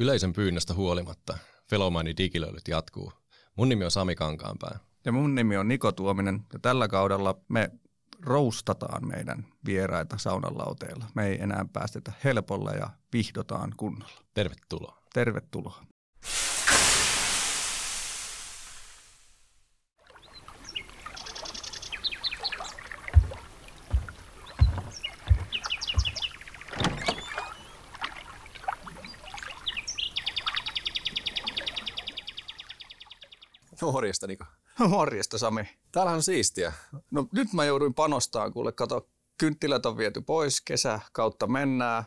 Yleisön 0.00 0.32
pyynnöstä 0.32 0.74
huolimatta 0.74 1.38
Felomaini 1.70 2.16
digilöilyt 2.16 2.68
jatkuu. 2.68 3.12
Mun 3.56 3.68
nimi 3.68 3.84
on 3.84 3.90
Sami 3.90 4.14
Kankaanpää. 4.14 4.78
Ja 5.04 5.12
mun 5.12 5.34
nimi 5.34 5.56
on 5.56 5.68
Niko 5.68 5.92
Tuominen 5.92 6.44
ja 6.52 6.58
tällä 6.58 6.88
kaudella 6.88 7.40
me 7.48 7.70
roustataan 8.20 9.08
meidän 9.08 9.46
vieraita 9.66 10.18
saunalauteilla. 10.18 11.04
Me 11.14 11.26
ei 11.26 11.42
enää 11.42 11.64
päästetä 11.72 12.12
helpolla 12.24 12.70
ja 12.72 12.90
vihdotaan 13.12 13.72
kunnolla. 13.76 14.22
Tervetuloa. 14.34 15.02
Tervetuloa. 15.14 15.82
Morjesta 34.08 34.26
Niko. 34.26 34.44
Morjesta 34.88 35.38
Sami. 35.38 35.62
Täällähän 35.92 36.16
on 36.16 36.22
siistiä. 36.22 36.72
No 37.10 37.28
nyt 37.32 37.52
mä 37.52 37.64
jouduin 37.64 37.94
panostaa, 37.94 38.50
kuule 38.50 38.72
kato, 38.72 39.08
kynttilät 39.38 39.86
on 39.86 39.96
viety 39.96 40.20
pois, 40.20 40.60
kesä 40.60 41.00
kautta 41.12 41.46
mennään, 41.46 42.04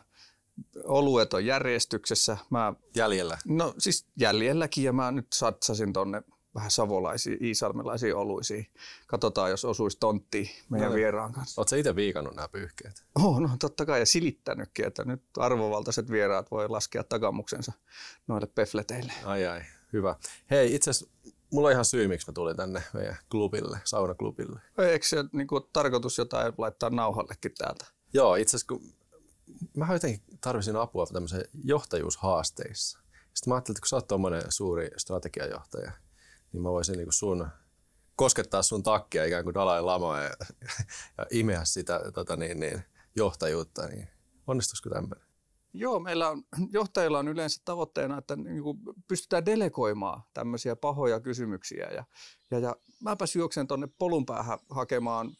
oluet 0.84 1.34
on 1.34 1.46
järjestyksessä. 1.46 2.36
Mä, 2.50 2.74
Jäljellä. 2.96 3.38
no 3.46 3.74
siis 3.78 4.06
jäljelläkin 4.16 4.84
ja 4.84 4.92
mä 4.92 5.10
nyt 5.12 5.26
satsasin 5.34 5.92
tonne 5.92 6.22
vähän 6.54 6.70
savolaisiin, 6.70 7.44
iisalmelaisiin 7.44 8.16
oluisiin. 8.16 8.66
Katsotaan, 9.06 9.50
jos 9.50 9.64
osuisi 9.64 9.96
tontti 10.00 10.50
meidän 10.70 10.88
No. 10.90 10.94
vieraan 10.96 11.32
kanssa. 11.32 11.60
Oletko 11.60 11.76
itse 11.76 11.96
viikannut 11.96 12.34
nämä 12.34 12.48
pyyhkeet? 12.48 13.04
Oh, 13.14 13.40
no 13.40 13.50
totta 13.60 13.86
kai 13.86 14.00
ja 14.00 14.06
silittänytkin, 14.06 14.86
että 14.86 15.04
nyt 15.04 15.22
arvovaltaiset 15.38 16.10
vieraat 16.10 16.50
voi 16.50 16.68
laskea 16.68 17.04
takamuksensa 17.04 17.72
noille 18.26 18.46
pefleteille. 18.46 19.12
Ai 19.24 19.46
ai, 19.46 19.60
hyvä. 19.92 20.16
Hei, 20.50 20.74
itse 20.74 20.90
asiassa 20.90 21.10
mulla 21.52 21.68
on 21.68 21.72
ihan 21.72 21.84
syy, 21.84 22.08
miksi 22.08 22.30
mä 22.30 22.32
tulin 22.32 22.56
tänne 22.56 22.82
meidän 22.94 23.16
klubille, 23.30 23.80
saunaklubille. 23.84 24.60
Eikö 24.78 25.06
se 25.06 25.16
niin 25.32 25.48
ole 25.50 25.62
tarkoitus 25.72 26.18
jotain 26.18 26.52
laittaa 26.58 26.90
nauhallekin 26.90 27.52
täältä? 27.58 27.86
Joo, 28.14 28.34
itse 28.34 28.56
asiassa 28.56 28.66
kun 28.66 28.94
mä 29.76 29.92
jotenkin 29.92 30.22
tarvisin 30.40 30.76
apua 30.76 31.06
tämmöisen 31.06 31.44
johtajuushaasteissa. 31.64 32.98
Sitten 33.34 33.50
mä 33.50 33.54
ajattelin, 33.54 33.76
että 33.76 33.80
kun 33.80 33.88
sä 33.88 33.96
oot 33.96 34.06
tommonen 34.06 34.42
suuri 34.48 34.90
strategiajohtaja, 34.96 35.92
niin 36.52 36.62
mä 36.62 36.70
voisin 36.70 36.98
niin 36.98 37.12
sun 37.12 37.48
koskettaa 38.16 38.62
sun 38.62 38.82
takkia 38.82 39.24
ikään 39.24 39.44
kuin 39.44 39.54
Dalai 39.54 39.82
Lama 39.82 40.20
ja, 40.20 40.30
ja 41.18 41.26
imeä 41.30 41.64
sitä 41.64 42.00
tota 42.14 42.36
niin, 42.36 42.60
niin, 42.60 42.84
johtajuutta. 43.16 43.86
Niin 43.86 44.08
onnistuisiko 44.46 44.90
tämmöinen? 44.90 45.31
Joo, 45.74 46.00
meillä 46.00 46.28
on, 46.28 46.42
johtajilla 46.72 47.18
on 47.18 47.28
yleensä 47.28 47.62
tavoitteena, 47.64 48.18
että 48.18 48.36
niin 48.36 48.62
kuin 48.62 48.78
pystytään 49.08 49.46
delegoimaan 49.46 50.22
tämmöisiä 50.34 50.76
pahoja 50.76 51.20
kysymyksiä. 51.20 51.88
Ja, 51.90 52.04
ja, 52.50 52.58
ja 52.58 52.76
mäpäs 53.00 53.36
juoksen 53.36 53.66
tuonne 53.66 53.88
polun 53.98 54.26
päähän 54.26 54.58
hakemaan 54.70 55.36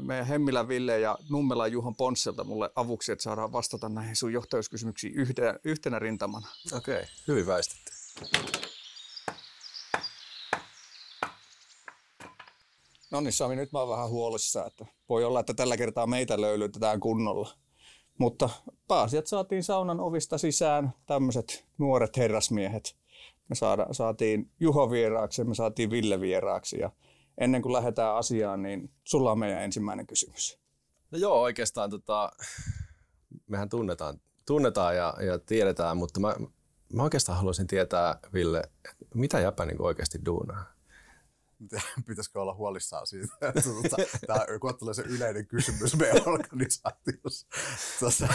meidän 0.00 0.26
Hemmilän 0.26 0.68
Ville 0.68 1.00
ja 1.00 1.18
Nummelan 1.30 1.72
Juhon 1.72 1.96
Ponsselta 1.96 2.44
mulle 2.44 2.70
avuksi, 2.74 3.12
että 3.12 3.22
saadaan 3.22 3.52
vastata 3.52 3.88
näihin 3.88 4.16
sun 4.16 4.32
johtajuuskysymyksiin 4.32 5.14
yhtenä, 5.14 5.58
yhtenä 5.64 5.98
rintamana. 5.98 6.48
Okei, 6.72 6.94
okay. 6.94 7.06
hyvin 7.28 7.46
väistetty. 7.46 7.92
No 13.10 13.20
niin 13.20 13.32
Sami, 13.32 13.56
nyt 13.56 13.72
mä 13.72 13.78
oon 13.78 13.88
vähän 13.88 14.08
huolissa, 14.08 14.66
että 14.66 14.86
voi 15.08 15.24
olla, 15.24 15.40
että 15.40 15.54
tällä 15.54 15.76
kertaa 15.76 16.06
meitä 16.06 16.40
löylytetään 16.40 17.00
kunnolla. 17.00 17.65
Mutta 18.18 18.48
pääasiat 18.88 19.26
saatiin 19.26 19.64
saunan 19.64 20.00
ovista 20.00 20.38
sisään, 20.38 20.92
tämmöiset 21.06 21.66
nuoret 21.78 22.16
herrasmiehet. 22.16 22.96
Me 23.48 23.54
saada, 23.54 23.86
saatiin 23.92 24.50
Juho 24.60 24.90
vieraaksi 24.90 25.40
ja 25.40 25.44
me 25.44 25.54
saatiin 25.54 25.90
Ville 25.90 26.20
vieraaksi. 26.20 26.78
Ja 26.78 26.90
ennen 27.38 27.62
kuin 27.62 27.72
lähdetään 27.72 28.16
asiaan, 28.16 28.62
niin 28.62 28.90
sulla 29.04 29.32
on 29.32 29.38
meidän 29.38 29.62
ensimmäinen 29.62 30.06
kysymys. 30.06 30.58
No 31.10 31.18
joo, 31.18 31.42
oikeastaan 31.42 31.90
tota, 31.90 32.32
mehän 33.46 33.68
tunnetaan, 33.68 34.20
tunnetaan 34.46 34.96
ja, 34.96 35.14
ja 35.26 35.38
tiedetään, 35.38 35.96
mutta 35.96 36.20
mä, 36.20 36.34
mä 36.92 37.02
oikeastaan 37.02 37.38
haluaisin 37.38 37.66
tietää, 37.66 38.18
Ville, 38.32 38.62
mitä 39.14 39.40
jäpä 39.40 39.66
niin 39.66 39.82
oikeasti 39.82 40.18
duunaa? 40.26 40.75
pitäisikö 42.06 42.40
olla 42.40 42.54
huolissaan 42.54 43.06
siitä, 43.06 43.34
että 43.40 43.62
tuota, 43.62 43.96
tämä 44.26 44.58
kohta 44.60 44.94
se 44.94 45.02
yleinen 45.02 45.46
kysymys 45.46 45.96
meidän 45.96 46.22
organisaatiossa. 46.26 47.46
Tuota, 47.98 48.34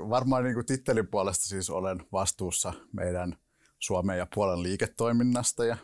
varmaan 0.10 0.44
niin 0.44 0.54
kuin 0.54 0.66
tittelin 0.66 1.06
puolesta 1.06 1.44
siis 1.44 1.70
olen 1.70 2.06
vastuussa 2.12 2.72
meidän 2.92 3.36
Suomen 3.78 4.18
ja 4.18 4.26
Puolen 4.34 4.62
liiketoiminnasta 4.62 5.64
ja 5.64 5.76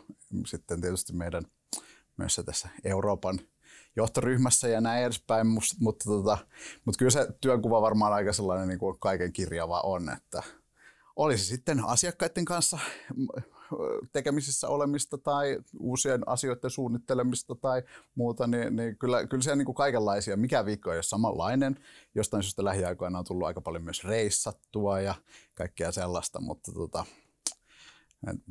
sitten 0.45 0.81
tietysti 0.81 1.13
meidän 1.13 1.43
myös 2.17 2.41
tässä 2.45 2.69
Euroopan 2.83 3.39
johtoryhmässä 3.95 4.67
ja 4.67 4.81
näin 4.81 5.03
edespäin, 5.03 5.47
mutta, 5.79 6.05
tota, 6.05 6.37
mutta 6.85 6.99
kyllä 6.99 7.11
se 7.11 7.27
työnkuva 7.41 7.81
varmaan 7.81 8.13
aika 8.13 8.33
sellainen 8.33 8.67
niin 8.67 8.79
kuin 8.79 8.99
kaiken 8.99 9.33
kirjava 9.33 9.81
on, 9.81 10.09
että 10.09 10.43
olisi 11.15 11.45
sitten 11.45 11.85
asiakkaiden 11.85 12.45
kanssa 12.45 12.79
tekemisissä 14.11 14.67
olemista 14.67 15.17
tai 15.17 15.57
uusien 15.79 16.21
asioiden 16.25 16.69
suunnittelemista 16.69 17.55
tai 17.55 17.83
muuta, 18.15 18.47
niin, 18.47 18.75
niin 18.75 18.97
kyllä, 18.97 19.27
kyllä 19.27 19.43
siellä 19.43 19.55
niin 19.55 19.65
kuin 19.65 19.75
kaikenlaisia. 19.75 20.37
Mikä 20.37 20.65
viikko 20.65 20.91
ei 20.91 20.97
ole 20.97 21.03
samanlainen. 21.03 21.79
Jostain 22.15 22.43
syystä 22.43 22.63
lähiaikoina 22.63 23.19
on 23.19 23.25
tullut 23.25 23.47
aika 23.47 23.61
paljon 23.61 23.83
myös 23.83 24.03
reissattua 24.03 24.99
ja 24.99 25.15
kaikkea 25.55 25.91
sellaista, 25.91 26.41
mutta 26.41 26.71
tota, 26.71 27.05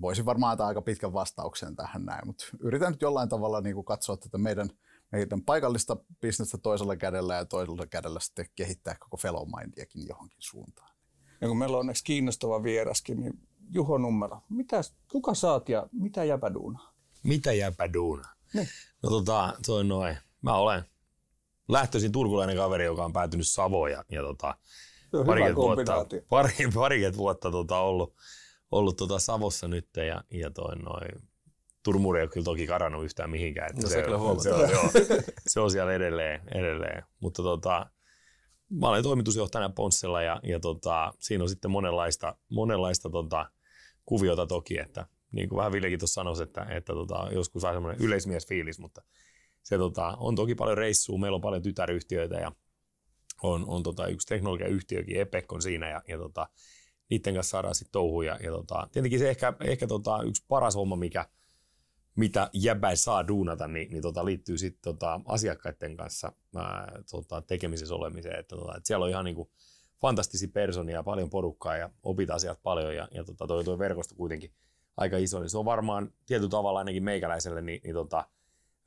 voisin 0.01 0.27
varmaan 0.27 0.51
antaa 0.51 0.67
aika 0.67 0.83
pitkän 0.83 1.13
vastauksen 1.13 1.77
tähän 1.77 2.05
näin, 2.05 2.27
mutta 2.27 2.47
yritän 2.61 2.93
nyt 2.93 3.03
jollain 3.03 3.29
tavalla 3.29 3.61
niin 3.61 3.75
kuin 3.75 3.85
katsoa 3.85 4.17
tätä 4.17 4.39
meidän, 4.39 4.71
meidän 5.13 5.43
paikallista 5.43 5.97
bisnestä 6.21 6.59
toisella 6.59 6.97
kädellä 6.97 7.35
ja 7.35 7.45
toisella 7.45 7.87
kädellä 7.87 8.21
sitten 8.21 8.47
kehittää 8.57 8.97
koko 9.01 9.17
Fellowmindiakin 9.17 10.09
johonkin 10.09 10.39
suuntaan. 10.41 10.97
Ja 11.41 11.49
kun 11.49 11.59
meillä 11.59 11.77
on 11.77 11.81
onneksi 11.81 12.05
kiinnostava 12.05 12.63
vieraskin, 12.63 13.21
niin 13.21 13.49
Juho 13.71 13.99
Nummela, 13.99 14.43
mitä, 14.49 14.81
kuka 15.13 15.35
saat 15.35 15.69
ja 15.69 15.87
mitä 15.93 16.25
jäpä 16.25 16.55
duunaa? 16.55 16.93
Mitä 17.23 17.53
jäpä 17.53 17.93
duuna? 17.93 18.29
Niin. 18.55 18.69
No 19.03 19.11
tota, 19.11 19.53
toi 19.67 19.85
noin. 19.85 20.17
Mä 20.43 20.57
olen 20.57 20.85
lähtöisin 21.69 22.13
turkulainen 22.13 22.57
kaveri, 22.57 22.85
joka 22.85 23.05
on 23.05 23.13
päätynyt 23.13 23.47
Savoon 23.47 23.91
ja, 23.91 24.05
ja 24.11 24.23
tota, 24.23 24.55
parikymmentä 25.27 25.57
vuotta, 25.57 26.07
pari, 26.29 26.53
parikymmentä 26.75 27.19
vuotta 27.19 27.51
tota, 27.51 27.79
ollut, 27.79 28.15
ollut 28.71 28.97
tota 28.97 29.19
Savossa 29.19 29.69
nyt 29.69 29.89
ja, 29.97 30.25
ja 30.31 30.51
toi 30.51 30.77
noin. 30.77 31.29
Turmuri 31.83 32.19
ei 32.19 32.23
ole 32.23 32.31
kyllä 32.31 32.45
toki 32.45 32.67
karannut 32.67 33.05
yhtään 33.05 33.31
mihinkään. 33.31 33.71
että 33.71 33.83
No 33.83 33.89
se 33.89 34.03
kyllä 34.03 34.19
se, 34.43 34.53
on, 34.53 34.71
joo, 34.71 34.91
se 35.47 35.61
on 35.61 35.71
siellä 35.71 35.93
edelleen. 35.93 36.41
edelleen. 36.55 37.03
Mutta 37.21 37.43
tota, 37.43 37.87
mä 38.71 38.89
olen 38.89 39.03
toimitusjohtajana 39.03 39.73
Ponssella 39.75 40.23
ja, 40.23 40.41
ja 40.43 40.61
tota, 40.61 41.13
siinä 41.21 41.45
on 41.45 41.49
sitten 41.49 41.71
monenlaista, 41.71 42.37
monenlaista 42.51 43.11
tota, 43.11 43.51
kuviota 44.07 44.47
toki, 44.47 44.79
että 44.79 45.07
niin 45.33 45.49
kuin 45.49 45.57
vähän 45.57 45.73
Villekin 45.73 45.99
tuossa 45.99 46.15
sanoi, 46.15 46.43
että, 46.43 46.67
että 46.71 46.93
tota, 46.93 47.29
joskus 47.33 47.63
saa 47.63 47.73
semmoinen 47.73 48.03
yleismiesfiilis, 48.03 48.79
mutta 48.79 49.03
se 49.63 49.79
tota, 49.79 50.17
on 50.21 50.35
toki 50.35 50.55
paljon 50.55 50.79
reissua, 50.79 51.19
meillä 51.19 51.35
on 51.37 51.41
paljon 51.41 51.63
tytäryhtiöitä 51.63 52.35
ja 52.35 52.53
on, 53.43 53.65
on 53.69 53.83
tota, 53.83 54.07
yksi 54.07 54.27
teknologiayhtiökin, 54.27 55.21
Epec 55.21 55.53
on 55.53 55.63
siinä 55.63 55.89
ja, 55.89 56.03
ja 56.09 56.19
tota, 56.19 56.49
niiden 57.11 57.35
kanssa 57.35 57.51
saadaan 57.51 57.75
sitten 57.75 57.93
touhuja. 57.93 58.39
Ja 58.43 58.51
tota, 58.51 58.89
tietenkin 58.93 59.19
se 59.19 59.31
ehkä, 59.31 59.53
ehkä 59.61 59.87
tota, 59.87 60.23
yksi 60.23 60.45
paras 60.49 60.75
homma, 60.75 60.97
mikä, 60.97 61.29
mitä 62.17 62.51
jäbä 62.53 62.97
saa 62.97 63.29
duunata, 63.29 63.69
niin, 63.69 63.91
niin 63.91 64.03
tota, 64.03 64.25
liittyy 64.25 64.59
sitten 64.59 64.83
tota, 64.83 65.21
asiakkaiden 65.25 65.97
kanssa 65.97 66.33
ää, 66.57 67.03
tota, 67.11 67.43
tekemisessä 67.43 67.95
olemiseen. 67.95 68.39
Että, 68.39 68.57
tota, 68.57 68.77
et 68.77 68.87
siellä 68.87 69.05
on 69.05 69.11
ihan 69.11 69.25
niinku 69.25 69.51
fantastisia 70.01 70.49
personia, 70.53 71.03
paljon 71.03 71.31
porukkaa 71.31 71.77
ja 71.77 71.91
opitaan 72.03 72.41
sieltä 72.41 72.61
paljon 72.63 72.97
ja, 72.97 73.09
ja 73.11 73.25
tota, 73.25 73.47
toi, 73.47 73.65
toi 73.65 73.79
verkosto 73.79 74.15
kuitenkin 74.15 74.53
aika 74.97 75.17
iso, 75.17 75.41
niin 75.41 75.51
se 75.51 75.59
on 75.59 75.65
varmaan 75.65 76.13
tietyllä 76.27 76.51
tavalla 76.51 76.79
ainakin 76.79 77.05
meikäläiselle, 77.05 77.63
niin, 77.63 77.81
niin 77.85 77.95
tota, 77.95 78.29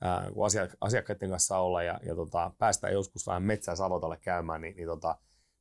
ää, 0.02 0.32
kun 0.34 0.48
asiak- 0.48 0.78
asiakkaiden 0.82 1.30
kanssa 1.30 1.58
olla 1.58 1.84
ja, 1.84 2.00
ja 2.06 2.16
tota, 2.16 2.52
päästään 2.58 2.94
joskus 2.94 3.28
vähän 3.28 3.44
metsää 3.44 3.76
Savotalle 3.76 4.18
käymään, 4.18 4.62
niin, 4.62 4.76
niin 4.76 4.88
tota, 4.88 5.18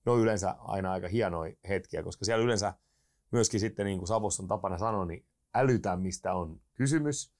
ne 0.06 0.12
on 0.12 0.20
yleensä 0.20 0.54
aina 0.58 0.92
aika 0.92 1.08
hienoja 1.08 1.54
hetkiä, 1.68 2.02
koska 2.02 2.24
siellä 2.24 2.44
yleensä 2.44 2.74
myöskin 3.30 3.60
sitten, 3.60 3.86
niin 3.86 3.98
kuin 3.98 4.08
Savossa 4.08 4.42
on 4.42 4.48
tapana 4.48 4.78
sanoa, 4.78 5.04
niin 5.04 5.26
älytään, 5.54 6.00
mistä 6.00 6.34
on 6.34 6.60
kysymys, 6.74 7.32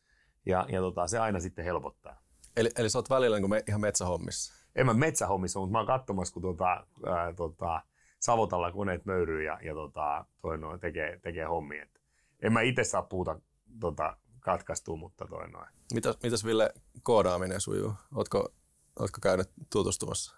ja, 0.47 0.67
ja 0.73 0.81
tota, 0.81 1.07
se 1.07 1.19
aina 1.19 1.41
sitten 1.41 1.65
helpottaa. 1.65 2.23
Eli, 2.57 2.71
eli 2.77 2.91
sä 2.91 2.99
oot 2.99 3.11
välillä 3.11 3.37
niin 3.37 3.43
kuin 3.43 3.51
me, 3.51 3.63
ihan 3.69 3.81
metsähommissa. 3.81 4.55
En 4.77 4.87
mä 4.87 4.95
metsähommissa, 4.95 5.61
mutta 5.61 5.73
mä 5.73 5.79
oon 5.79 5.87
katsomassa, 5.87 6.35
kun 6.35 6.43
tota, 6.43 6.87
ää, 7.07 7.33
tota, 7.37 7.83
Savotalla 8.21 8.73
koneet 8.73 9.05
möyryy 9.05 9.43
ja, 9.43 9.59
ja 9.63 9.75
tota, 9.75 10.25
toi 10.43 10.59
noin 10.59 10.81
tekee, 10.81 11.19
tekee 11.23 11.45
hommia. 11.45 11.83
Et 11.83 12.01
en 12.41 12.53
mä 12.53 12.61
itse 12.61 12.85
saa 12.85 13.03
puuta 13.03 13.41
tota, 13.81 14.17
katkaistua, 14.41 14.97
mutta 14.97 15.27
toi 15.27 15.49
noin. 15.49 15.69
Mitäs, 15.95 16.19
mitäs 16.23 16.45
Ville 16.45 16.73
koodaaminen 17.03 17.61
sujuu? 17.61 17.95
Ootko, 18.15 18.53
ootko 19.01 19.19
käynyt 19.23 19.51
tutustumassa? 19.73 20.37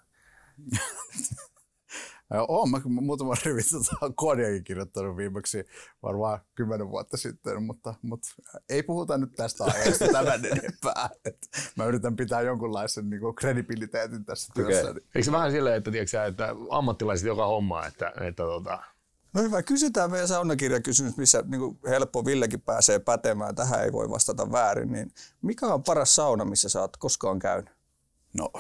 Oon 2.49 2.71
mä 2.71 2.81
muutama 2.87 3.35
rivi 3.45 3.61
tota 3.63 4.13
koodiakin 4.15 4.65
kirjoittanut 4.65 5.17
viimeksi 5.17 5.65
varmaan 6.03 6.41
kymmenen 6.55 6.91
vuotta 6.91 7.17
sitten, 7.17 7.63
mutta, 7.63 7.95
mutta 8.03 8.29
ei 8.69 8.83
puhuta 8.83 9.19
nyt 9.19 9.33
tästä 9.37 9.65
aiheesta 9.65 10.09
tämän 10.13 10.45
enempää. 10.45 11.11
Et 11.25 11.39
mä 11.77 11.85
yritän 11.85 12.17
pitää 12.17 12.41
jonkunlaisen 12.41 13.11
niin 13.11 13.21
kuin 13.21 13.35
kredibiliteetin 13.35 14.25
tässä 14.25 14.53
okay. 14.53 14.65
työssä. 14.65 14.95
Eikö 15.15 15.23
se 15.23 15.33
vähän 15.33 15.51
silleen, 15.51 15.77
että, 15.77 15.91
tiedätkö, 15.91 16.25
että 16.25 16.49
ammattilaiset 16.71 17.27
joka 17.27 17.47
hommaa, 17.47 17.87
että, 17.87 18.13
että 18.21 18.43
tota, 18.43 18.79
No 19.35 19.43
hyvä, 19.43 19.63
kysytään 19.63 20.11
meidän 20.11 20.29
saunakirjakysymys, 20.29 21.17
missä 21.17 21.45
niin 21.47 21.61
kuin 21.61 21.79
helppo 21.89 22.25
Villekin 22.25 22.61
pääsee 22.61 22.99
pätemään. 22.99 23.55
Tähän 23.55 23.85
ei 23.85 23.93
voi 23.93 24.11
vastata 24.11 24.53
väärin. 24.53 24.93
Niin 24.93 25.13
mikä 25.43 25.67
on 25.67 25.83
paras 25.83 26.15
sauna, 26.15 26.45
missä 26.45 26.69
sä 26.69 26.81
oot 26.81 26.97
koskaan 26.97 27.39
käynyt? 27.39 27.80
No, 28.33 28.51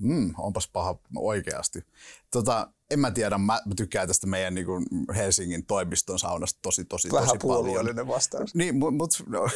mm, 0.00 0.34
onpas 0.38 0.68
paha 0.68 0.98
oikeasti. 1.16 1.86
Tota, 2.30 2.72
en 2.90 3.00
mä 3.00 3.10
tiedä, 3.10 3.38
mä, 3.38 3.60
tykkään 3.76 4.08
tästä 4.08 4.26
meidän 4.26 4.54
niin 4.54 4.66
kuin 4.66 4.86
Helsingin 5.14 5.66
toimiston 5.66 6.18
saunasta 6.18 6.58
tosi, 6.62 6.84
tosi, 6.84 7.12
Vähän 7.12 7.28
tosi 7.28 7.46
paljon. 7.46 8.06
vastaus. 8.06 8.54
Niin, 8.54 8.76
mutta 8.76 8.96
mut, 8.96 9.10
no, 9.26 9.48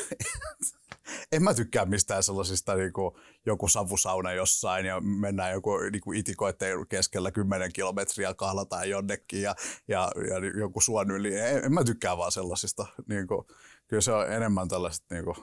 en 1.33 1.43
mä 1.43 1.55
tykkää 1.55 1.85
mistään 1.85 2.23
sellaisista 2.23 2.75
niin 2.75 2.93
kuin, 2.93 3.15
joku 3.47 3.69
savusauna 3.69 4.33
jossain 4.33 4.87
ja 4.87 5.01
mennään 5.01 5.53
joku 5.53 5.77
niin 5.77 6.01
kuin 6.01 6.19
itikoitteen 6.19 6.87
keskellä 6.89 7.31
10 7.31 7.73
kilometriä 7.73 8.35
kahlataan 8.35 8.91
jonnekin 8.91 9.43
ja, 9.43 9.55
ja, 9.89 10.11
ja 10.29 10.61
joku 10.61 10.81
suon 10.81 11.11
yli. 11.11 11.39
En, 11.39 11.65
en 11.65 11.73
mä 11.73 11.85
tykkää 11.85 12.17
vaan 12.17 12.33
sellaisista. 12.33 12.87
Niin 13.09 13.27
kuin, 13.27 13.47
kyllä 13.89 14.01
se 14.01 14.13
on 14.13 14.33
enemmän 14.33 14.69
tällaiset 14.69 15.05
niin 15.11 15.25
kuin, 15.25 15.37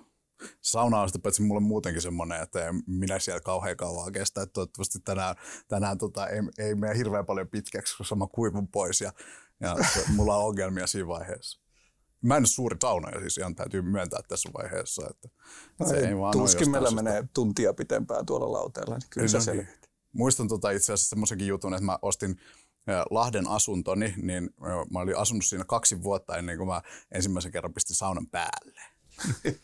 sauna 0.61 1.01
on 1.01 1.09
sitä 1.09 1.19
paitsi 1.19 1.41
mulle 1.41 1.61
muutenkin 1.61 2.01
semmoinen, 2.01 2.41
että 2.41 2.67
en 2.67 2.83
minä 2.87 3.19
siellä 3.19 3.41
kauhean 3.41 3.77
kauan 3.77 4.11
kestä. 4.11 4.41
Että 4.41 4.53
toivottavasti 4.53 4.99
tänään, 4.99 5.35
tänään 5.67 5.97
tota, 5.97 6.27
ei, 6.27 6.39
ei 6.57 6.75
mene 6.75 6.97
hirveän 6.97 7.25
paljon 7.25 7.47
pitkäksi, 7.47 7.97
koska 7.97 8.15
mä 8.15 8.25
kuivun 8.31 8.67
pois 8.67 9.01
ja, 9.01 9.13
ja 9.59 9.75
mulla 10.15 10.37
on 10.37 10.45
ongelmia 10.45 10.87
siinä 10.87 11.07
vaiheessa. 11.07 11.61
Mä 12.21 12.37
en 12.37 12.41
ole 12.41 12.47
suuri 12.47 12.77
saunoja, 12.81 13.19
siis 13.19 13.37
ihan 13.37 13.55
täytyy 13.55 13.81
myöntää 13.81 14.19
tässä 14.27 14.49
vaiheessa. 14.57 15.07
Että 15.09 15.29
no 15.79 15.87
se 15.87 15.95
ei, 15.95 16.05
ei 16.05 16.17
vaan 16.17 16.31
Tuskin 16.31 16.71
meillä 16.71 16.91
menee 16.91 17.23
tuntia 17.33 17.73
pitempään 17.73 18.25
tuolla 18.25 18.51
lauteella, 18.51 18.97
niin 18.97 19.09
kyllä 19.09 19.27
se. 19.27 19.67
Muistan 20.11 20.47
tota 20.47 20.71
itse 20.71 20.93
asiassa 20.93 21.09
semmoisenkin 21.09 21.47
jutun, 21.47 21.73
että 21.73 21.85
mä 21.85 21.99
ostin 22.01 22.39
Lahden 23.09 23.47
asuntoni, 23.47 24.13
niin 24.17 24.49
mä 24.91 24.99
olin 24.99 25.17
asunut 25.17 25.45
siinä 25.45 25.65
kaksi 25.65 26.03
vuotta 26.03 26.37
ennen 26.37 26.57
kuin 26.57 26.67
mä 26.67 26.81
ensimmäisen 27.11 27.51
kerran 27.51 27.73
pistin 27.73 27.95
saunan 27.95 28.27
päälle. 28.27 28.81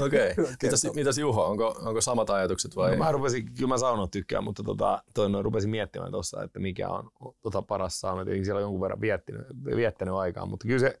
Okei. 0.00 0.32
Okay. 0.32 0.54
Mitäs, 0.62 0.86
mitäs 0.94 1.18
Juho, 1.18 1.44
onko, 1.44 1.74
onko 1.84 2.00
samat 2.00 2.30
ajatukset 2.30 2.76
vai? 2.76 2.90
No, 2.90 2.96
mä 2.96 3.12
rupesin, 3.12 3.54
kyllä 3.54 3.68
mä 3.68 3.78
saunat 3.78 4.10
tykkään, 4.10 4.44
mutta 4.44 4.62
tota, 4.62 5.02
toi 5.14 5.42
rupesin 5.42 5.70
miettimään 5.70 6.12
tuossa, 6.12 6.42
että 6.42 6.58
mikä 6.58 6.88
on 6.88 7.10
tota 7.42 7.62
paras 7.62 8.00
sauna. 8.00 8.24
Tietenkin 8.24 8.44
siellä 8.44 8.58
on 8.58 8.62
jonkun 8.62 8.80
verran 8.80 9.00
viettänyt, 9.00 9.46
viettänyt 9.76 10.14
aikaa, 10.14 10.46
mutta 10.46 10.66
kyllä 10.66 10.80
se 10.80 11.00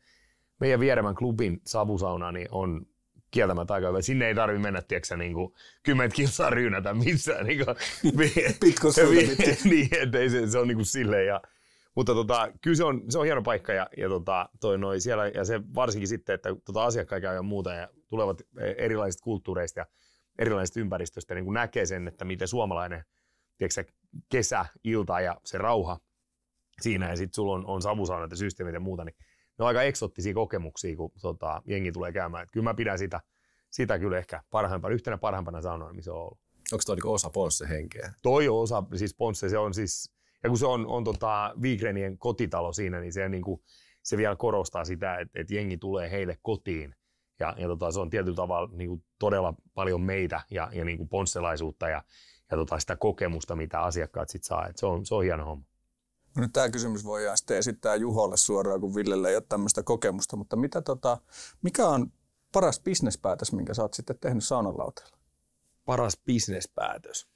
meidän 0.60 0.80
vieremän 0.80 1.14
klubin 1.14 1.60
savusauna 1.66 2.32
niin 2.32 2.48
on 2.50 2.86
kieltämättä 3.30 3.74
aika 3.74 3.88
hyvä. 3.88 4.02
Sinne 4.02 4.28
ei 4.28 4.34
tarvi 4.34 4.58
mennä, 4.58 4.82
tiedätkö, 4.82 5.16
niin 5.16 5.34
kuin 5.34 5.52
kymmentä 5.82 6.16
kilsaa 6.16 6.50
ryynätä 6.50 6.94
missään. 6.94 7.46
Niin 7.46 7.64
kuin, 7.64 7.76
niin, 9.70 9.88
ettei 9.92 10.30
se, 10.30 10.46
se 10.46 10.58
on 10.58 10.68
niin 10.68 10.76
kuin 10.76 10.86
silleen. 10.86 11.26
Ja, 11.26 11.42
mutta 11.94 12.14
tota, 12.14 12.52
kyllä 12.60 12.76
se 12.76 12.84
on, 12.84 13.02
se 13.08 13.18
on 13.18 13.24
hieno 13.24 13.42
paikka 13.42 13.72
ja, 13.72 13.86
ja, 13.96 14.08
tota, 14.08 14.48
toi 14.60 14.78
noi 14.78 15.00
siellä, 15.00 15.28
ja 15.28 15.44
se 15.44 15.60
varsinkin 15.74 16.08
sitten, 16.08 16.34
että 16.34 16.56
tota 16.64 16.84
asiakkaita 16.84 17.22
käy 17.22 17.34
ja 17.34 17.42
muuta 17.42 17.74
ja 17.74 17.88
tulevat 18.12 18.42
erilaisista 18.76 19.24
kulttuureista 19.24 19.80
ja 19.80 19.86
erilaisista 20.38 20.80
ympäristöistä 20.80 21.34
niin 21.34 21.44
kuin 21.44 21.54
näkee 21.54 21.86
sen, 21.86 22.08
että 22.08 22.24
miten 22.24 22.48
suomalainen 22.48 23.04
tiedätkö, 23.58 23.84
kesä, 24.28 24.66
ilta 24.84 25.20
ja 25.20 25.40
se 25.44 25.58
rauha 25.58 25.98
siinä 26.80 27.10
ja 27.10 27.16
sitten 27.16 27.34
sulla 27.34 27.54
on, 27.54 27.66
on 27.66 27.82
savusaunat 27.82 28.30
ja 28.30 28.36
systeemit 28.36 28.74
ja 28.74 28.80
muuta, 28.80 29.04
niin 29.04 29.16
ne 29.58 29.62
on 29.62 29.66
aika 29.66 29.82
eksottisia 29.82 30.34
kokemuksia, 30.34 30.96
kun 30.96 31.12
tota, 31.22 31.62
jengi 31.66 31.92
tulee 31.92 32.12
käymään. 32.12 32.42
Et 32.42 32.50
kyllä 32.52 32.64
mä 32.64 32.74
pidän 32.74 32.98
sitä, 32.98 33.20
sitä 33.70 33.98
kyllä 33.98 34.18
ehkä 34.18 34.42
parhaimpana, 34.50 34.94
yhtenä 34.94 35.18
parhaimpana 35.18 35.62
saunoina, 35.62 35.94
missä 35.94 36.12
on 36.12 36.18
ollut. 36.18 36.38
Onko 36.72 36.82
toi 36.86 36.96
niinku 36.96 37.12
osa 37.12 37.30
Ponsse 37.30 37.68
henkeä? 37.68 38.12
Toi 38.22 38.48
on 38.48 38.60
osa, 38.60 38.82
siis 38.94 39.14
Ponsse, 39.14 39.48
se 39.48 39.58
on 39.58 39.74
siis, 39.74 40.14
ja 40.42 40.48
kun 40.48 40.58
se 40.58 40.66
on, 40.66 40.86
on 40.86 41.04
tota 41.04 41.54
Vigrenien 41.62 42.18
kotitalo 42.18 42.72
siinä, 42.72 43.00
niin 43.00 43.12
se, 43.12 43.28
niin 43.28 43.42
kuin, 43.42 43.60
se 44.02 44.16
vielä 44.16 44.36
korostaa 44.36 44.84
sitä, 44.84 45.16
että, 45.16 45.40
että 45.40 45.54
jengi 45.54 45.78
tulee 45.78 46.10
heille 46.10 46.38
kotiin. 46.42 46.94
Ja, 47.42 47.54
ja 47.58 47.68
tota, 47.68 47.92
se 47.92 48.00
on 48.00 48.10
tietyllä 48.10 48.36
tavalla 48.36 48.70
niin 48.72 48.88
kuin 48.88 49.04
todella 49.18 49.54
paljon 49.74 50.00
meitä 50.00 50.40
ja, 50.50 50.70
ja 50.72 50.84
niin 50.84 50.96
kuin 50.96 51.08
ponsselaisuutta 51.08 51.88
ja, 51.88 52.02
ja 52.50 52.56
tota, 52.56 52.78
sitä 52.78 52.96
kokemusta, 52.96 53.56
mitä 53.56 53.80
asiakkaat 53.80 54.28
sitten 54.28 54.46
saa. 54.46 54.66
Et 54.66 54.76
se, 54.76 54.86
on, 54.86 55.06
se 55.06 55.14
on 55.14 55.24
hieno 55.24 55.44
homma. 55.44 55.64
No 56.36 56.42
nyt 56.42 56.52
tämä 56.52 56.68
kysymys 56.70 57.04
voidaan 57.04 57.38
sitten 57.38 57.56
esittää 57.56 57.94
Juholle 57.94 58.36
suoraan, 58.36 58.80
kun 58.80 58.94
Villelle 58.94 59.28
ei 59.28 59.36
ole 59.36 59.44
tämmöistä 59.48 59.82
kokemusta, 59.82 60.36
mutta 60.36 60.56
mitä 60.56 60.82
tota, 60.82 61.18
mikä 61.62 61.86
on 61.86 62.12
paras 62.52 62.80
bisnespäätös, 62.80 63.52
minkä 63.52 63.74
sä 63.74 63.82
oot 63.82 63.94
sitten 63.94 64.18
tehnyt 64.18 64.44
saunalauteella? 64.44 65.16
Paras 65.84 66.20
bisnespäätös? 66.26 67.28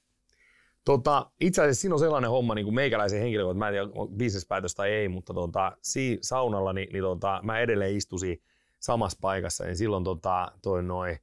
Tota, 0.85 1.31
itse 1.41 1.62
asiassa 1.62 1.81
siinä 1.81 1.94
on 1.94 1.99
sellainen 1.99 2.31
homma 2.31 2.55
niin 2.55 2.67
kuin 2.67 2.75
meikäläisen 2.75 3.20
henkilön, 3.20 3.50
että 3.50 3.58
mä 3.58 3.69
en 3.69 3.75
tiedä, 3.75 3.88
on 3.94 4.08
bisnespäätös 4.08 4.75
tai 4.75 4.91
ei, 4.91 5.08
mutta 5.08 5.35
tota, 5.35 5.76
si, 5.82 6.19
saunalla 6.23 6.73
niin, 6.73 6.88
niin 6.93 7.03
tota, 7.03 7.41
mä 7.43 7.58
edelleen 7.58 7.97
istusin 7.97 8.43
samassa 8.78 9.19
paikassa, 9.20 9.64
niin 9.64 9.76
silloin 9.76 10.05
tota, 10.05 10.52
toi 10.62 10.82
noi, 10.82 11.19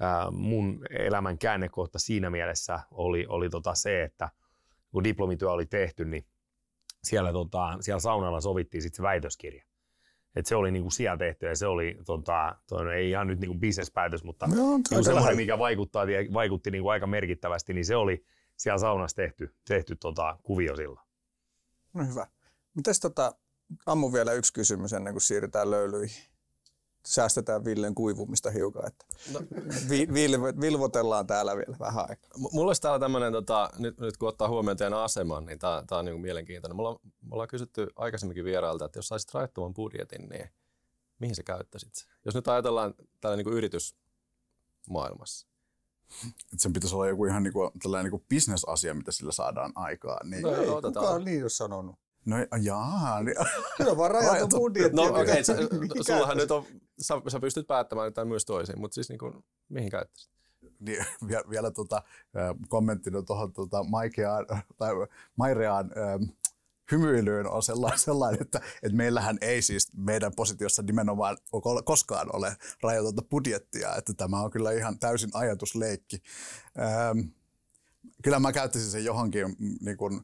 ää, 0.00 0.30
mun 0.30 0.86
elämän 0.90 1.38
käännekohta 1.38 1.98
siinä 1.98 2.30
mielessä 2.30 2.80
oli, 2.90 3.26
oli 3.28 3.50
tota 3.50 3.74
se, 3.74 4.02
että 4.02 4.28
kun 4.90 5.04
diplomityö 5.04 5.50
oli 5.50 5.66
tehty, 5.66 6.04
niin 6.04 6.26
siellä, 7.04 7.32
tota, 7.32 7.76
siellä 7.80 8.00
saunalla 8.00 8.40
sovittiin 8.40 8.82
sitten 8.82 8.96
se 8.96 9.02
väitöskirja. 9.02 9.64
Et 10.36 10.46
se 10.46 10.56
oli 10.56 10.70
niinku 10.70 10.90
siellä 10.90 11.16
tehty 11.16 11.46
ja 11.46 11.56
se 11.56 11.66
oli, 11.66 11.98
tota, 12.06 12.56
toi, 12.68 12.94
ei 12.94 13.10
ihan 13.10 13.26
nyt 13.26 13.40
niinku 13.40 13.58
bisnespäätös, 13.58 14.24
mutta 14.24 14.46
no, 14.46 14.54
niinku 14.54 15.04
semmoinen, 15.04 15.36
mikä 15.36 15.58
vaikuttaa, 15.58 16.06
vaikutti 16.32 16.70
niinku 16.70 16.88
aika 16.88 17.06
merkittävästi, 17.06 17.74
niin 17.74 17.84
se 17.84 17.96
oli 17.96 18.24
siellä 18.56 18.78
saunassa 18.78 19.16
tehty, 19.16 19.54
tehty 19.68 19.96
tota, 19.96 20.38
kuvio 20.42 20.76
sillä. 20.76 21.00
No 21.94 22.06
hyvä. 22.06 22.26
Mites 22.74 23.00
tota, 23.00 23.34
ammu 23.86 24.12
vielä 24.12 24.32
yksi 24.32 24.52
kysymys 24.52 24.92
ennen 24.92 25.14
kuin 25.14 25.22
siirrytään 25.22 25.70
löylyihin 25.70 26.31
säästetään 27.06 27.64
Villen 27.64 27.94
kuivumista 27.94 28.50
hiukan. 28.50 28.86
Että 28.86 29.06
no. 29.32 29.40
vi, 29.88 30.08
vil, 30.12 30.42
vilvotellaan 30.60 31.26
täällä 31.26 31.56
vielä 31.56 31.76
vähän 31.78 32.10
aikaa. 32.10 32.30
M- 32.38 32.52
mulla 32.52 32.70
olisi 32.70 32.82
täällä 32.82 32.98
tämmöinen, 32.98 33.32
tota, 33.32 33.70
nyt, 33.78 34.00
nyt 34.00 34.16
kun 34.16 34.28
ottaa 34.28 34.48
huomioon 34.48 34.76
teidän 34.76 34.98
aseman, 34.98 35.46
niin 35.46 35.58
tämä 35.58 35.84
on 35.90 36.04
niinku 36.04 36.20
mielenkiintoinen. 36.20 36.76
Mulla, 36.76 37.00
me 37.04 37.28
ollaan 37.30 37.48
kysytty 37.48 37.88
aikaisemminkin 37.96 38.44
vierailta, 38.44 38.84
että 38.84 38.98
jos 38.98 39.08
saisit 39.08 39.34
rajattoman 39.34 39.74
budjetin, 39.74 40.28
niin 40.28 40.48
mihin 41.18 41.34
sä 41.34 41.42
käyttäisit 41.42 42.08
Jos 42.24 42.34
nyt 42.34 42.48
ajatellaan 42.48 42.94
täällä 43.20 43.36
niinku 43.36 43.50
yritysmaailmassa. 43.50 45.46
Et 46.52 46.60
sen 46.60 46.72
pitäisi 46.72 46.94
olla 46.94 47.08
joku 47.08 47.24
ihan 47.24 47.42
niinku, 47.42 47.70
tällainen 47.82 48.12
niinku 48.12 48.26
bisnesasia, 48.28 48.94
mitä 48.94 49.12
sillä 49.12 49.32
saadaan 49.32 49.72
aikaan. 49.74 50.30
Niin. 50.30 50.42
No, 50.42 50.54
ei, 50.54 50.66
kuka 50.66 51.00
on 51.00 51.24
niin 51.24 51.40
jos 51.40 51.56
sanonut? 51.56 51.96
No 52.26 52.36
jaa. 52.62 53.22
Niin. 53.22 53.36
Se 53.76 53.90
on 53.90 53.96
vaan 53.96 54.10
rajattu 54.10 54.56
budjetti. 54.56 54.96
No 54.96 55.02
okei, 55.02 55.22
okay, 55.22 56.02
sullahan 56.06 56.36
nyt 56.36 56.50
on, 56.50 56.64
sä, 57.00 57.14
sä 57.28 57.40
pystyt 57.40 57.66
päättämään 57.66 58.06
jotain 58.06 58.28
myös 58.28 58.44
toisin, 58.44 58.80
mutta 58.80 58.94
siis 58.94 59.08
niin 59.08 59.18
kuin, 59.18 59.44
mihin 59.68 59.90
käyttäisit? 59.90 60.32
Niin, 60.78 61.06
vielä, 61.28 61.44
vielä 61.50 61.70
tota, 61.70 62.02
kommenttina 62.68 63.22
tuohon 63.22 63.52
tota, 63.52 63.84
Maikeaan, 63.84 64.46
tai 64.78 64.92
Maireaan 65.36 65.90
ähm, 65.98 66.22
hymyilyyn 66.92 67.46
on 67.46 67.62
sellainen, 67.62 67.98
sellainen 68.08 68.42
että, 68.42 68.60
että 68.82 68.96
meillähän 68.96 69.38
ei 69.40 69.62
siis 69.62 69.90
meidän 69.96 70.32
positiossa 70.36 70.82
nimenomaan 70.82 71.36
koskaan 71.84 72.36
ole 72.36 72.56
rajatonta 72.82 73.22
budjettia, 73.22 73.96
että 73.96 74.14
tämä 74.14 74.40
on 74.40 74.50
kyllä 74.50 74.72
ihan 74.72 74.98
täysin 74.98 75.30
ajatusleikki. 75.34 76.22
Kyllä 78.22 78.38
mä 78.38 78.52
käyttäisin 78.52 78.90
sen 78.90 79.04
johonkin 79.04 79.46
mm, 79.46 79.76
niin 79.80 79.96
kuin, 79.96 80.20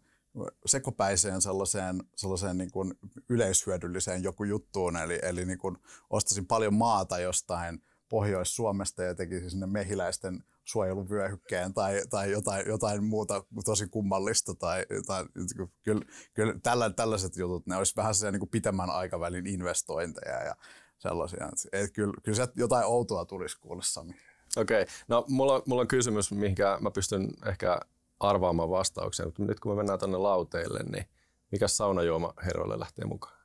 sekopäiseen 0.66 1.42
sellaiseen, 1.42 2.02
sellaiseen 2.16 2.58
niin 2.58 2.70
kuin 2.70 2.94
yleishyödylliseen 3.28 4.22
joku 4.22 4.44
juttuun, 4.44 4.96
eli, 4.96 5.18
eli 5.22 5.44
niin 5.44 5.58
kuin 5.58 5.76
ostaisin 6.10 6.46
paljon 6.46 6.74
maata 6.74 7.18
jostain 7.18 7.82
Pohjois-Suomesta 8.08 9.02
ja 9.02 9.14
tekisin 9.14 9.50
sinne 9.50 9.66
mehiläisten 9.66 10.44
suojeluvyöhykkeen 10.64 11.74
tai, 11.74 12.02
tai 12.10 12.30
jotain, 12.30 12.68
jotain 12.68 13.04
muuta 13.04 13.44
tosi 13.64 13.86
kummallista. 13.86 14.54
Tai, 14.54 14.86
tai, 15.06 15.24
niinku, 15.34 15.72
kyllä, 15.82 16.02
kyllä 16.34 16.54
tällä, 16.62 16.90
tällaiset 16.90 17.36
jutut, 17.36 17.66
ne 17.66 17.76
olisi 17.76 17.96
vähän 17.96 18.14
sellaisia 18.14 18.38
niin 18.38 18.50
pitemmän 18.50 18.90
aikavälin 18.90 19.46
investointeja 19.46 20.42
ja 20.42 20.56
sellaisia. 20.98 21.48
Et 21.72 21.92
kyllä, 21.92 22.14
kyllä 22.22 22.36
sieltä 22.36 22.52
jotain 22.56 22.86
outoa 22.86 23.24
tulisi 23.24 23.60
kuulla 23.60 23.82
Sami. 23.82 24.14
Okei, 24.56 24.82
okay. 24.82 24.94
no 25.08 25.24
mulla, 25.28 25.62
mulla 25.66 25.82
on 25.82 25.88
kysymys, 25.88 26.32
mihinkä 26.32 26.78
mä 26.80 26.90
pystyn 26.90 27.30
ehkä 27.46 27.80
arvaamaan 28.20 28.70
vastauksen, 28.70 29.26
mutta 29.26 29.42
nyt 29.42 29.60
kun 29.60 29.72
me 29.72 29.76
mennään 29.76 29.98
tuonne 29.98 30.18
lauteille, 30.18 30.80
niin 30.82 31.04
mikä 31.52 31.68
saunajuoma 31.68 32.34
herroille 32.44 32.78
lähtee 32.78 33.04
mukaan? 33.04 33.37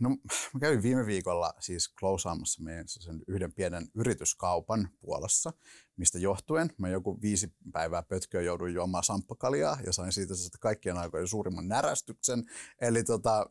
No 0.00 0.08
mä 0.54 0.60
kävin 0.60 0.82
viime 0.82 1.06
viikolla 1.06 1.54
siis 1.60 1.88
klousaamassa 1.88 2.62
meidän 2.62 2.84
sen 2.88 3.22
yhden 3.28 3.52
pienen 3.52 3.88
yrityskaupan 3.94 4.88
Puolassa, 5.00 5.52
mistä 5.96 6.18
johtuen 6.18 6.70
mä 6.78 6.88
joku 6.88 7.18
viisi 7.22 7.52
päivää 7.72 8.02
pötköä 8.02 8.40
jouduin 8.40 8.74
juomaan 8.74 9.04
samppakaljaa 9.04 9.78
ja 9.86 9.92
sain 9.92 10.12
siitä 10.12 10.34
kaikkien 10.60 10.96
aikojen 10.96 11.28
suurimman 11.28 11.68
närästyksen. 11.68 12.44
Eli 12.80 13.04
tota, 13.04 13.46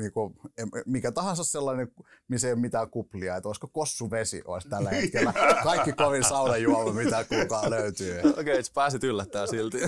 niinku, 0.00 0.36
mikä 0.86 1.12
tahansa 1.12 1.44
sellainen, 1.44 1.92
missä 2.28 2.46
ei 2.46 2.52
ole 2.52 2.60
mitään 2.60 2.90
kuplia, 2.90 3.36
että 3.36 3.48
olisiko 3.48 3.68
kossuvesi 3.68 4.42
olisi 4.44 4.68
tällä 4.68 4.90
hetkellä 4.90 5.32
kaikki 5.62 5.92
kovin 5.92 6.24
saunajuoma, 6.24 6.92
mitä 6.92 7.24
kukaan 7.24 7.70
löytyy. 7.70 8.18
Okei, 8.18 8.30
okay, 8.40 8.62
pääsit 8.74 9.04
yllättää 9.04 9.46
silti. 9.46 9.78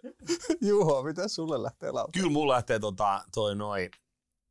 Juho, 0.68 1.02
mitä 1.02 1.28
sulle 1.28 1.62
lähtee 1.62 1.90
lautaa? 1.90 2.20
Kyllä 2.20 2.32
mulla 2.32 2.54
lähtee 2.54 2.78
tota, 2.78 3.24
toi 3.34 3.56
noin 3.56 3.90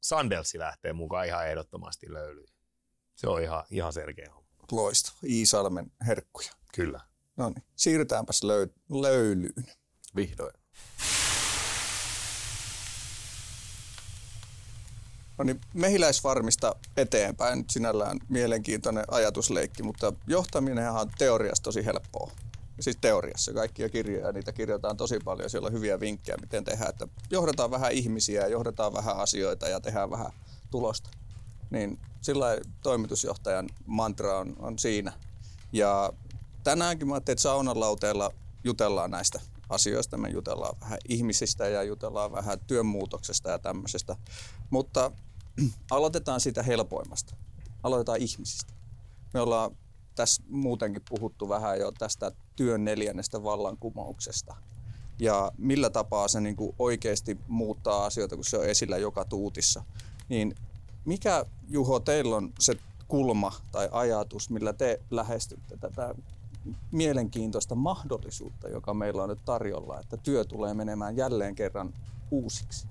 Sandelsi 0.01 0.59
lähtee 0.59 0.93
mukaan 0.93 1.27
ihan 1.27 1.47
ehdottomasti 1.47 2.13
löylyyn. 2.13 2.47
Se 3.15 3.27
on 3.27 3.41
ihan, 3.41 3.63
ihan 3.71 3.93
selkeä 3.93 4.31
homma. 4.35 4.49
Loistava. 4.71 5.17
Iisalmen 5.23 5.91
herkkuja. 6.07 6.51
Kyllä. 6.75 6.99
No 7.37 7.49
niin, 7.49 7.63
siirrytäänpäs 7.75 8.41
löy- 8.43 8.73
löylyyn. 9.01 9.65
Vihdoin. 10.15 10.53
No 15.37 15.43
niin, 15.43 15.61
mehiläisfarmista 15.73 16.75
eteenpäin. 16.97 17.57
Nyt 17.57 17.69
sinällään 17.69 18.19
mielenkiintoinen 18.29 19.03
ajatusleikki, 19.11 19.83
mutta 19.83 20.13
johtaminenhan 20.27 21.01
on 21.01 21.11
teoriassa 21.17 21.63
tosi 21.63 21.85
helppoa 21.85 22.31
siis 22.81 22.97
teoriassa 23.01 23.53
kaikkia 23.53 23.89
kirjoja, 23.89 24.31
niitä 24.31 24.51
kirjoitetaan 24.51 24.97
tosi 24.97 25.19
paljon, 25.19 25.49
siellä 25.49 25.67
on 25.67 25.73
hyviä 25.73 25.99
vinkkejä, 25.99 26.37
miten 26.41 26.63
tehdään, 26.63 26.89
että 26.89 27.07
johdetaan 27.29 27.71
vähän 27.71 27.91
ihmisiä, 27.91 28.47
johdetaan 28.47 28.93
vähän 28.93 29.17
asioita 29.17 29.67
ja 29.67 29.81
tehdään 29.81 30.09
vähän 30.09 30.31
tulosta. 30.71 31.09
Niin 31.69 31.99
sillä 32.21 32.57
toimitusjohtajan 32.83 33.69
mantra 33.85 34.37
on, 34.37 34.55
on 34.59 34.79
siinä. 34.79 35.13
Ja 35.73 36.13
tänäänkin 36.63 37.07
mä 37.07 37.13
ajattelin, 37.13 37.35
että 37.35 37.41
saunan 37.41 37.79
lauteella 37.79 38.31
jutellaan 38.63 39.11
näistä 39.11 39.39
asioista. 39.69 40.17
Me 40.17 40.29
jutellaan 40.29 40.75
vähän 40.81 40.99
ihmisistä 41.09 41.67
ja 41.67 41.83
jutellaan 41.83 42.31
vähän 42.31 42.59
työnmuutoksesta 42.67 43.49
ja 43.49 43.59
tämmöisestä. 43.59 44.15
Mutta 44.69 45.11
aloitetaan 45.91 46.41
siitä 46.41 46.63
helpoimmasta. 46.63 47.35
Aloitetaan 47.83 48.21
ihmisistä. 48.21 48.73
Me 49.33 49.41
ollaan 49.41 49.77
tässä 50.15 50.43
muutenkin 50.47 51.01
puhuttu 51.09 51.49
vähän 51.49 51.79
jo 51.79 51.91
tästä 51.91 52.31
työn 52.61 52.85
neljännestä 52.85 53.43
vallankumouksesta. 53.43 54.55
Ja 55.19 55.51
millä 55.57 55.89
tapaa 55.89 56.27
se 56.27 56.41
niin 56.41 56.55
kuin 56.55 56.75
oikeasti 56.79 57.37
muuttaa 57.47 58.05
asioita, 58.05 58.35
kun 58.35 58.45
se 58.45 58.57
on 58.57 58.65
esillä 58.65 58.97
joka 58.97 59.25
tuutissa. 59.25 59.83
Niin 60.29 60.55
mikä, 61.05 61.45
Juho, 61.69 61.99
teillä 61.99 62.35
on 62.35 62.53
se 62.59 62.77
kulma 63.07 63.51
tai 63.71 63.89
ajatus, 63.91 64.49
millä 64.49 64.73
te 64.73 64.99
lähestytte 65.11 65.77
tätä 65.77 66.15
mielenkiintoista 66.91 67.75
mahdollisuutta, 67.75 68.69
joka 68.69 68.93
meillä 68.93 69.23
on 69.23 69.29
nyt 69.29 69.45
tarjolla, 69.45 69.99
että 69.99 70.17
työ 70.17 70.45
tulee 70.45 70.73
menemään 70.73 71.17
jälleen 71.17 71.55
kerran 71.55 71.93
uusiksi? 72.31 72.87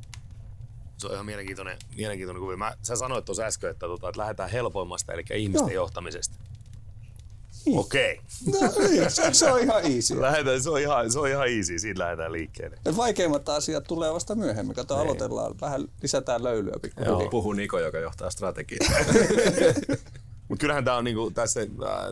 Se 0.97 1.07
on 1.07 1.13
ihan 1.13 1.27
mielenkiintoinen, 1.27 1.79
mielenkiintoinen 1.97 2.41
kuvio. 2.41 2.57
Mä, 2.57 2.77
sä 2.83 2.97
sanoit 2.97 3.25
tuossa 3.25 3.43
äsken, 3.43 3.71
että, 3.71 3.87
tota, 3.87 4.09
että 4.09 4.21
lähdetään 4.21 4.51
helpoimmasta, 4.51 5.13
eli 5.13 5.25
ihmisten 5.35 5.75
Joo. 5.75 5.85
johtamisesta. 5.85 6.50
Niin. 7.67 7.79
Okei. 7.79 8.21
Okay. 8.49 8.61
No 8.61 8.89
niin, 8.89 9.11
se, 9.11 9.33
se, 9.33 9.53
on 9.53 9.61
ihan 9.61 9.85
easy. 9.85 10.21
Lähetään, 10.21 10.63
se, 10.63 10.71
on 10.71 10.81
ihan, 10.81 11.13
se 11.13 11.19
on 11.19 11.29
ihan 11.29 11.49
easy, 11.49 11.79
siitä 11.79 12.01
lähdetään 12.03 12.33
liikkeelle. 12.33 12.79
Ja 12.85 12.97
vaikeimmat 12.97 13.49
asiat 13.49 13.85
tulee 13.85 14.15
vasta 14.15 14.35
myöhemmin. 14.35 14.77
Kato, 14.77 14.95
niin. 14.95 15.03
aloitellaan, 15.03 15.55
vähän 15.61 15.89
lisätään 16.03 16.45
löylyä 16.45 16.75
pikkuhiljaa. 16.83 17.31
Puhuu 17.31 17.53
Niko, 17.53 17.79
joka 17.79 17.99
johtaa 17.99 18.31
strategiaa. 18.31 18.91
Mutta 20.49 20.61
kyllähän 20.61 20.85
tämä 20.85 20.97
on 20.97 21.05
niinku, 21.05 21.31
tässä 21.31 21.61
äh, 21.61 21.67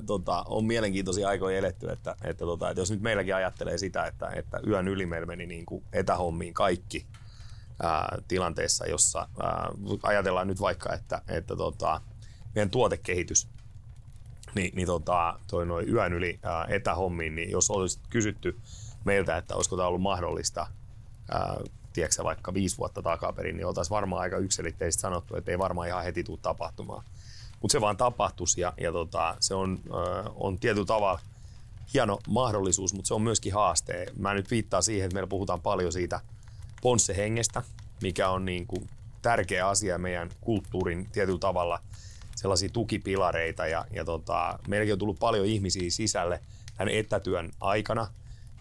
tota, 0.06 0.44
on 0.48 0.64
mielenkiintoisia 0.64 1.28
aikoja 1.28 1.58
eletty, 1.58 1.90
että, 1.90 2.16
että, 2.24 2.44
tota, 2.44 2.70
että 2.70 2.80
jos 2.80 2.90
nyt 2.90 3.00
meilläkin 3.00 3.34
ajattelee 3.34 3.78
sitä, 3.78 4.06
että, 4.06 4.30
että 4.34 4.60
yön 4.66 4.88
yli 4.88 5.06
meillä 5.06 5.26
meni 5.26 5.46
niinku 5.46 5.82
etähommiin 5.92 6.54
kaikki 6.54 7.06
ää, 7.82 7.98
äh, 7.98 8.06
tilanteessa, 8.28 8.86
jossa 8.86 9.18
ää, 9.18 9.50
äh, 9.50 9.98
ajatellaan 10.02 10.46
nyt 10.46 10.60
vaikka, 10.60 10.94
että, 10.94 11.22
että 11.28 11.56
tota, 11.56 12.00
meidän 12.54 12.70
tuotekehitys 12.70 13.48
niin, 14.58 14.72
niin 14.74 14.86
tota, 14.86 15.38
toi 15.50 15.66
noin 15.66 15.94
yön 15.94 16.12
yli 16.12 16.38
ää, 16.42 16.66
etähommiin, 16.68 17.34
niin 17.34 17.50
jos 17.50 17.70
olisi 17.70 18.00
kysytty 18.10 18.58
meiltä, 19.04 19.36
että 19.36 19.54
olisiko 19.54 19.76
tämä 19.76 19.88
ollut 19.88 20.02
mahdollista, 20.02 20.66
ää, 21.30 21.56
tiedätkö, 21.92 22.24
vaikka 22.24 22.54
viisi 22.54 22.78
vuotta 22.78 23.02
takaperin, 23.02 23.56
niin 23.56 23.66
oltaisiin 23.66 23.94
varmaan 23.94 24.22
aika 24.22 24.36
yksilitteisesti 24.36 25.00
sanottu, 25.00 25.36
että 25.36 25.50
ei 25.50 25.58
varmaan 25.58 25.88
ihan 25.88 26.04
heti 26.04 26.24
tule 26.24 26.38
tapahtumaan. 26.42 27.04
Mutta 27.60 27.72
se 27.72 27.80
vaan 27.80 27.96
tapahtuisi 27.96 28.60
ja, 28.60 28.72
ja 28.80 28.92
tota, 28.92 29.36
se 29.40 29.54
on, 29.54 29.78
ää, 29.92 30.30
on 30.34 30.58
tietyllä 30.58 30.86
tavalla 30.86 31.20
hieno 31.94 32.18
mahdollisuus, 32.28 32.94
mutta 32.94 33.08
se 33.08 33.14
on 33.14 33.22
myöskin 33.22 33.54
haaste. 33.54 34.06
Mä 34.18 34.34
nyt 34.34 34.50
viittaan 34.50 34.82
siihen, 34.82 35.04
että 35.04 35.14
meillä 35.14 35.26
puhutaan 35.26 35.60
paljon 35.60 35.92
siitä 35.92 36.20
ponsse-hengestä, 36.82 37.62
mikä 38.02 38.30
on 38.30 38.44
niin 38.44 38.66
kuin 38.66 38.88
tärkeä 39.22 39.68
asia 39.68 39.98
meidän 39.98 40.30
kulttuurin 40.40 41.08
tietyllä 41.12 41.38
tavalla– 41.38 41.80
sellaisia 42.38 42.68
tukipilareita 42.68 43.66
ja, 43.66 43.84
ja 43.90 44.04
tota, 44.04 44.58
meilläkin 44.68 44.92
on 44.92 44.98
tullut 44.98 45.18
paljon 45.18 45.46
ihmisiä 45.46 45.90
sisälle 45.90 46.40
tämän 46.76 46.94
etätyön 46.94 47.50
aikana 47.60 48.06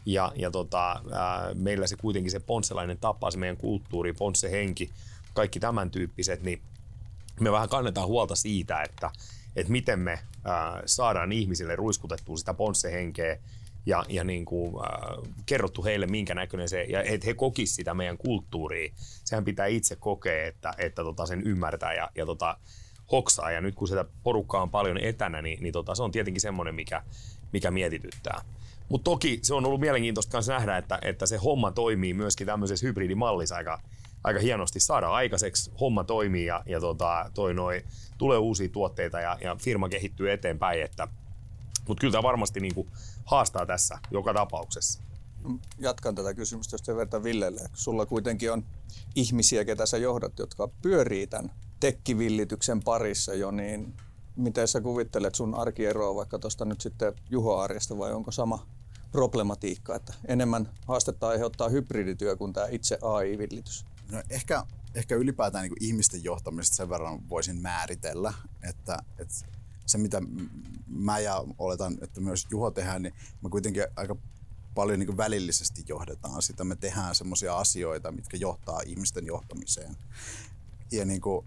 ja, 0.06 0.32
ja 0.36 0.52
tota, 0.52 1.02
ää, 1.12 1.54
meillä 1.54 1.88
se 1.88 1.96
kuitenkin 1.96 2.32
se 2.32 2.40
ponsselainen 2.40 2.98
tapa, 2.98 3.32
se 3.32 3.38
meidän 3.38 3.58
kulttuuri, 3.58 4.14
ponsse 4.14 4.52
henki, 4.52 4.90
kaikki 5.34 5.60
tämän 5.60 5.92
tyyppiset, 5.92 6.42
niin 6.42 6.62
me 7.40 7.52
vähän 7.52 7.70
kannetaan 7.70 8.08
huolta 8.08 8.36
siitä, 8.36 8.82
että, 8.82 9.12
että 9.56 9.72
miten 9.72 10.00
me 10.00 10.20
ää, 10.46 10.84
saadaan 10.86 11.32
ihmisille 11.32 11.76
ruiskutettua 11.76 12.38
sitä 12.38 12.54
ponsse-henkeä 12.54 13.38
ja, 13.86 14.06
ja 14.10 14.24
niin 14.24 14.46
kuin, 14.46 14.76
äh, 14.76 15.34
kerrottu 15.46 15.84
heille, 15.84 16.08
minkä 16.08 16.36
näköinen 16.36 16.70
se, 16.70 16.84
ja 16.84 17.04
että 17.04 17.26
he 17.26 17.34
kokisivat 17.34 17.76
sitä 17.76 17.94
meidän 17.94 18.18
kulttuuria. 18.18 18.94
Sehän 19.24 19.46
pitää 19.46 19.66
itse 19.66 19.96
kokea, 19.96 20.48
että, 20.48 20.74
että 20.78 21.04
tota 21.04 21.26
sen 21.26 21.42
ymmärtää 21.42 21.94
ja, 21.94 22.10
ja 22.16 22.26
tota, 22.26 22.58
hoksaa. 23.12 23.52
Ja 23.52 23.62
nyt 23.62 23.76
kun 23.76 23.88
sitä 23.88 24.06
porukkaa 24.24 24.62
on 24.62 24.70
paljon 24.70 24.98
etänä, 24.98 25.42
niin, 25.42 25.64
niin 25.64 25.74
tota, 25.74 25.96
se 25.96 26.04
on 26.04 26.12
tietenkin 26.12 26.42
semmoinen, 26.42 26.76
mikä, 26.76 27.04
mikä 27.54 27.72
mietityttää. 27.72 28.42
Mutta 28.90 29.04
toki 29.04 29.40
se 29.42 29.54
on 29.54 29.66
ollut 29.66 29.82
mielenkiintoista 29.82 30.38
myös 30.38 30.48
nähdä, 30.48 30.78
että, 30.78 31.00
että 31.02 31.26
se 31.26 31.38
homma 31.38 31.72
toimii 31.72 32.14
myöskin 32.14 32.48
tämmöisessä 32.48 32.88
hybridimallissa 32.88 33.56
aika, 33.56 33.82
aika 34.24 34.40
hienosti. 34.40 34.80
Saada 34.80 35.10
aikaiseksi, 35.10 35.72
homma 35.80 36.04
toimii 36.04 36.46
ja, 36.46 36.64
ja 36.66 36.80
tota, 36.80 37.32
toi 37.34 37.54
noi, 37.54 37.84
tulee 38.18 38.38
uusia 38.38 38.70
tuotteita 38.70 39.20
ja, 39.20 39.38
ja 39.42 39.56
firma 39.56 39.90
kehittyy 39.90 40.32
eteenpäin. 40.32 40.82
Että, 40.82 41.08
mutta 41.88 42.02
kyllä 42.02 42.12
tämä 42.12 42.24
varmasti 42.24 42.60
niin 42.60 42.76
kuin 42.76 42.88
haastaa 43.26 43.66
tässä 43.66 44.00
joka 44.12 44.34
tapauksessa. 44.34 45.02
Jatkan 45.80 46.16
tätä 46.16 46.34
kysymystä, 46.34 46.74
jos 46.74 46.82
te 46.82 46.96
vertaan 46.96 47.24
Villelle. 47.24 47.62
Sulla 47.74 48.06
kuitenkin 48.06 48.52
on 48.52 48.64
ihmisiä, 49.16 49.66
ketä 49.66 49.86
sä 49.86 49.98
johdat, 49.98 50.40
jotka 50.40 50.70
pyörii 50.82 51.28
tämän 51.28 51.52
tekkivillityksen 51.80 52.84
parissa 52.84 53.34
jo, 53.34 53.52
niin 53.52 53.94
miten 54.36 54.68
sä 54.68 54.82
kuvittelet 54.82 55.36
sun 55.36 55.56
arkieroa 55.56 56.16
vaikka 56.16 56.40
tuosta 56.40 56.66
nyt 56.66 56.82
sitten 56.82 57.14
Juho-arjesta 57.30 57.98
vai 57.98 58.14
onko 58.14 58.32
sama 58.32 58.68
problematiikka, 59.12 59.96
että 59.96 60.14
enemmän 60.28 60.70
haastetta 60.88 61.28
aiheuttaa 61.28 61.70
hybridityö 61.70 62.36
kuin 62.36 62.54
tämä 62.54 62.68
itse 62.70 62.98
AI-villitys? 63.02 63.86
No 64.12 64.24
ehkä, 64.30 64.64
ehkä 64.96 65.16
ylipäätään 65.16 65.64
niin 65.64 65.84
ihmisten 65.84 66.24
johtamista 66.24 66.76
sen 66.76 66.90
verran 66.90 67.30
voisin 67.30 67.62
määritellä, 67.62 68.34
että, 68.70 68.98
että 69.20 69.34
se 69.86 69.98
mitä 69.98 70.22
mä 70.88 71.20
ja 71.20 71.44
oletan, 71.58 71.98
että 72.02 72.22
myös 72.22 72.48
Juho 72.52 72.72
tehdään, 72.72 73.02
niin 73.02 73.14
me 73.44 73.50
kuitenkin 73.50 73.84
aika 73.96 74.16
paljon 74.76 75.00
niin 75.00 75.18
välillisesti 75.18 75.84
johdetaan 75.88 76.42
sitä. 76.42 76.64
Me 76.64 76.76
tehdään 76.76 77.16
semmoisia 77.16 77.58
asioita, 77.58 78.12
mitkä 78.12 78.38
johtaa 78.38 78.82
ihmisten 78.86 79.26
johtamiseen 79.26 79.98
ja 80.92 81.06
niin 81.06 81.22
kuin, 81.22 81.46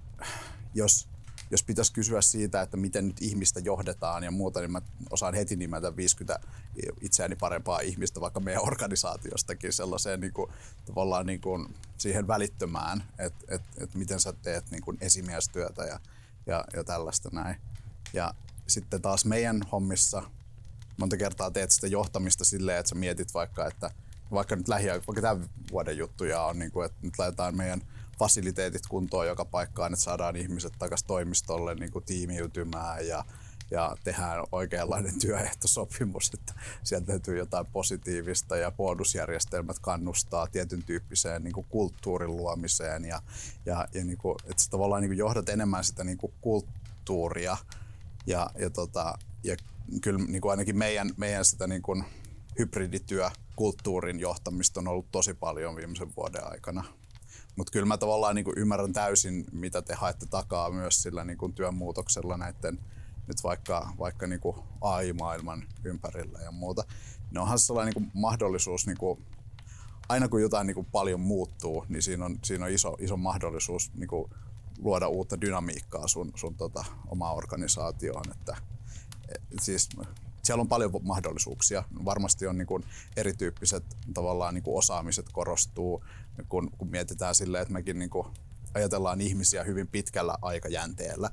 jos, 0.75 1.09
jos 1.51 1.63
pitäisi 1.63 1.93
kysyä 1.93 2.21
siitä, 2.21 2.63
että 2.63 2.77
miten 2.77 3.07
nyt 3.09 3.23
ihmistä 3.23 3.61
johdetaan 3.61 4.23
ja 4.23 4.31
muuta, 4.31 4.61
niin 4.61 4.73
mä 4.73 4.83
osaan 5.11 5.35
heti 5.35 5.57
nimetä 5.57 5.97
50 5.97 6.41
itseäni 7.01 7.37
parempaa 7.37 7.81
ihmistä 7.81 8.21
vaikka 8.21 8.41
meidän 8.41 8.63
organisaatiostakin 8.63 9.73
sellaiseen 9.73 10.21
niin 10.21 10.33
kuin, 10.33 10.51
tavallaan 10.87 11.27
niin 11.27 11.41
kuin 11.41 11.75
siihen 11.99 12.29
välittömään, 12.29 13.05
että 13.19 13.55
et, 13.55 13.63
et 13.79 13.95
miten 13.95 14.21
sä 14.21 14.33
teet 14.33 14.71
niin 14.71 14.83
kuin 14.83 14.99
esimiestyötä 15.01 15.85
ja, 15.85 16.01
ja, 16.47 16.65
ja 16.73 16.85
tällaista 16.85 17.29
näin. 17.33 17.57
Ja 18.13 18.35
sitten 18.67 19.03
taas 19.03 19.25
meidän 19.25 19.63
hommissa 19.73 20.23
monta 20.97 21.17
kertaa 21.17 21.51
teet 21.51 21.71
sitä 21.71 21.87
johtamista 21.87 22.45
silleen, 22.45 22.79
että 22.79 22.89
sä 22.89 22.95
mietit 22.95 23.35
vaikka, 23.35 23.67
että 23.67 23.91
vaikka 24.31 24.57
nyt 24.57 24.69
lähiaikoina, 24.69 25.07
vaikka 25.07 25.23
tämän 25.23 25.49
vuoden 25.71 25.99
juttuja 25.99 26.43
on, 26.43 26.59
niin 26.59 26.71
kuin, 26.71 26.87
että 26.87 26.99
nyt 27.03 27.19
laitetaan 27.19 27.57
meidän 27.57 27.83
fasiliteetit 28.21 28.87
kuntoon 28.89 29.27
joka 29.27 29.45
paikkaan, 29.45 29.93
että 29.93 30.05
saadaan 30.05 30.37
ihmiset 30.37 30.73
takaisin 30.79 31.07
toimistolle 31.07 31.75
niin 31.75 31.91
kuin 31.91 32.05
tiimiytymään 32.05 33.07
ja, 33.07 33.25
ja 33.71 33.97
tehdään 34.05 34.45
oikeanlainen 34.53 35.19
työehtosopimus, 35.21 36.31
että 36.35 36.55
sieltä 36.83 37.07
täytyy 37.07 37.39
jotain 37.39 37.67
positiivista 37.67 38.57
ja 38.57 38.71
bonusjärjestelmät 38.71 39.79
kannustaa 39.79 40.47
tietyn 40.47 40.83
tyyppiseen 40.83 41.45
niin 41.45 41.53
kuin 41.53 41.67
kulttuurin 41.69 42.37
luomiseen 42.37 43.05
ja, 43.05 43.23
ja, 43.67 43.89
ja 43.95 44.05
niin 44.05 44.19
kuin, 44.19 44.37
että 44.45 44.63
tavallaan 44.71 45.03
niin 45.03 45.11
kuin 45.11 45.19
johdat 45.19 45.49
enemmän 45.49 45.85
sitä 45.85 46.05
niin 46.05 46.19
kuin 46.19 46.33
kulttuuria 46.41 47.57
ja, 48.27 48.51
ja, 48.59 48.71
tota, 48.71 49.19
ja 49.45 49.57
kyllä 50.03 50.25
niin 50.29 50.41
kuin 50.41 50.51
ainakin 50.51 50.79
meidän, 50.79 51.11
meidän 51.17 51.45
sitä 51.45 51.67
niin 51.67 51.83
kuin 51.83 52.05
hybridityökulttuurin 52.59 54.21
johtamista 54.21 54.81
on 54.81 54.89
ollut 54.89 55.11
tosi 55.13 55.35
paljon 55.35 55.77
viimeisen 55.77 56.17
vuoden 56.17 56.51
aikana. 56.53 57.00
Mutta 57.57 57.71
kyllä 57.71 57.87
mä 57.87 57.99
tavallaan 57.99 58.35
niin 58.35 58.45
kuin 58.45 58.59
ymmärrän 58.59 58.93
täysin, 58.93 59.45
mitä 59.53 59.83
te 59.83 59.95
haette 59.95 60.27
takaa 60.27 60.71
myös 60.71 61.03
sillä 61.03 61.25
niin 61.25 61.39
kuin 61.39 61.53
työn 61.53 61.75
muutoksella 61.75 62.37
näiden 62.37 62.79
nyt 63.27 63.45
vaikka, 63.45 63.93
vaikka 63.99 64.27
niin 64.27 64.41
kuin 64.41 64.57
AI-maailman 64.81 65.63
ympärillä 65.85 66.39
ja 66.39 66.51
muuta. 66.51 66.85
Ne 67.31 67.41
onhan 67.41 67.59
sellainen 67.59 67.95
niin 67.95 68.11
kuin 68.11 68.21
mahdollisuus, 68.23 68.87
niin 68.87 68.99
kuin, 68.99 69.27
aina 70.09 70.29
kun 70.29 70.43
jotain 70.43 70.67
niin 70.67 70.75
kuin 70.75 70.87
paljon 70.93 71.21
muuttuu, 71.21 71.85
niin 71.89 72.03
siinä 72.03 72.25
on, 72.25 72.39
siinä 72.45 72.65
on 72.65 72.71
iso, 72.71 72.97
iso 72.99 73.17
mahdollisuus 73.17 73.91
niin 73.95 74.09
kuin 74.09 74.31
luoda 74.79 75.09
uutta 75.09 75.41
dynamiikkaa 75.41 76.09
sun, 76.09 76.33
sun 76.35 76.55
tota, 76.55 76.85
omaan 77.09 77.37
organisaatioon. 77.37 78.25
Että, 78.31 78.57
et, 79.29 79.43
siis 79.61 79.89
siellä 80.43 80.61
on 80.61 80.69
paljon 80.69 80.91
mahdollisuuksia. 81.03 81.85
Varmasti 82.05 82.47
on 82.47 82.59
niin 82.59 82.67
kuin 82.67 82.85
erityyppiset 83.17 83.85
tavallaan 84.15 84.55
niin 84.55 84.63
kuin 84.63 84.79
osaamiset 84.79 85.27
korostuu, 85.33 86.05
kun, 86.49 86.71
kun 86.79 86.91
mietitään 86.91 87.35
silleen, 87.35 87.63
että 87.63 87.75
mekin 87.75 87.99
niin 87.99 88.11
kuin 88.11 88.27
ajatellaan 88.75 89.21
ihmisiä 89.21 89.65
hyvin 89.65 89.89
pitkällä 89.89 90.35
aikajänteellä, 90.43 91.31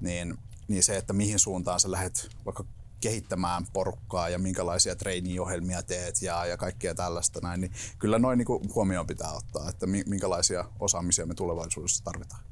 niin, 0.00 0.38
niin 0.68 0.82
se, 0.82 0.96
että 0.96 1.12
mihin 1.12 1.38
suuntaan 1.38 1.80
sä 1.80 1.90
lähdet 1.90 2.28
vaikka 2.44 2.64
kehittämään 3.00 3.66
porukkaa 3.72 4.28
ja 4.28 4.38
minkälaisia 4.38 4.96
trainee-ohjelmia 4.96 5.82
teet 5.82 6.22
ja, 6.22 6.46
ja 6.46 6.56
kaikkea 6.56 6.94
tällaista 6.94 7.40
näin, 7.42 7.60
niin 7.60 7.72
kyllä 7.98 8.18
noin 8.18 8.38
niin 8.38 8.74
huomioon 8.74 9.06
pitää 9.06 9.32
ottaa, 9.32 9.68
että 9.68 9.86
minkälaisia 9.86 10.64
osaamisia 10.80 11.26
me 11.26 11.34
tulevaisuudessa 11.34 12.04
tarvitaan. 12.04 12.42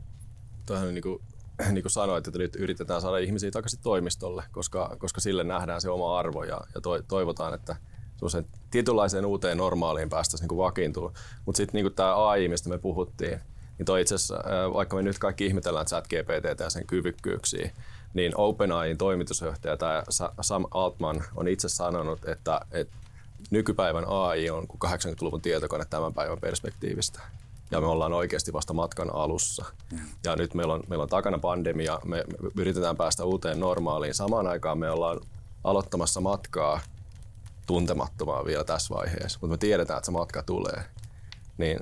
Tuohan 0.66 0.94
niin 0.94 1.02
kuin 1.02 1.18
niin 1.72 1.82
kuin 1.82 1.92
sanoit, 1.92 2.26
että 2.26 2.38
nyt 2.38 2.56
yritetään 2.56 3.00
saada 3.00 3.18
ihmisiä 3.18 3.50
takaisin 3.50 3.80
toimistolle, 3.82 4.44
koska, 4.50 4.96
koska 4.98 5.20
sille 5.20 5.44
nähdään 5.44 5.80
se 5.80 5.90
oma 5.90 6.18
arvo 6.18 6.44
ja, 6.44 6.60
ja 6.74 6.80
toivotaan, 7.08 7.54
että 7.54 7.76
tietynlaiseen 8.70 9.26
uuteen 9.26 9.58
normaaliin 9.58 10.08
päästäisiin 10.08 10.48
niin 10.48 10.58
vakiintua. 10.58 11.12
Mutta 11.46 11.56
sitten 11.56 11.82
niin 11.82 11.94
tämä 11.94 12.28
AI, 12.28 12.48
mistä 12.48 12.68
me 12.68 12.78
puhuttiin, 12.78 13.40
niin 13.78 13.86
toi 13.86 14.00
itse 14.00 14.14
asiassa, 14.14 14.42
vaikka 14.74 14.96
me 14.96 15.02
nyt 15.02 15.18
kaikki 15.18 15.46
ihmetellään 15.46 15.86
chat 15.86 16.06
GPT 16.06 16.60
ja 16.60 16.70
sen 16.70 16.86
kyvykkyyksiä, 16.86 17.70
niin 18.14 18.32
OpenAIin 18.36 18.98
toimitusjohtaja 18.98 19.76
tämä 19.76 20.02
Sam 20.40 20.64
Altman 20.70 21.24
on 21.36 21.48
itse 21.48 21.68
sanonut, 21.68 22.24
että, 22.28 22.60
että 22.70 22.96
nykypäivän 23.50 24.04
AI 24.08 24.50
on 24.50 24.66
kuin 24.66 24.92
80-luvun 24.92 25.42
tietokone 25.42 25.84
tämän 25.90 26.14
päivän 26.14 26.40
perspektiivistä 26.40 27.20
ja 27.70 27.80
me 27.80 27.86
ollaan 27.86 28.12
oikeasti 28.12 28.52
vasta 28.52 28.72
matkan 28.72 29.14
alussa. 29.14 29.64
Ja 30.24 30.36
nyt 30.36 30.54
meillä 30.54 30.74
on, 30.74 30.82
meillä 30.88 31.02
on 31.02 31.08
takana 31.08 31.38
pandemia, 31.38 32.00
me, 32.04 32.24
me 32.42 32.50
yritetään 32.56 32.96
päästä 32.96 33.24
uuteen 33.24 33.60
normaaliin. 33.60 34.14
Samaan 34.14 34.46
aikaan 34.46 34.78
me 34.78 34.90
ollaan 34.90 35.20
aloittamassa 35.64 36.20
matkaa 36.20 36.80
tuntemattomaan 37.72 38.46
vielä 38.46 38.64
tässä 38.64 38.94
vaiheessa, 38.94 39.38
mutta 39.42 39.54
me 39.54 39.58
tiedetään, 39.58 39.98
että 39.98 40.06
se 40.06 40.12
matka 40.12 40.42
tulee. 40.42 40.84
Niin 41.58 41.78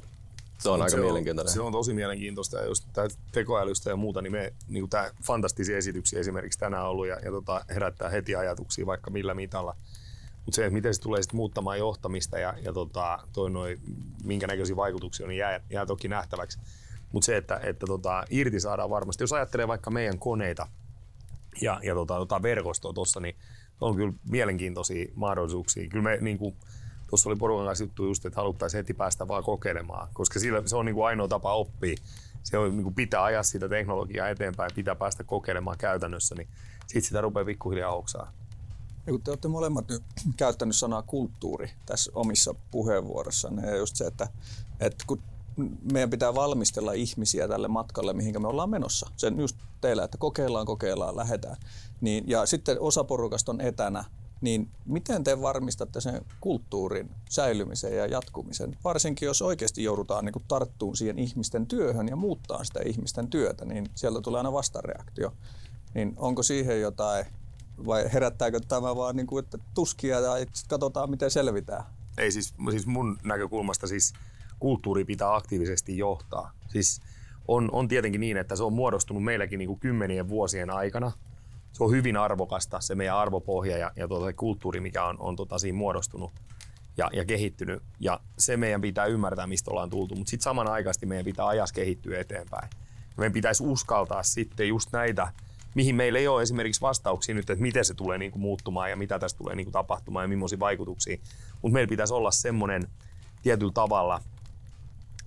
se 0.59 0.68
on 0.68 0.83
aika 0.83 0.90
se 0.90 0.97
mielenkiintoinen. 0.97 1.50
On, 1.50 1.54
se 1.54 1.61
on 1.61 1.73
tosi 1.73 1.95
mielenkiintoista. 1.95 2.57
Ja 2.57 2.64
just 2.64 2.88
tämä 2.92 3.09
tekoälystä 3.33 3.90
ja 3.90 3.97
muuta, 3.97 4.23
niin 4.23 4.33
me 4.33 4.52
niin 4.68 4.88
tämä 4.88 5.11
fantastisia 5.25 5.76
esityksiä 5.76 6.21
esimerkiksi 6.21 6.59
tänään 6.59 6.87
ollut 6.87 7.07
ja, 7.07 7.18
ja 7.25 7.30
tota, 7.30 7.64
herättää 7.68 8.09
heti 8.09 8.37
ajatuksia 8.37 8.87
vaikka 8.87 9.11
millä 9.11 9.35
mitalla– 9.35 9.76
mutta 10.49 10.57
se, 10.57 10.64
että 10.64 10.75
miten 10.75 10.95
se 10.95 11.00
tulee 11.00 11.23
sitten 11.23 11.37
muuttamaan 11.37 11.78
johtamista 11.78 12.38
ja, 12.38 12.54
ja 12.62 12.73
tota, 12.73 13.18
toi 13.33 13.50
noi, 13.50 13.78
minkä 14.25 14.47
näköisiä 14.47 14.76
vaikutuksia 14.76 15.25
on, 15.25 15.28
niin 15.28 15.38
jää, 15.38 15.61
jää 15.71 15.87
toki 15.87 16.09
nähtäväksi. 16.09 16.59
Mutta 17.12 17.26
se, 17.26 17.37
että, 17.37 17.61
että 17.62 17.87
tota, 17.87 18.25
irti 18.30 18.61
saadaan 18.61 18.90
varmasti. 18.90 19.23
Jos 19.23 19.33
ajattelee 19.33 19.68
vaikka 19.68 19.90
meidän 19.90 20.18
koneita 20.18 20.68
ja, 21.61 21.80
ja 21.83 21.95
tota, 21.95 22.14
tota 22.14 22.42
verkostoa 22.42 22.92
tuossa, 22.92 23.21
niin 23.21 23.37
on 23.80 23.97
kyllä 23.97 24.12
mielenkiintoisia 24.30 25.06
mahdollisuuksia. 25.14 25.88
Kyllä 25.88 26.04
me 26.04 26.18
niin 26.20 26.38
kuin, 26.38 26.56
tuossa 27.11 27.28
oli 27.28 27.37
porukan 27.37 27.66
kanssa 27.66 27.85
juttu 27.85 28.06
just, 28.06 28.26
että 28.26 28.40
haluttaisiin 28.40 28.78
heti 28.78 28.94
päästä 28.94 29.28
vaan 29.28 29.44
kokeilemaan, 29.44 30.08
koska 30.12 30.40
sillä, 30.40 30.62
se 30.66 30.76
on 30.76 30.87
niin 30.87 30.94
kuin 30.94 31.06
ainoa 31.06 31.28
tapa 31.28 31.54
oppia. 31.54 31.97
Se 32.42 32.58
on, 32.58 32.70
niin 32.70 32.82
kuin 32.82 32.94
pitää 32.94 33.25
ajaa 33.25 33.42
sitä 33.42 33.68
teknologiaa 33.68 34.28
eteenpäin, 34.28 34.70
pitää 34.75 34.94
päästä 34.94 35.25
kokeilemaan 35.25 35.78
käytännössä, 35.78 36.35
niin 36.35 36.49
sitten 36.80 37.02
sitä 37.02 37.20
rupeaa 37.20 37.44
pikkuhiljaa 37.44 37.95
oksaa. 37.95 38.32
Ja 39.06 39.12
kun 39.12 39.23
te 39.23 39.30
olette 39.30 39.49
molemmat 39.49 39.88
nyt 39.88 40.02
käyttänyt 40.36 40.76
sanaa 40.76 41.02
kulttuuri 41.02 41.71
tässä 41.86 42.10
omissa 42.14 42.54
puheenvuorossanne 42.71 43.71
ja 43.71 43.76
just 43.76 43.97
se, 43.97 44.06
että, 44.06 44.28
että 44.80 45.04
kun 45.06 45.23
meidän 45.92 46.10
pitää 46.10 46.34
valmistella 46.34 46.92
ihmisiä 46.92 47.49
tälle 47.49 47.68
matkalle, 47.68 48.12
mihinkä 48.12 48.38
me 48.38 48.49
ollaan 48.49 48.71
menossa. 48.71 49.10
Sen 49.16 49.40
just 49.40 49.56
teillä, 49.80 50.04
että 50.04 50.18
kokeillaan, 50.18 50.66
kokeillaan, 50.66 51.16
lähdetään. 51.16 51.56
Niin, 52.00 52.25
ja 52.26 52.47
sitten 52.47 52.80
osa 52.80 53.04
porukasta 53.04 53.52
on 53.52 53.60
etänä, 53.60 54.04
niin 54.40 54.68
miten 54.86 55.25
te 55.25 55.40
varmistatte 55.42 56.00
sen 56.00 56.25
kulttuurin 56.40 57.10
säilymisen 57.30 57.97
ja 57.97 58.06
jatkumisen? 58.06 58.76
Varsinkin 58.84 59.26
jos 59.26 59.42
oikeasti 59.42 59.84
joudutaan 59.84 60.25
niin 60.25 60.44
tarttumaan 60.49 60.97
siihen 60.97 61.18
ihmisten 61.18 61.66
työhön 61.66 62.08
ja 62.08 62.16
muuttaa 62.16 62.64
sitä 62.64 62.80
ihmisten 62.86 63.28
työtä, 63.28 63.64
niin 63.64 63.90
sieltä 63.94 64.21
tulee 64.21 64.38
aina 64.38 64.52
vastareaktio. 64.52 65.32
Niin 65.94 66.12
onko 66.16 66.42
siihen 66.42 66.80
jotain 66.80 67.26
vai 67.86 68.12
herättääkö 68.12 68.60
tämä 68.60 68.97
vaan 68.97 69.16
niin 69.16 69.26
kuin, 69.26 69.44
että 69.44 69.58
tuskia 69.75 70.21
ja 70.21 70.47
katsotaan 70.68 71.10
miten 71.10 71.30
selvitään? 71.30 71.84
Ei 72.18 72.32
siis, 72.32 72.54
siis 72.71 72.86
mun 72.86 73.18
näkökulmasta 73.25 73.86
siis 73.86 74.12
kulttuuri 74.58 75.04
pitää 75.04 75.34
aktiivisesti 75.34 75.99
johtaa. 75.99 76.52
Siis 76.68 77.00
on, 77.49 77.68
on 77.73 77.88
tietenkin 77.88 78.21
niin, 78.21 78.36
että 78.36 78.56
se 78.56 78.62
on 78.62 78.73
muodostunut 78.73 79.25
meilläkin 79.25 79.58
niin 79.58 79.68
kuin 79.68 79.80
kymmenien 79.80 80.28
vuosien 80.28 80.71
aikana. 80.71 81.12
Se 81.73 81.84
on 81.84 81.90
hyvin 81.90 82.16
arvokasta, 82.16 82.80
se 82.80 82.94
meidän 82.94 83.16
arvopohja 83.16 83.78
ja, 83.78 83.92
ja 83.97 84.08
tuota, 84.08 84.26
se 84.26 84.32
kulttuuri, 84.32 84.80
mikä 84.80 85.04
on, 85.04 85.16
on 85.18 85.36
tota, 85.36 85.58
siinä 85.58 85.78
muodostunut 85.78 86.32
ja, 86.97 87.10
ja 87.12 87.25
kehittynyt. 87.25 87.82
Ja 88.00 88.21
se 88.38 88.56
meidän 88.56 88.80
pitää 88.80 89.06
ymmärtää, 89.06 89.47
mistä 89.47 89.71
ollaan 89.71 89.90
tultu, 89.90 90.14
mutta 90.14 90.30
sitten 90.30 90.44
samanaikaisesti 90.44 91.06
meidän 91.06 91.25
pitää 91.25 91.47
ajas 91.47 91.73
kehittyä 91.73 92.21
eteenpäin. 92.21 92.68
Ja 92.99 93.14
meidän 93.16 93.32
pitäisi 93.32 93.64
uskaltaa 93.64 94.23
sitten 94.23 94.68
just 94.68 94.92
näitä 94.92 95.32
mihin 95.75 95.94
meillä 95.94 96.18
ei 96.18 96.28
ole 96.28 96.42
esimerkiksi 96.42 96.80
vastauksia 96.80 97.34
nyt, 97.34 97.50
että 97.50 97.62
miten 97.62 97.84
se 97.84 97.94
tulee 97.94 98.18
niin 98.18 98.32
kuin 98.32 98.42
muuttumaan 98.42 98.90
ja 98.90 98.97
mitä 98.97 99.18
tästä 99.18 99.38
tulee 99.38 99.54
niin 99.54 99.64
kuin 99.64 99.73
tapahtumaan 99.73 100.25
ja 100.25 100.28
millaisia 100.28 100.58
vaikutuksia. 100.58 101.16
Mutta 101.62 101.73
meillä 101.73 101.88
pitäisi 101.88 102.14
olla 102.14 102.30
semmoinen 102.30 102.88
tietyllä 103.42 103.73
tavalla 103.73 104.21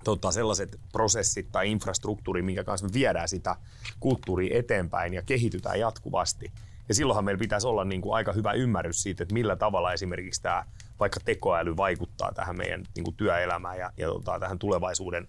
tota, 0.03 0.31
sellaiset 0.31 0.79
prosessit 0.91 1.51
tai 1.51 1.71
infrastruktuuri, 1.71 2.41
minkä 2.41 2.63
kanssa 2.63 2.87
me 2.87 2.93
viedään 2.93 3.29
sitä 3.29 3.55
kulttuuria 3.99 4.59
eteenpäin 4.59 5.13
ja 5.13 5.21
kehitytään 5.21 5.79
jatkuvasti. 5.79 6.51
Ja 6.89 6.95
silloinhan 6.95 7.25
meillä 7.25 7.39
pitäisi 7.39 7.67
olla 7.67 7.85
niin 7.85 8.01
kuin 8.01 8.15
aika 8.15 8.33
hyvä 8.33 8.51
ymmärrys 8.51 9.03
siitä, 9.03 9.23
että 9.23 9.33
millä 9.33 9.55
tavalla 9.55 9.93
esimerkiksi 9.93 10.41
tämä 10.41 10.65
vaikka 10.99 11.19
tekoäly 11.25 11.77
vaikuttaa 11.77 12.31
tähän 12.31 12.57
meidän 12.57 12.83
niin 12.95 13.03
kuin 13.03 13.15
työelämään 13.15 13.77
ja, 13.77 13.91
ja 13.97 14.07
tota, 14.07 14.39
tähän 14.39 14.59
tulevaisuuden 14.59 15.27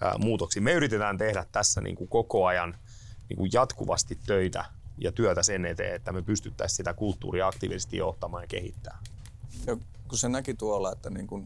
ää, 0.00 0.18
muutoksiin. 0.18 0.62
Me 0.62 0.72
yritetään 0.72 1.18
tehdä 1.18 1.46
tässä 1.52 1.80
niin 1.80 1.96
kuin 1.96 2.08
koko 2.08 2.46
ajan– 2.46 2.74
niin 3.28 3.36
kuin 3.36 3.50
jatkuvasti 3.52 4.18
töitä 4.26 4.64
ja 4.98 5.12
työtä 5.12 5.42
sen 5.42 5.66
eteen, 5.66 5.94
että 5.94 6.12
me 6.12 6.22
pystyttäisiin 6.22 6.76
sitä 6.76 6.94
kulttuuria 6.94 7.46
aktiivisesti 7.46 7.96
johtamaan 7.96 8.42
ja 8.42 8.46
kehittämään. 8.46 9.04
Ja 9.66 9.76
kun 10.08 10.18
se 10.18 10.28
näki 10.28 10.54
tuolla, 10.54 10.92
että 10.92 11.10
niin 11.10 11.26
kuin 11.26 11.44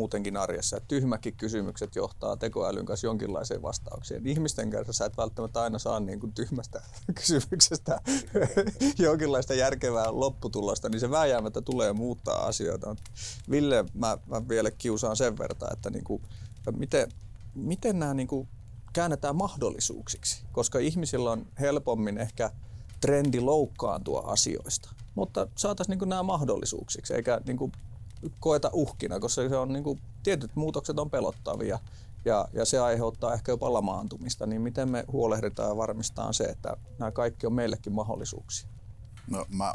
muutenkin 0.00 0.36
arjessa, 0.36 0.76
että 0.76 0.88
tyhmäkin 0.88 1.36
kysymykset 1.36 1.96
johtaa 1.96 2.36
tekoälyn 2.36 2.86
kanssa 2.86 3.06
jonkinlaiseen 3.06 3.62
vastaukseen. 3.62 4.26
Ihmisten 4.26 4.70
kanssa 4.70 4.92
sä 4.92 5.04
et 5.04 5.16
välttämättä 5.16 5.62
aina 5.62 5.78
saa 5.78 6.00
niin 6.00 6.20
kuin 6.20 6.32
tyhmästä 6.32 6.82
kysymyksestä 7.20 8.00
jonkinlaista 8.98 9.54
järkevää 9.54 10.06
lopputulosta, 10.10 10.88
niin 10.88 11.00
se 11.00 11.10
vääjäämättä 11.10 11.60
tulee 11.60 11.92
muuttaa 11.92 12.46
asioita. 12.46 12.96
Ville, 13.50 13.84
mä, 13.94 14.18
mä 14.26 14.48
vielä 14.48 14.70
kiusaan 14.70 15.16
sen 15.16 15.38
verran, 15.38 15.72
että 15.72 15.90
niin 15.90 16.04
kuin, 16.04 16.22
miten, 16.76 17.08
miten 17.54 17.98
nämä 17.98 18.14
niin 18.14 18.28
kuin 18.28 18.48
käännetään 18.92 19.36
mahdollisuuksiksi, 19.36 20.44
koska 20.52 20.78
ihmisillä 20.78 21.30
on 21.30 21.46
helpommin 21.60 22.18
ehkä 22.18 22.50
trendi 23.00 23.40
loukkaantua 23.40 24.20
asioista. 24.20 24.90
Mutta 25.14 25.46
saataisiin 25.56 25.98
niin 25.98 26.08
nämä 26.08 26.22
mahdollisuuksiksi, 26.22 27.14
eikä 27.14 27.40
niin 27.46 27.56
kuin 27.56 27.72
koeta 28.40 28.70
uhkina, 28.72 29.20
koska 29.20 29.48
se 29.48 29.56
on 29.56 29.72
niin 29.72 29.84
kuin, 29.84 30.00
tietyt 30.22 30.56
muutokset 30.56 30.98
on 30.98 31.10
pelottavia 31.10 31.78
ja, 32.24 32.48
ja 32.52 32.64
se 32.64 32.78
aiheuttaa 32.78 33.34
ehkä 33.34 33.52
jopa 33.52 33.72
lamaantumista. 33.72 34.46
Niin 34.46 34.62
miten 34.62 34.90
me 34.90 35.04
huolehditaan 35.12 35.68
ja 35.68 35.76
varmistetaan 35.76 36.34
se, 36.34 36.44
että 36.44 36.76
nämä 36.98 37.10
kaikki 37.10 37.46
on 37.46 37.52
meillekin 37.52 37.92
mahdollisuuksia? 37.92 38.68
No, 39.30 39.46
mä... 39.48 39.74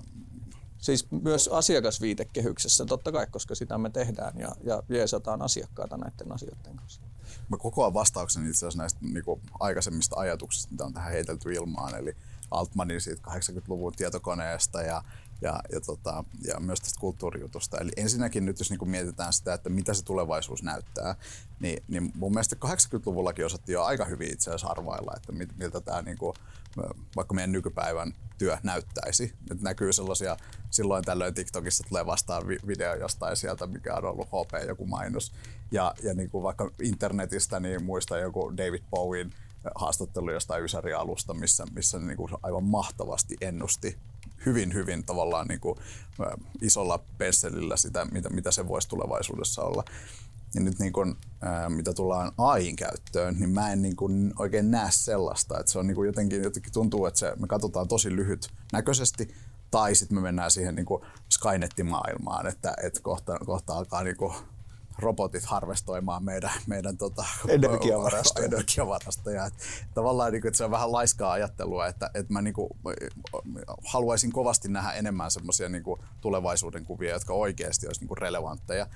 Siis 0.78 1.08
myös 1.12 1.48
asiakasviitekehyksessä 1.48 2.86
totta 2.86 3.12
kai, 3.12 3.28
koska 3.28 3.56
sitä 3.56 3.78
me 3.78 3.90
tehdään 3.90 4.40
ja, 4.40 4.56
ja 4.64 4.84
jeesataan 4.90 5.42
asiakkaita 5.42 5.98
näiden 5.98 6.32
asioiden 6.32 6.76
kanssa. 6.76 7.02
Mä 7.50 7.58
kokoan 7.58 7.94
vastauksen 7.94 8.48
itse 8.48 8.58
asiassa 8.58 8.78
näistä 8.78 9.00
niin 9.02 9.26
kuin, 9.26 9.42
aikaisemmista 9.60 10.16
ajatuksista, 10.20 10.72
mitä 10.72 10.86
on 10.86 10.94
tähän 10.94 11.12
heitelty 11.12 11.54
ilmaan. 11.54 11.96
Eli, 11.96 12.16
Altmanin 12.52 13.02
siitä 13.02 13.22
80-luvun 13.28 13.94
tietokoneesta 13.94 14.82
ja, 14.82 15.04
ja, 15.42 15.60
ja, 15.72 15.82
tota, 15.82 16.24
ja 16.48 16.60
myös 16.60 16.82
tästä 16.82 17.00
kulttuurijutusta. 17.00 17.78
Eli 17.78 17.92
ensinnäkin 17.98 18.46
nyt 18.46 18.60
jos 18.60 18.70
niin 18.70 18.90
mietitään 18.90 19.34
sitä, 19.34 19.54
että 19.54 19.70
mitä 19.70 19.94
se 19.94 20.04
tulevaisuus 20.04 20.64
näyttää, 20.64 21.16
niin, 21.60 21.84
niin 21.88 22.12
mun 22.16 22.32
mielestä 22.32 22.56
80-luvullakin 22.66 23.46
osattiin 23.46 23.74
jo 23.74 23.84
aika 23.84 24.06
hyvin 24.06 24.34
itse 24.34 24.50
asiassa 24.50 24.68
arvailla, 24.68 25.14
että 25.16 25.32
miltä 25.58 25.82
tämä 25.82 26.02
niin 26.02 26.18
kuin, 26.18 26.34
vaikka 27.16 27.34
meidän 27.34 27.52
nykypäivän 27.52 28.14
työ 28.38 28.58
näyttäisi. 28.64 29.34
Nyt 29.50 29.62
näkyy 29.62 29.94
sellaisia, 29.94 30.38
silloin 30.70 31.04
tällöin 31.04 31.34
TikTokissa 31.34 31.84
tulee 31.90 32.06
vastaan 32.06 32.48
video 32.48 32.96
jostain 32.96 33.38
sieltä, 33.38 33.68
mikä 33.68 33.96
on 33.96 34.06
ollut 34.06 34.28
HP 34.28 34.68
joku 34.68 34.86
mainos. 34.86 35.32
Ja, 35.72 35.94
ja 36.04 36.14
niin 36.14 36.30
kuin 36.30 36.44
vaikka 36.44 36.72
internetistä, 36.82 37.60
niin 37.60 37.84
muista 37.84 38.18
joku 38.18 38.58
David 38.58 38.84
Bowen 38.92 39.34
haastattelu 39.76 40.32
jostain 40.32 40.64
Ysäri-alusta, 40.64 41.34
missä, 41.34 41.66
missä 41.74 42.00
niin 42.00 42.18
kuin 42.18 42.32
aivan 42.44 42.64
mahtavasti 42.64 43.38
ennusti 43.42 43.98
hyvin, 44.46 44.74
hyvin 44.74 45.04
tavallaan 45.04 45.48
niin 45.48 45.60
kuin, 45.60 45.80
isolla 46.62 47.04
pensselillä 47.18 47.78
sitä, 47.78 48.06
mitä, 48.06 48.30
mitä 48.30 48.52
se 48.52 48.68
voisi 48.68 48.90
tulevaisuudessa 48.90 49.64
olla. 49.64 49.84
Ja 50.56 50.62
nyt 50.62 50.80
niin 50.80 50.94
kun, 50.94 51.18
ää, 51.42 51.70
mitä 51.70 51.94
tullaan 51.94 52.32
AIin 52.38 52.76
käyttöön, 52.76 53.36
niin 53.40 53.50
mä 53.50 53.72
en 53.72 53.82
niin 53.82 53.96
kun 53.96 54.34
oikein 54.40 54.72
näe 54.72 54.88
sellaista. 54.92 55.60
Että 55.60 55.72
se 55.72 55.80
on 55.80 55.88
niin 55.88 55.96
kun 55.96 56.06
jotenkin, 56.06 56.44
jotenkin 56.44 56.74
tuntuu, 56.74 57.06
että 57.06 57.20
se, 57.20 57.34
me 57.40 57.48
katsotaan 57.48 57.88
tosi 57.88 58.16
lyhyt 58.16 58.50
näköisesti, 58.74 59.36
tai 59.72 59.96
sitten 59.96 60.18
me 60.18 60.22
mennään 60.22 60.52
siihen 60.52 60.76
niin 60.76 60.86
Skynet-maailmaan, 61.30 62.48
että, 62.48 62.74
että 62.84 63.00
kohta, 63.04 63.40
kohta 63.46 63.74
alkaa 63.74 64.04
niin 64.04 64.18
robotit 65.00 65.46
harvestoimaan 65.46 66.24
meidän, 66.24 66.52
meidän 66.68 66.98
tota, 66.98 67.26
energiavarastoja. 67.48 68.46
energiavarastoja. 68.46 69.46
Että 69.46 69.64
tavallaan 69.94 70.32
niin 70.32 70.42
kuin, 70.42 70.50
että 70.50 70.58
se 70.58 70.64
on 70.64 70.72
vähän 70.72 70.92
laiskaa 70.92 71.32
ajattelua, 71.32 71.88
että, 71.88 72.10
että 72.14 72.34
mä 72.34 72.42
niin 72.42 72.54
kuin, 72.54 72.70
haluaisin 73.86 74.32
kovasti 74.32 74.68
nähdä 74.68 74.92
enemmän 74.92 75.32
semmoisia 75.32 75.70
niin 75.70 75.84
tulevaisuuden 76.22 76.86
kuvia, 76.86 77.14
jotka 77.14 77.34
oikeasti 77.34 77.88
olisi 77.88 78.02
niin 78.02 78.08
kuin 78.08 78.18
relevantteja. 78.18 78.88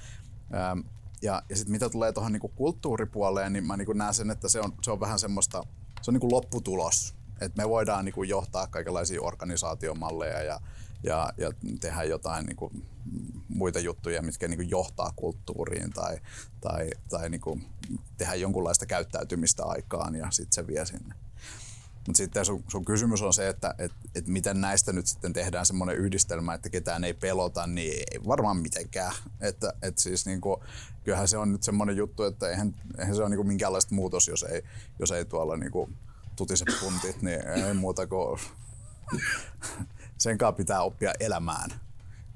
Ja, 1.21 1.41
ja 1.49 1.55
sitten 1.55 1.71
mitä 1.71 1.89
tulee 1.89 2.11
tuohon 2.11 2.31
niinku 2.31 2.51
kulttuuripuoleen, 2.55 3.53
niin 3.53 3.67
mä 3.67 3.77
niinku 3.77 3.93
näen 3.93 4.13
sen, 4.13 4.31
että 4.31 4.49
se 4.49 4.59
on, 4.59 4.73
se 4.81 4.91
on 4.91 4.99
vähän 4.99 5.19
semmoista, 5.19 5.63
se 6.01 6.11
on 6.11 6.13
niinku 6.13 6.31
lopputulos. 6.31 7.15
että 7.41 7.61
me 7.61 7.69
voidaan 7.69 8.05
niinku 8.05 8.23
johtaa 8.23 8.67
kaikenlaisia 8.67 9.21
organisaatiomalleja 9.21 10.43
ja, 10.43 10.59
ja, 11.03 11.33
ja 11.37 11.51
tehdä 11.79 12.03
jotain 12.03 12.45
niinku 12.45 12.71
muita 13.47 13.79
juttuja, 13.79 14.21
mitkä 14.21 14.47
niinku 14.47 14.65
johtaa 14.69 15.13
kulttuuriin 15.15 15.89
tai, 15.89 16.17
tai, 16.61 16.89
tai 17.09 17.29
niinku 17.29 17.59
tehdä 18.17 18.35
jonkunlaista 18.35 18.85
käyttäytymistä 18.85 19.65
aikaan 19.65 20.15
ja 20.15 20.27
sitten 20.31 20.53
se 20.53 20.67
vie 20.67 20.85
sinne. 20.85 21.15
Mutta 22.07 22.17
sitten 22.17 22.45
sun, 22.45 22.63
sun 22.67 22.85
kysymys 22.85 23.21
on 23.21 23.33
se, 23.33 23.49
että 23.49 23.75
et, 23.77 23.91
et 24.15 24.27
miten 24.27 24.61
näistä 24.61 24.93
nyt 24.93 25.07
sitten 25.07 25.33
tehdään 25.33 25.65
semmoinen 25.65 25.95
yhdistelmä, 25.95 26.53
että 26.53 26.69
ketään 26.69 27.03
ei 27.03 27.13
pelota, 27.13 27.67
niin 27.67 27.93
ei 27.93 28.19
varmaan 28.27 28.57
mitenkään. 28.57 29.13
Että 29.41 29.73
et 29.81 29.97
siis 29.97 30.25
niinku, 30.25 30.63
kyllähän 31.03 31.27
se 31.27 31.37
on 31.37 31.51
nyt 31.51 31.63
semmoinen 31.63 31.97
juttu, 31.97 32.23
että 32.23 32.49
eihän, 32.49 32.75
eihän 32.99 33.15
se 33.15 33.21
ole 33.21 33.29
niinku 33.29 33.43
minkäänlaista 33.43 33.95
muutos, 33.95 34.27
jos 34.27 34.43
ei, 34.43 34.63
jos 34.99 35.11
ei 35.11 35.25
tuolla 35.25 35.57
niinku 35.57 35.89
tutise 36.35 36.65
puntit, 36.81 37.21
niin 37.21 37.47
ei 37.47 37.73
muuta 37.73 38.07
kuin 38.07 38.39
sen 40.19 40.37
kanssa 40.37 40.57
pitää 40.57 40.81
oppia 40.81 41.11
elämään 41.19 41.69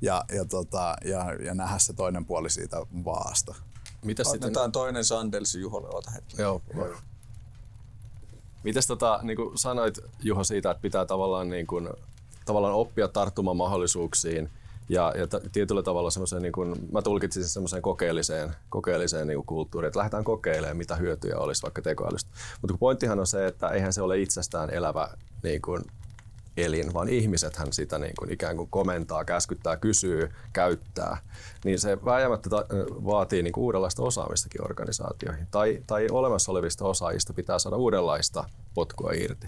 ja, 0.01 0.25
ja, 0.35 0.45
tota, 0.45 0.95
ja, 1.05 1.33
ja 1.33 1.53
nähdä 1.53 1.79
se 1.79 1.93
toinen 1.93 2.25
puoli 2.25 2.49
siitä 2.49 2.77
vaasta. 3.05 3.55
Mitäs 4.03 4.31
sitten? 4.31 4.71
toinen 4.71 5.05
Sandels 5.05 5.55
Juholle, 5.55 5.87
ota 5.91 6.11
hetki. 6.11 6.41
Joo. 6.41 6.61
Joo. 6.75 6.95
Mites 8.63 8.87
tota, 8.87 9.19
niin 9.23 9.37
kuin 9.37 9.57
sanoit 9.57 9.99
Juho 10.21 10.43
siitä, 10.43 10.71
että 10.71 10.81
pitää 10.81 11.05
tavallaan, 11.05 11.49
niin 11.49 11.67
kuin, 11.67 11.89
tavallaan 12.45 12.73
oppia 12.73 13.07
tarttumaan 13.07 13.57
mahdollisuuksiin 13.57 14.49
ja, 14.89 15.13
ja 15.17 15.27
t- 15.27 15.51
tietyllä 15.51 15.83
tavalla 15.83 16.11
semmoiseen, 16.11 16.41
niin 16.41 16.51
kuin, 16.51 16.75
mä 16.91 17.01
tulkitsin 17.01 17.43
semmoiseen 17.43 17.81
kokeelliseen, 17.81 18.55
kokeelliseen 18.69 19.27
niin 19.27 19.37
kuin 19.37 19.45
kulttuuriin, 19.45 19.87
että 19.87 19.99
lähdetään 19.99 20.23
kokeilemaan, 20.23 20.77
mitä 20.77 20.95
hyötyjä 20.95 21.37
olisi 21.37 21.63
vaikka 21.63 21.81
tekoälystä. 21.81 22.31
Mutta 22.61 22.77
pointtihan 22.77 23.19
on 23.19 23.27
se, 23.27 23.47
että 23.47 23.69
eihän 23.69 23.93
se 23.93 24.01
ole 24.01 24.19
itsestään 24.19 24.69
elävä 24.69 25.09
niin 25.43 25.61
kuin, 25.61 25.83
elin, 26.57 26.93
vaan 26.93 27.09
ihmisethän 27.09 27.73
sitä 27.73 27.97
niin 27.97 28.13
kuin 28.19 28.31
ikään 28.31 28.57
kuin 28.57 28.69
komentaa, 28.69 29.25
käskyttää, 29.25 29.77
kysyy, 29.77 30.31
käyttää, 30.53 31.17
niin 31.65 31.79
se 31.79 32.05
vääjäämättä 32.05 32.49
vaatii 33.05 33.43
niin 33.43 33.53
kuin 33.53 33.63
uudenlaista 33.63 34.03
osaamistakin 34.03 34.65
organisaatioihin. 34.65 35.47
Tai, 35.51 35.83
tai 35.87 36.07
olemassa 36.11 36.51
olevista 36.51 36.85
osaajista 36.85 37.33
pitää 37.33 37.59
saada 37.59 37.77
uudenlaista 37.77 38.49
potkua 38.73 39.11
irti. 39.11 39.47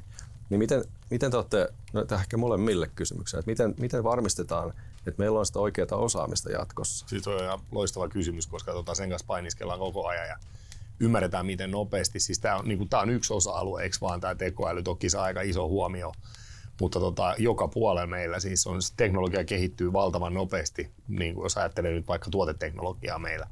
Niin 0.50 0.60
miten, 0.60 0.84
miten 1.10 1.32
te 1.32 1.38
olette, 1.38 1.68
no 1.94 2.06
ehkä 2.22 2.38
molemmille 2.38 2.90
kysymyksiä, 2.96 3.40
että 3.40 3.52
miten, 3.52 3.76
miten 3.80 4.04
varmistetaan, 4.04 4.74
että 5.08 5.20
meillä 5.20 5.40
on 5.40 5.46
sitä 5.46 5.60
oikeaa 5.60 5.88
osaamista 5.92 6.52
jatkossa? 6.52 7.08
Siis 7.08 7.28
on 7.28 7.44
ihan 7.44 7.60
loistava 7.72 8.10
kysymys, 8.10 8.48
koska 8.48 8.72
tota 8.72 8.96
sen 8.96 9.10
kanssa 9.10 9.28
painiskellaan 9.28 9.80
koko 9.80 10.08
ajan 10.08 10.28
ja 10.28 10.38
ymmärretään 11.00 11.46
miten 11.46 11.72
nopeasti. 11.72 12.20
Siis 12.20 12.40
tämä 12.40 12.56
on, 12.56 12.68
niin 12.68 12.78
kuin, 12.78 12.90
tämä 12.90 13.02
on 13.02 13.10
yksi 13.10 13.34
osa-alue, 13.34 13.84
eikö 13.84 13.98
vaan 14.02 14.22
tämä 14.22 14.36
tekoäly 14.36 14.84
toki 14.84 15.10
saa 15.10 15.24
aika 15.24 15.42
iso 15.42 15.68
huomio 15.68 16.12
mutta 16.82 17.00
tota, 17.00 17.36
joka 17.38 17.68
puolella 17.68 18.08
meillä 18.08 18.40
siis 18.40 18.68
on, 18.68 18.80
teknologia 18.98 19.44
kehittyy 19.44 19.94
valtavan 19.94 20.34
nopeasti, 20.34 20.92
niin 21.08 21.36
kuin 21.36 21.46
jos 21.46 21.58
ajattelee 21.58 21.92
nyt 21.92 22.08
vaikka 22.08 22.30
tuoteteknologiaa 22.32 23.20
meillä. 23.20 23.48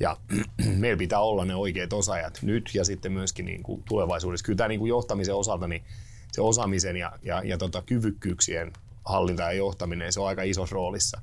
Ja 0.00 0.16
meillä 0.78 0.98
pitää 0.98 1.20
olla 1.20 1.44
ne 1.44 1.54
oikeat 1.54 1.92
osaajat 1.92 2.38
nyt 2.42 2.70
ja 2.74 2.84
sitten 2.84 3.12
myöskin 3.12 3.44
niin 3.44 3.62
kuin 3.62 3.82
tulevaisuudessa. 3.88 4.44
Kyllä 4.44 4.56
tämä 4.56 4.68
niin 4.68 4.80
kuin 4.80 4.88
johtamisen 4.88 5.34
osalta, 5.34 5.68
niin 5.68 5.84
se 6.32 6.40
osaamisen 6.40 6.96
ja, 6.96 7.12
ja, 7.22 7.42
ja 7.44 7.58
tota, 7.58 7.82
kyvykkyyksien 7.82 8.72
hallinta 9.04 9.42
ja 9.42 9.52
johtaminen, 9.52 10.12
se 10.12 10.20
on 10.20 10.28
aika 10.28 10.42
isossa 10.42 10.74
roolissa. 10.74 11.20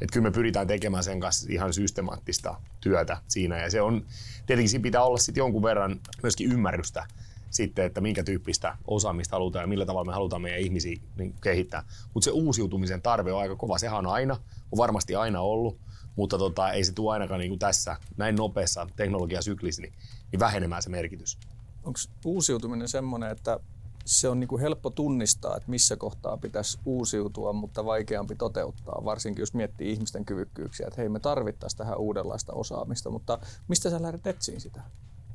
Että 0.00 0.12
kyllä 0.12 0.24
me 0.24 0.30
pyritään 0.30 0.66
tekemään 0.66 1.04
sen 1.04 1.20
kanssa 1.20 1.46
ihan 1.50 1.72
systemaattista 1.72 2.60
työtä 2.80 3.16
siinä. 3.28 3.62
Ja 3.62 3.70
se 3.70 3.80
on, 3.82 4.06
tietenkin 4.46 4.68
siinä 4.68 4.82
pitää 4.82 5.02
olla 5.02 5.18
sitten 5.18 5.40
jonkun 5.40 5.62
verran 5.62 6.00
myöskin 6.22 6.52
ymmärrystä 6.52 7.06
sitten, 7.50 7.84
että 7.84 8.00
minkä 8.00 8.24
tyyppistä 8.24 8.76
osaamista 8.86 9.36
halutaan 9.36 9.62
ja 9.62 9.66
millä 9.66 9.86
tavalla 9.86 10.10
me 10.10 10.12
halutaan 10.12 10.42
meidän 10.42 10.60
ihmisiä 10.60 10.96
niin 11.18 11.34
kehittää. 11.42 11.84
Mutta 12.14 12.24
se 12.24 12.30
uusiutumisen 12.30 13.02
tarve 13.02 13.32
on 13.32 13.40
aika 13.40 13.56
kova. 13.56 13.78
Sehän 13.78 13.98
on 13.98 14.06
aina, 14.06 14.34
on 14.72 14.78
varmasti 14.78 15.14
aina 15.14 15.40
ollut, 15.40 15.78
mutta 16.16 16.38
tota, 16.38 16.72
ei 16.72 16.84
se 16.84 16.92
tule 16.92 17.12
ainakaan 17.12 17.40
niin 17.40 17.50
kuin 17.50 17.58
tässä 17.58 17.96
näin 18.16 18.36
nopeassa 18.36 18.86
teknologiasyklissä 18.96 19.82
niin, 19.82 19.94
niin 20.32 20.40
vähenemään 20.40 20.82
se 20.82 20.90
merkitys. 20.90 21.38
Onko 21.84 21.98
uusiutuminen 22.24 22.88
semmoinen, 22.88 23.30
että 23.30 23.60
se 24.04 24.28
on 24.28 24.40
niin 24.40 24.48
kuin 24.48 24.60
helppo 24.60 24.90
tunnistaa, 24.90 25.56
että 25.56 25.70
missä 25.70 25.96
kohtaa 25.96 26.36
pitäisi 26.36 26.78
uusiutua, 26.84 27.52
mutta 27.52 27.84
vaikeampi 27.84 28.34
toteuttaa, 28.34 29.04
varsinkin 29.04 29.42
jos 29.42 29.54
miettii 29.54 29.92
ihmisten 29.92 30.24
kyvykkyyksiä, 30.24 30.86
että 30.86 31.00
hei 31.00 31.08
me 31.08 31.20
tarvittaisiin 31.20 31.78
tähän 31.78 31.98
uudenlaista 31.98 32.52
osaamista, 32.52 33.10
mutta 33.10 33.38
mistä 33.68 33.90
sä 33.90 34.02
lähdet 34.02 34.26
etsiin 34.26 34.60
sitä 34.60 34.80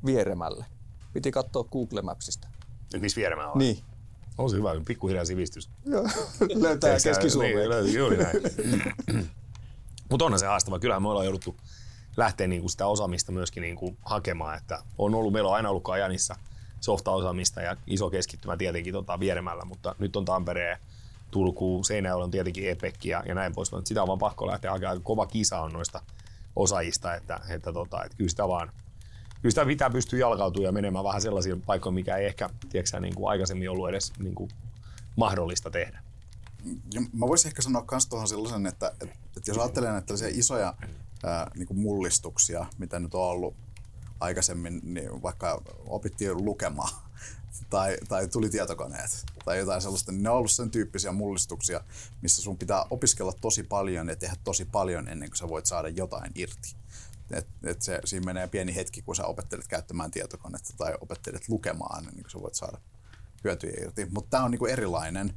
vieremälle? 0.06 0.64
Piti 1.14 1.30
katsoa 1.30 1.64
Google 1.64 2.02
Mapsista. 2.02 2.48
Nyt 2.92 3.02
missä 3.02 3.18
vieremään 3.18 3.50
on? 3.50 3.58
Niin. 3.58 3.78
On 4.38 4.50
se 4.50 4.56
hyvä, 4.56 4.70
pikkuhiljaa 4.86 5.24
sivistys. 5.24 5.70
Joo, 5.86 6.02
löytää 6.54 6.96
Keski-Suomeen. 7.04 7.56
Niin, 7.56 7.68
löytyy, 7.68 7.98
juuri 7.98 8.16
näin. 8.16 8.36
Mutta 10.10 10.24
onhan 10.24 10.38
se 10.38 10.46
haastava. 10.46 10.78
Kyllähän 10.78 11.02
me 11.02 11.08
ollaan 11.08 11.26
jouduttu 11.26 11.56
lähteä 12.16 12.46
niinku 12.46 12.68
sitä 12.68 12.86
osaamista 12.86 13.32
myöskin 13.32 13.60
niinku 13.60 13.96
hakemaan. 14.04 14.58
Että 14.58 14.82
on 14.98 15.14
ollut, 15.14 15.32
meillä 15.32 15.48
on 15.48 15.56
aina 15.56 15.70
ollut 15.70 15.84
Kajanissa 15.84 16.36
softaosaamista 16.80 17.62
ja 17.62 17.76
iso 17.86 18.10
keskittymä 18.10 18.56
tietenkin 18.56 18.92
tota 18.92 19.20
vieremällä, 19.20 19.64
mutta 19.64 19.94
nyt 19.98 20.16
on 20.16 20.24
Tampereen, 20.24 20.78
Turku, 21.30 21.84
Seinäjoella 21.84 22.24
on 22.24 22.30
tietenkin 22.30 22.70
Epekki 22.70 23.08
ja, 23.08 23.22
ja 23.26 23.34
näin 23.34 23.54
pois. 23.54 23.72
Mutta 23.72 23.88
sitä 23.88 24.02
on 24.02 24.08
vaan 24.08 24.18
pakko 24.18 24.46
lähteä 24.46 24.70
hakemaan. 24.70 25.02
Kova 25.02 25.26
kisa 25.26 25.60
on 25.60 25.72
noista 25.72 26.00
osaajista, 26.56 27.14
että, 27.14 27.40
että, 27.48 27.72
tota, 27.72 28.04
että 28.04 28.16
kyllä 28.16 28.30
sitä 28.30 28.48
vaan– 28.48 28.72
kyllä 29.44 29.52
sitä 29.52 29.66
pitää 29.66 29.90
pystyä 29.90 30.18
jalkautumaan 30.18 30.66
ja 30.66 30.72
menemään 30.72 31.04
vähän 31.04 31.22
sellaisiin 31.22 31.62
paikkoihin, 31.62 31.94
mikä 31.94 32.16
ei 32.16 32.26
ehkä 32.26 32.50
tiedätkö, 32.70 33.00
niin 33.00 33.14
kuin 33.14 33.30
aikaisemmin 33.30 33.70
ollut 33.70 33.88
edes 33.88 34.12
niin 34.18 34.34
kuin 34.34 34.50
mahdollista 35.16 35.70
tehdä. 35.70 36.02
Ja 36.94 37.00
mä 37.00 37.26
voisin 37.26 37.48
ehkä 37.48 37.62
sanoa 37.62 37.84
myös 37.90 38.06
tuohon 38.06 38.28
sellaisen, 38.28 38.66
että, 38.66 38.88
että, 38.88 39.14
että 39.36 39.50
jos 39.50 39.58
ajattelen 39.58 39.92
näitä 39.92 40.06
tällaisia 40.06 40.38
isoja 40.38 40.74
ää, 41.24 41.50
niin 41.54 41.66
kuin 41.66 41.78
mullistuksia, 41.78 42.66
mitä 42.78 42.98
nyt 42.98 43.14
on 43.14 43.22
ollut 43.22 43.54
aikaisemmin, 44.20 44.80
niin 44.82 45.22
vaikka 45.22 45.62
opittiin 45.86 46.44
lukemaan 46.44 46.94
tai, 47.70 47.98
tai 48.08 48.28
tuli 48.28 48.50
tietokoneet 48.50 49.24
tai 49.44 49.58
jotain 49.58 49.82
sellaista, 49.82 50.12
niin 50.12 50.22
ne 50.22 50.30
on 50.30 50.36
ollut 50.36 50.50
sen 50.50 50.70
tyyppisiä 50.70 51.12
mullistuksia, 51.12 51.80
missä 52.22 52.42
sun 52.42 52.58
pitää 52.58 52.84
opiskella 52.90 53.32
tosi 53.40 53.62
paljon 53.62 54.08
ja 54.08 54.16
tehdä 54.16 54.36
tosi 54.44 54.64
paljon 54.64 55.08
ennen 55.08 55.28
kuin 55.28 55.36
sä 55.36 55.48
voit 55.48 55.66
saada 55.66 55.88
jotain 55.88 56.32
irti. 56.34 56.76
Et, 57.30 57.46
et 57.64 57.82
se, 57.82 58.00
siinä 58.04 58.24
menee 58.24 58.48
pieni 58.48 58.74
hetki, 58.74 59.02
kun 59.02 59.16
sä 59.16 59.26
opettelet 59.26 59.68
käyttämään 59.68 60.10
tietokonetta 60.10 60.74
tai 60.78 60.94
opettelet 61.00 61.48
lukemaan, 61.48 62.04
niin 62.04 62.24
sä 62.32 62.40
voit 62.40 62.54
saada 62.54 62.78
hyötyjä 63.44 63.82
irti. 63.82 64.06
Mutta 64.10 64.30
tämä 64.30 64.44
on 64.44 64.50
niinku 64.50 64.66
erilainen, 64.66 65.34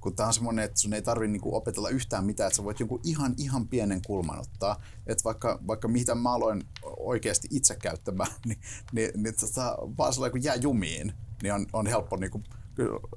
kun 0.00 0.16
tämä 0.16 0.26
on 0.26 0.34
semmoinen, 0.34 0.64
että 0.64 0.80
sun 0.80 0.92
ei 0.92 1.02
tarvitse 1.02 1.32
niinku 1.32 1.56
opetella 1.56 1.88
yhtään 1.88 2.24
mitään, 2.24 2.46
että 2.46 2.56
sä 2.56 2.64
voit 2.64 2.80
jonkun 2.80 3.00
ihan, 3.04 3.34
ihan 3.36 3.68
pienen 3.68 4.02
kulman 4.06 4.40
ottaa. 4.40 4.82
Että 5.06 5.24
vaikka, 5.24 5.58
vaikka 5.66 5.88
mitä 5.88 6.14
mä 6.14 6.32
aloin 6.32 6.62
oikeasti 6.82 7.48
itse 7.50 7.76
käyttämään, 7.76 8.32
niin, 8.46 8.60
niin, 8.92 9.10
niin 9.16 9.34
tota, 9.40 9.78
vaan 9.98 10.12
sellainen 10.12 10.32
kun 10.32 10.44
jää 10.44 10.54
jumiin, 10.54 11.12
niin 11.42 11.54
on, 11.54 11.66
on 11.72 11.86
helppo 11.86 12.16
niinku 12.16 12.42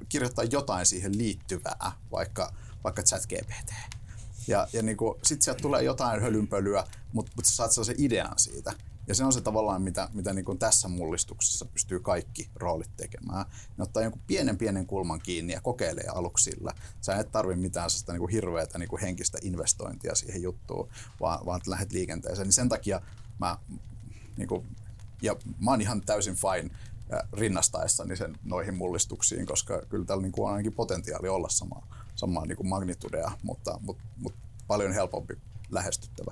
kirjoittaa 0.09 0.43
jotain 0.43 0.85
siihen 0.85 1.17
liittyvää, 1.17 1.91
vaikka, 2.11 2.53
vaikka 2.83 3.03
chat 3.03 3.25
GPT. 3.25 3.73
Ja, 4.47 4.67
ja 4.73 4.83
niin 4.83 4.97
sitten 5.23 5.41
sieltä 5.41 5.61
tulee 5.61 5.83
jotain 5.83 6.21
hölynpölyä, 6.21 6.83
mutta, 7.13 7.31
mutta 7.35 7.49
sä 7.49 7.55
saat 7.55 7.71
sellaisen 7.71 7.95
idean 7.97 8.39
siitä. 8.39 8.73
Ja 9.07 9.15
se 9.15 9.23
on 9.23 9.33
se 9.33 9.41
tavallaan, 9.41 9.81
mitä, 9.81 10.09
mitä 10.13 10.33
niin 10.33 10.45
kuin 10.45 10.59
tässä 10.59 10.87
mullistuksessa 10.87 11.65
pystyy 11.65 11.99
kaikki 11.99 12.49
roolit 12.55 12.97
tekemään. 12.97 13.45
Ne 13.77 13.83
ottaa 13.83 14.03
jonkun 14.03 14.21
pienen 14.27 14.57
pienen 14.57 14.85
kulman 14.85 15.19
kiinni 15.19 15.53
ja 15.53 15.61
kokeilee 15.61 16.07
aluksi 16.07 16.51
sillä. 16.51 16.73
Sä 17.01 17.15
et 17.15 17.31
tarvi 17.31 17.55
mitään 17.55 17.89
sellaista 17.89 18.11
niin 18.11 18.19
kuin 18.19 18.31
hirveätä 18.31 18.77
niin 18.77 18.89
kuin 18.89 19.01
henkistä 19.01 19.37
investointia 19.41 20.15
siihen 20.15 20.41
juttuun, 20.41 20.89
vaan, 21.19 21.45
vaan 21.45 21.61
lähdet 21.67 21.91
liikenteeseen. 21.91 22.45
Niin 22.45 22.53
sen 22.53 22.69
takia 22.69 23.01
mä, 23.39 23.57
niin 24.37 24.47
kuin, 24.47 24.67
ja 25.21 25.35
mä 25.59 25.71
oon 25.71 25.81
ihan 25.81 26.01
täysin 26.01 26.35
fine 26.35 26.69
rinnastaessani 27.33 28.17
sen 28.17 28.37
noihin 28.43 28.75
mullistuksiin, 28.75 29.45
koska 29.45 29.81
kyllä 29.89 30.05
tällä 30.05 30.21
niin 30.21 30.31
kuin 30.31 30.45
on 30.45 30.51
ainakin 30.51 30.73
potentiaali 30.73 31.29
olla 31.29 31.49
samaa, 31.49 32.02
samaa 32.23 32.45
niin 32.45 32.67
magnitudea, 32.67 33.31
mutta, 33.43 33.79
mutta, 33.81 34.03
mutta 34.17 34.39
paljon 34.67 34.91
helpompi 34.93 35.37
lähestyttävä. 35.71 36.31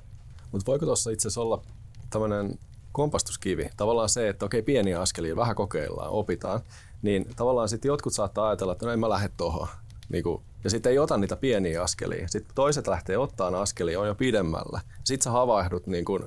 Mutta 0.51 0.65
voiko 0.65 0.85
tuossa 0.85 1.11
itse 1.11 1.27
asiassa 1.27 1.41
olla 1.41 1.61
tämmöinen 2.09 2.59
kompastuskivi, 2.91 3.69
tavallaan 3.77 4.09
se, 4.09 4.29
että 4.29 4.45
okei 4.45 4.61
pieniä 4.61 5.01
askelia, 5.01 5.35
vähän 5.35 5.55
kokeillaan, 5.55 6.09
opitaan, 6.09 6.59
niin 7.01 7.25
tavallaan 7.35 7.69
sitten 7.69 7.89
jotkut 7.89 8.13
saattaa 8.13 8.47
ajatella, 8.47 8.73
että 8.73 8.85
no 8.85 8.91
en 8.91 8.99
mä 8.99 9.09
lähde 9.09 9.29
tuohon. 9.37 9.67
Niin 10.09 10.23
kuin, 10.23 10.41
ja 10.63 10.69
sitten 10.69 10.91
ei 10.91 10.99
ota 10.99 11.17
niitä 11.17 11.35
pieniä 11.35 11.83
askelia. 11.83 12.27
Sitten 12.27 12.55
toiset 12.55 12.87
lähtee 12.87 13.17
ottaa 13.17 13.61
askelia, 13.61 13.99
on 13.99 14.07
jo 14.07 14.15
pidemmällä. 14.15 14.81
Sitten 15.03 15.23
sä 15.23 15.31
havahdut 15.31 15.87
niin 15.87 16.05
kuin 16.05 16.23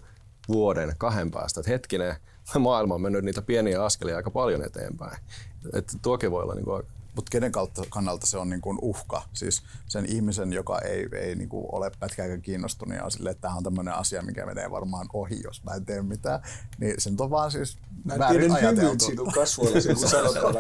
vuoden, 0.49 0.95
kahden 0.99 1.31
päästä, 1.31 1.61
että 1.61 1.71
hetkinen, 1.71 2.17
maailma 2.59 2.95
on 2.95 3.03
mennyt 3.03 3.25
niitä 3.25 3.43
pieniä 3.43 3.85
askelia 3.85 4.17
aika 4.17 4.31
paljon 4.31 4.65
eteenpäin. 4.65 5.19
Että 5.73 5.93
tuokin 6.03 6.31
voi 6.31 6.43
olla 6.43 6.55
niin 6.55 6.65
kuin 6.65 6.83
mutta 7.15 7.31
kenen 7.31 7.53
kautta, 7.53 7.83
kannalta 7.89 8.27
se 8.27 8.39
on 8.39 8.51
niin 8.51 8.61
kuin 8.61 8.79
uhka? 8.83 9.23
Siis 9.33 9.63
sen 9.87 10.07
ihmisen, 10.07 10.53
joka 10.53 10.79
ei, 10.79 11.09
ei 11.13 11.35
niin 11.35 11.49
kuin 11.49 11.67
ole 11.73 11.91
pätkääkään 12.01 12.43
kiinnostunut 12.43 12.97
ja 12.97 13.05
on 13.05 13.11
sille, 13.11 13.31
että 13.31 13.41
tämä 13.41 13.55
on 13.55 13.63
tämmöinen 13.63 13.95
asia, 13.95 14.23
mikä 14.23 14.47
menee 14.47 14.71
varmaan 14.71 15.07
ohi, 15.13 15.41
jos 15.45 15.65
mä 15.65 15.75
en 15.75 15.85
tee 15.85 16.03
mitään, 16.03 16.41
niin 16.79 16.95
sen 16.99 17.17
on 17.19 17.31
vaan 17.31 17.51
siis 17.51 17.79
Mä 18.05 18.19
väärin 18.19 18.53
ajateltu. 18.53 19.05
sinun 19.05 19.33
kasvoilla, 19.33 19.95
kun 19.95 20.09
sanotaan, 20.19 20.55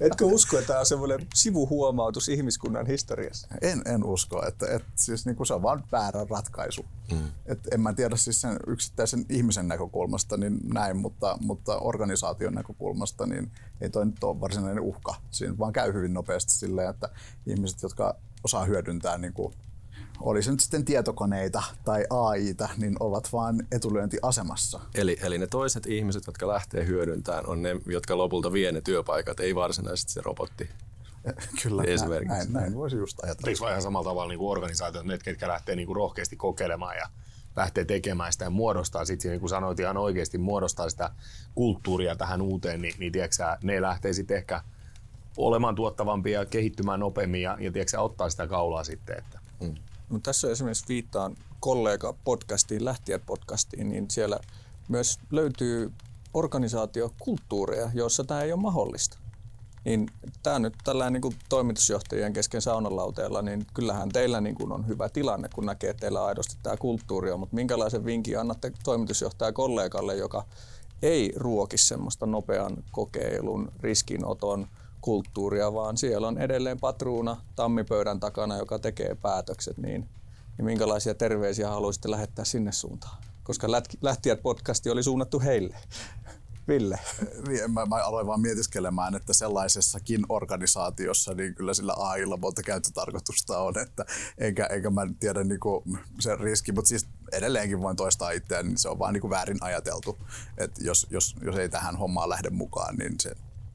etkö 0.00 0.24
usko, 0.24 0.58
että 0.58 0.66
tämä 0.66 0.80
on 0.80 0.86
semmoinen 0.86 1.26
sivuhuomautus 1.34 2.28
ihmiskunnan 2.28 2.86
historiassa? 2.86 3.48
En, 3.60 3.82
en 3.86 4.04
usko, 4.04 4.46
että, 4.46 4.66
että 4.66 4.88
siis 4.94 5.26
niin 5.26 5.36
kuin 5.36 5.46
se 5.46 5.54
on 5.54 5.62
vaan 5.62 5.84
väärä 5.92 6.26
ratkaisu. 6.30 6.84
Mm. 7.12 7.28
Et 7.46 7.58
en 7.72 7.80
mä 7.80 7.92
tiedä 7.92 8.16
siis 8.16 8.40
sen 8.40 8.56
yksittäisen 8.66 9.26
ihmisen 9.28 9.68
näkökulmasta 9.68 10.36
niin 10.36 10.60
näin, 10.74 10.96
mutta, 10.96 11.38
mutta 11.40 11.78
organisaation 11.78 12.54
näkökulmasta 12.54 13.26
niin 13.26 13.52
ei 13.80 13.90
toi 13.90 14.06
nyt 14.06 14.24
ole 14.24 14.40
varsinainen 14.40 14.80
uhka. 14.82 15.14
Siinä 15.30 15.58
vaan 15.58 15.72
käy 15.72 15.92
hyvin 15.94 16.14
nopeasti 16.14 16.52
silleen, 16.52 16.90
että 16.90 17.08
ihmiset, 17.46 17.82
jotka 17.82 18.16
osaa 18.44 18.64
hyödyntää 18.64 19.18
niin 19.18 19.32
kuin 19.32 19.54
oli 20.20 20.42
se 20.42 20.50
nyt 20.50 20.60
sitten 20.60 20.84
tietokoneita 20.84 21.62
tai 21.84 22.04
AIta, 22.10 22.68
niin 22.76 22.96
ovat 23.00 23.32
vain 23.32 23.66
etulyöntiasemassa. 23.72 24.80
Eli, 24.94 25.16
eli 25.22 25.38
ne 25.38 25.46
toiset 25.46 25.86
ihmiset, 25.86 26.26
jotka 26.26 26.48
lähtee 26.48 26.86
hyödyntämään, 26.86 27.46
on 27.46 27.62
ne, 27.62 27.76
jotka 27.86 28.18
lopulta 28.18 28.52
vie 28.52 28.72
ne 28.72 28.80
työpaikat, 28.80 29.40
ei 29.40 29.54
varsinaisesti 29.54 30.12
se 30.12 30.20
robotti. 30.20 30.70
Kyllä, 31.62 31.82
Esimerkiksi. 31.82 32.38
Näin, 32.38 32.52
näin 32.52 32.74
voisi 32.74 32.96
just 32.96 33.24
ajatella. 33.24 33.50
Eikö 33.50 33.68
ihan 33.68 33.82
samalla 33.82 34.10
tavalla 34.10 34.28
niin 34.28 34.40
organisaatiot, 34.40 35.06
ne, 35.06 35.18
ketkä 35.18 35.48
lähtee 35.48 35.76
niin 35.76 35.86
kuin 35.86 35.96
rohkeasti 35.96 36.36
kokeilemaan 36.36 36.96
ja 36.96 37.08
lähtee 37.56 37.84
tekemään 37.84 38.32
sitä 38.32 38.44
ja 38.44 38.50
muodostaa 38.50 39.04
sitten, 39.04 39.30
niin 39.30 39.40
kuin 39.40 39.50
sanoit 39.50 39.80
ihan 39.80 39.96
oikeasti, 39.96 40.38
muodostaa 40.38 40.90
sitä 40.90 41.10
kulttuuria 41.54 42.16
tähän 42.16 42.42
uuteen, 42.42 42.82
niin, 42.82 42.94
niin 42.98 43.12
tiedätkö, 43.12 43.44
ne 43.62 43.82
lähtee 43.82 44.12
sitten 44.12 44.36
ehkä 44.36 44.62
olemaan 45.36 45.74
tuottavampia 45.74 46.40
ja 46.40 46.46
kehittymään 46.46 47.00
nopeammin 47.00 47.42
ja, 47.42 47.56
ja 47.60 47.72
tiedätkö, 47.72 48.00
ottaa 48.00 48.30
sitä 48.30 48.46
kaulaa 48.46 48.84
sitten. 48.84 49.18
Että. 49.18 49.38
Mm. 49.60 49.74
No, 50.10 50.18
tässä 50.22 50.50
esimerkiksi 50.50 50.88
viittaan 50.88 51.36
kollega 51.60 52.14
podcastiin, 52.24 52.84
Lähtijät 52.84 53.22
podcastiin, 53.26 53.88
niin 53.88 54.10
siellä 54.10 54.38
myös 54.88 55.18
löytyy 55.30 55.92
organisaatiokulttuureja, 56.34 57.90
joissa 57.94 58.24
tämä 58.24 58.42
ei 58.42 58.52
ole 58.52 58.60
mahdollista. 58.60 59.18
Niin 59.84 60.10
tämä 60.42 60.58
nyt 60.58 60.74
tällä 60.84 61.10
niin 61.10 61.20
kuin 61.20 61.36
toimitusjohtajien 61.48 62.32
kesken 62.32 62.62
saunalauteella, 62.62 63.42
niin 63.42 63.66
kyllähän 63.74 64.08
teillä 64.08 64.40
niin 64.40 64.54
kuin 64.54 64.72
on 64.72 64.86
hyvä 64.86 65.08
tilanne, 65.08 65.48
kun 65.54 65.66
näkee, 65.66 65.90
että 65.90 66.00
teillä 66.00 66.24
aidosti 66.24 66.56
tämä 66.62 66.76
kulttuuri 66.76 67.30
on. 67.30 67.40
Mutta 67.40 67.54
minkälaisen 67.54 68.04
vinkin 68.04 68.40
annatte 68.40 68.72
toimitusjohtaja 68.84 69.52
kollegalle, 69.52 70.16
joka 70.16 70.44
ei 71.02 71.32
ruoki 71.36 71.78
semmoista 71.78 72.26
nopean 72.26 72.84
kokeilun, 72.92 73.72
riskinoton, 73.80 74.68
kulttuuria, 75.04 75.72
vaan 75.72 75.96
siellä 75.96 76.28
on 76.28 76.38
edelleen 76.38 76.80
patruuna 76.80 77.36
tammipöydän 77.56 78.20
takana, 78.20 78.56
joka 78.56 78.78
tekee 78.78 79.14
päätökset, 79.14 79.78
niin, 79.78 80.08
niin 80.58 80.64
minkälaisia 80.64 81.14
terveisiä 81.14 81.68
haluaisitte 81.68 82.10
lähettää 82.10 82.44
sinne 82.44 82.72
suuntaan? 82.72 83.22
Koska 83.42 83.68
Lähtijät 84.02 84.42
podcasti 84.42 84.90
oli 84.90 85.02
suunnattu 85.02 85.40
heille. 85.40 85.76
Ville? 86.68 86.98
Niin, 87.48 87.70
mä, 87.70 87.86
mä 87.86 87.96
aloin 87.96 88.26
vaan 88.26 88.40
mietiskelemään, 88.40 89.14
että 89.14 89.32
sellaisessakin 89.32 90.26
organisaatiossa 90.28 91.34
niin 91.34 91.54
kyllä 91.54 91.74
sillä 91.74 91.92
AIlla 91.92 92.36
monta 92.36 92.62
käyttötarkoitusta 92.62 93.58
on, 93.58 93.78
että 93.78 94.04
enkä, 94.38 94.66
enkä 94.66 94.90
mä 94.90 95.06
tiedä 95.20 95.44
niin 95.44 95.60
kuin 95.60 95.98
sen 96.20 96.40
riski, 96.40 96.72
mutta 96.72 96.88
siis 96.88 97.06
edelleenkin 97.32 97.82
voin 97.82 97.96
toistaa 97.96 98.30
itseään, 98.30 98.66
niin 98.66 98.78
se 98.78 98.88
on 98.88 98.98
vaan 98.98 99.12
niin 99.12 99.20
kuin 99.20 99.30
väärin 99.30 99.58
ajateltu, 99.60 100.18
että 100.58 100.84
jos, 100.84 101.06
jos, 101.10 101.36
jos 101.42 101.56
ei 101.56 101.68
tähän 101.68 101.96
hommaan 101.96 102.28
lähde 102.28 102.50
mukaan, 102.50 102.96
niin 102.96 103.14
se 103.20 103.34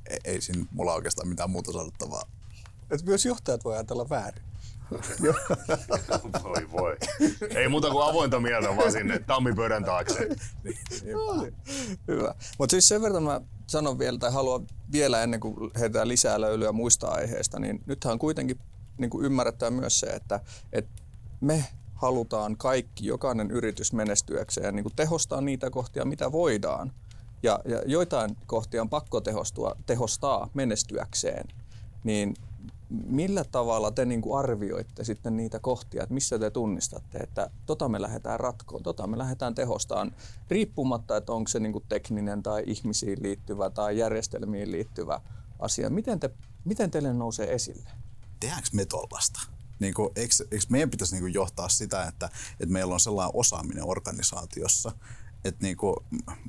ei, 0.10 0.18
ei 0.24 0.42
siinä 0.42 0.66
mulla 0.72 0.94
oikeastaan 0.94 1.28
mitään 1.28 1.50
muuta 1.50 1.72
sanottavaa. 1.72 2.24
Et 2.92 3.06
myös 3.06 3.26
johtajat 3.26 3.64
voi 3.64 3.74
ajatella 3.74 4.10
väärin. 4.10 4.44
voi 6.44 6.72
voi. 6.72 6.98
Ei 7.56 7.68
muuta 7.68 7.90
kuin 7.92 8.10
avointa 8.10 8.40
mieltä 8.40 8.78
vaan 8.78 8.92
sinne 8.92 9.20
tammipöydän 9.20 9.84
taakse. 9.84 10.30
niin, 10.64 10.78
Hyvä. 12.08 12.36
Mutta 12.58 12.72
siis 12.74 12.88
sen 12.88 13.02
verran 13.02 13.24
mä 13.24 13.42
sanon 13.68 14.00
vielä, 14.00 14.18
tai 14.18 14.32
haluan 14.32 14.68
vielä 14.92 15.24
ennen 15.24 15.40
kuin 15.40 15.72
heitetään 15.80 16.08
lisää 16.08 16.42
löylyä 16.42 16.72
muista 16.72 17.08
aiheista, 17.08 17.60
niin 17.60 17.84
nythän 17.86 18.12
on 18.12 18.20
kuitenkin 18.20 18.60
niin 18.98 19.10
kuin 19.10 19.26
ymmärrettää 19.26 19.70
myös 19.70 20.00
se, 20.00 20.08
että, 20.08 20.40
että 20.74 21.02
me 21.42 21.66
halutaan 21.96 22.58
kaikki, 22.58 23.06
jokainen 23.06 23.52
yritys 23.52 23.94
menestyäkseen 23.94 24.66
ja 24.66 24.72
niin 24.72 24.84
kuin 24.84 24.96
tehostaa 24.96 25.42
niitä 25.42 25.70
kohtia, 25.70 26.06
mitä 26.06 26.32
voidaan. 26.32 26.92
Ja, 27.44 27.60
ja 27.66 27.82
joitain 27.86 28.38
kohtia 28.46 28.82
on 28.82 28.90
pakko 28.90 29.22
tehostua, 29.22 29.76
tehostaa 29.86 30.50
menestyäkseen. 30.54 31.48
Niin 32.04 32.34
millä 32.90 33.44
tavalla 33.44 33.92
te 33.92 34.06
niin 34.06 34.22
kuin 34.22 34.40
arvioitte 34.40 35.04
sitten 35.04 35.38
niitä 35.38 35.60
kohtia, 35.60 36.04
että 36.04 36.14
missä 36.14 36.40
te 36.40 36.50
tunnistatte, 36.50 37.18
että 37.18 37.50
tota 37.66 37.90
me 37.90 38.02
lähdetään 38.02 38.40
ratkoon, 38.40 38.84
tota 38.84 39.08
me 39.08 39.18
lähdetään 39.18 39.56
tehostaan, 39.56 40.16
riippumatta, 40.50 41.18
että 41.18 41.32
onko 41.32 41.48
se 41.48 41.60
niin 41.60 41.74
kuin 41.74 41.86
tekninen 41.90 42.44
tai 42.44 42.64
ihmisiin 42.66 43.24
liittyvä 43.24 43.70
tai 43.70 43.98
järjestelmiin 43.98 44.72
liittyvä 44.72 45.22
asia. 45.60 45.90
Miten, 45.90 46.20
te, 46.20 46.30
miten 46.66 46.92
teille 46.92 47.14
nousee 47.14 47.54
esille? 47.54 47.90
Tehdäänkö 48.40 48.70
me 48.74 48.86
tollasta? 48.86 49.40
Niin 49.80 49.94
kuin, 49.94 50.10
eikö, 50.16 50.34
eikö 50.52 50.66
meidän 50.70 50.90
pitäisi 50.90 51.16
niin 51.16 51.24
kuin 51.24 51.34
johtaa 51.34 51.70
sitä, 51.70 52.04
että, 52.04 52.30
että 52.52 52.74
meillä 52.74 52.94
on 52.94 53.00
sellainen 53.00 53.36
osaaminen 53.36 53.86
organisaatiossa, 53.86 54.92
että 55.46 55.60
niinku, 55.62 56.04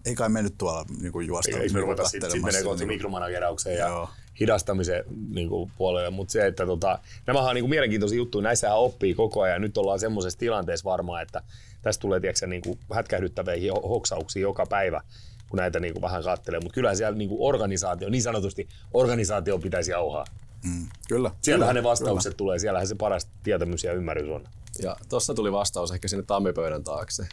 ei 0.07 0.15
kai 0.15 0.29
me 0.29 0.43
nyt 0.43 0.55
tuolla 0.59 0.85
niinku 1.01 1.21
juosta. 1.21 1.59
Eikö 1.59 1.75
me 1.75 1.81
ruveta 1.81 2.09
sitten 2.09 2.31
sit 2.31 2.43
menee 2.43 2.63
kohti 2.63 2.87
mikromanageraukseen 2.87 3.79
ja 3.79 3.89
Joo. 3.89 4.11
hidastamisen 4.41 5.05
niinku, 5.29 5.71
puolelle, 5.79 6.11
mutta 6.11 6.33
se, 6.33 6.47
että 6.47 6.67
tota, 6.67 6.99
nämä 7.27 7.41
on 7.41 7.55
niinku 7.55 7.69
mielenkiintoisia 7.69 8.17
juttuja, 8.17 8.43
näissähän 8.43 8.79
oppii 8.79 9.15
koko 9.15 9.43
ajan. 9.43 9.61
Nyt 9.61 9.79
ollaan 9.79 10.01
semmoisessa 10.01 10.39
tilanteessa 10.39 10.91
varmaan, 10.91 11.23
että 11.23 11.43
tästä 11.83 12.03
tulee 12.03 12.21
tiedätkö, 12.21 12.47
niinku, 12.47 12.79
hätkähdyttäviä 12.95 13.73
hoksauksia 13.73 14.43
joka 14.43 14.67
päivä, 14.67 15.01
kun 15.49 15.57
näitä 15.57 15.81
niinku, 15.81 16.03
vähän 16.03 16.23
katselee. 16.23 16.61
Mutta 16.61 16.75
kyllä 16.75 16.95
siellä 16.95 17.19
niinku, 17.19 17.47
organisaatio, 17.47 18.09
niin 18.09 18.23
sanotusti 18.23 18.69
organisaatio 18.95 19.59
pitäisi 19.59 19.91
jauhaa. 19.91 20.25
Mm, 20.65 20.87
kyllä. 21.09 21.31
Siellähän 21.43 21.75
kyllä, 21.75 21.83
ne 21.83 21.89
vastaukset 21.89 22.31
kyllä. 22.31 22.37
tulee, 22.37 22.59
siellähän 22.59 22.89
se 22.89 22.95
paras 22.95 23.29
tietämys 23.43 23.85
ja 23.85 23.93
ymmärrys 23.93 24.29
on. 24.29 24.45
Ja 24.83 24.97
tuossa 25.09 25.35
tuli 25.35 25.53
vastaus 25.53 25.93
ehkä 25.93 26.09
sinne 26.09 26.25
tammipöydän 26.27 26.85
taakse 26.85 27.27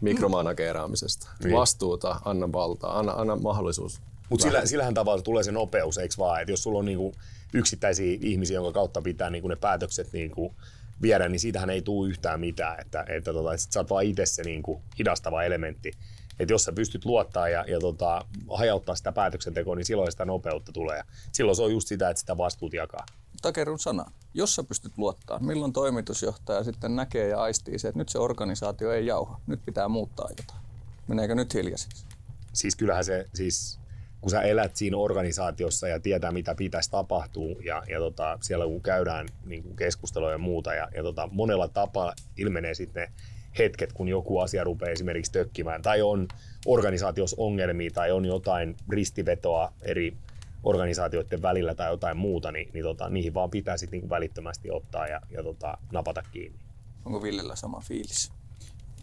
mikromanageeraamisesta. 0.00 1.28
Niin. 1.44 1.56
Vastuuta, 1.56 2.20
anna 2.24 2.52
valtaa, 2.52 2.98
anna, 2.98 3.12
anna 3.12 3.36
mahdollisuus. 3.36 4.00
Mutta 4.30 4.42
sillä, 4.42 4.66
sillähän 4.66 4.94
tavalla 4.94 5.22
tulee 5.22 5.42
se 5.42 5.52
nopeus, 5.52 5.98
eikö 5.98 6.14
vaan? 6.18 6.40
Että 6.40 6.52
jos 6.52 6.62
sulla 6.62 6.78
on 6.78 6.84
niinku 6.84 7.14
yksittäisiä 7.52 8.18
ihmisiä, 8.20 8.54
jonka 8.54 8.72
kautta 8.72 9.02
pitää 9.02 9.30
niinku 9.30 9.48
ne 9.48 9.56
päätökset 9.56 10.12
niinku 10.12 10.54
viedä, 11.02 11.28
niin 11.28 11.40
siitähän 11.40 11.70
ei 11.70 11.82
tule 11.82 12.08
yhtään 12.08 12.40
mitään. 12.40 12.80
Että, 12.80 13.04
että 13.08 13.32
tota, 13.32 13.56
sit 13.56 13.72
sä 13.72 13.80
oot 13.80 13.90
vaan 13.90 14.04
itse 14.04 14.26
se 14.26 14.42
niinku 14.42 14.82
hidastava 14.98 15.42
elementti. 15.42 15.92
Että 16.38 16.54
jos 16.54 16.64
sä 16.64 16.72
pystyt 16.72 17.04
luottaa 17.04 17.48
ja, 17.48 17.64
ja 17.68 17.80
tota, 17.80 18.24
hajauttaa 18.50 18.94
sitä 18.94 19.12
päätöksentekoa, 19.12 19.76
niin 19.76 19.84
silloin 19.84 20.12
sitä 20.12 20.24
nopeutta 20.24 20.72
tulee. 20.72 21.02
silloin 21.32 21.56
se 21.56 21.62
on 21.62 21.72
just 21.72 21.88
sitä, 21.88 22.10
että 22.10 22.20
sitä 22.20 22.36
vastuut 22.36 22.72
jakaa. 22.72 23.06
Takerun 23.42 23.78
sana. 23.78 24.04
Jos 24.34 24.54
sä 24.54 24.64
pystyt 24.64 24.92
luottaa, 24.96 25.38
milloin 25.38 25.72
toimitusjohtaja 25.72 26.64
sitten 26.64 26.96
näkee 26.96 27.28
ja 27.28 27.42
aistii 27.42 27.78
se, 27.78 27.88
että 27.88 27.98
nyt 27.98 28.08
se 28.08 28.18
organisaatio 28.18 28.92
ei 28.92 29.06
jauha, 29.06 29.40
nyt 29.46 29.64
pitää 29.64 29.88
muuttaa 29.88 30.28
jotain. 30.38 30.60
Meneekö 31.08 31.34
nyt 31.34 31.54
hiljaisiksi? 31.54 32.06
Siis 32.52 32.76
kyllähän 32.76 33.04
se, 33.04 33.26
siis 33.34 33.80
kun 34.20 34.30
sä 34.30 34.42
elät 34.42 34.76
siinä 34.76 34.96
organisaatiossa 34.96 35.88
ja 35.88 36.00
tietää, 36.00 36.32
mitä 36.32 36.54
pitäisi 36.54 36.90
tapahtua, 36.90 37.54
ja, 37.64 37.82
ja 37.88 37.98
tota, 37.98 38.38
siellä 38.40 38.64
kun 38.64 38.82
käydään 38.82 39.28
niin 39.44 39.62
kuin 39.62 39.76
keskustelua 39.76 40.32
ja 40.32 40.38
muuta, 40.38 40.74
ja, 40.74 40.88
ja 40.94 41.02
tota, 41.02 41.28
monella 41.32 41.68
tapaa 41.68 42.14
ilmenee 42.36 42.74
sitten 42.74 43.02
ne 43.02 43.12
hetket, 43.58 43.92
kun 43.92 44.08
joku 44.08 44.38
asia 44.38 44.64
rupeaa 44.64 44.90
esimerkiksi 44.90 45.32
tökkimään, 45.32 45.82
tai 45.82 46.02
on 46.02 46.28
organisaatiossa 46.66 47.36
ongelmia, 47.38 47.90
tai 47.94 48.12
on 48.12 48.24
jotain 48.24 48.76
ristivetoa 48.88 49.72
eri 49.82 50.16
organisaatioiden 50.62 51.42
välillä 51.42 51.74
tai 51.74 51.90
jotain 51.90 52.16
muuta, 52.16 52.52
niin, 52.52 52.70
niin 52.74 52.84
tota, 52.84 53.08
niihin 53.08 53.34
vaan 53.34 53.50
pitää 53.50 53.76
sitten 53.76 54.00
niin 54.00 54.10
välittömästi 54.10 54.70
ottaa 54.70 55.06
ja, 55.06 55.20
ja 55.30 55.42
tota, 55.42 55.78
napata 55.92 56.22
kiinni. 56.32 56.58
Onko 57.04 57.22
Villellä 57.22 57.56
sama 57.56 57.80
fiilis? 57.80 58.32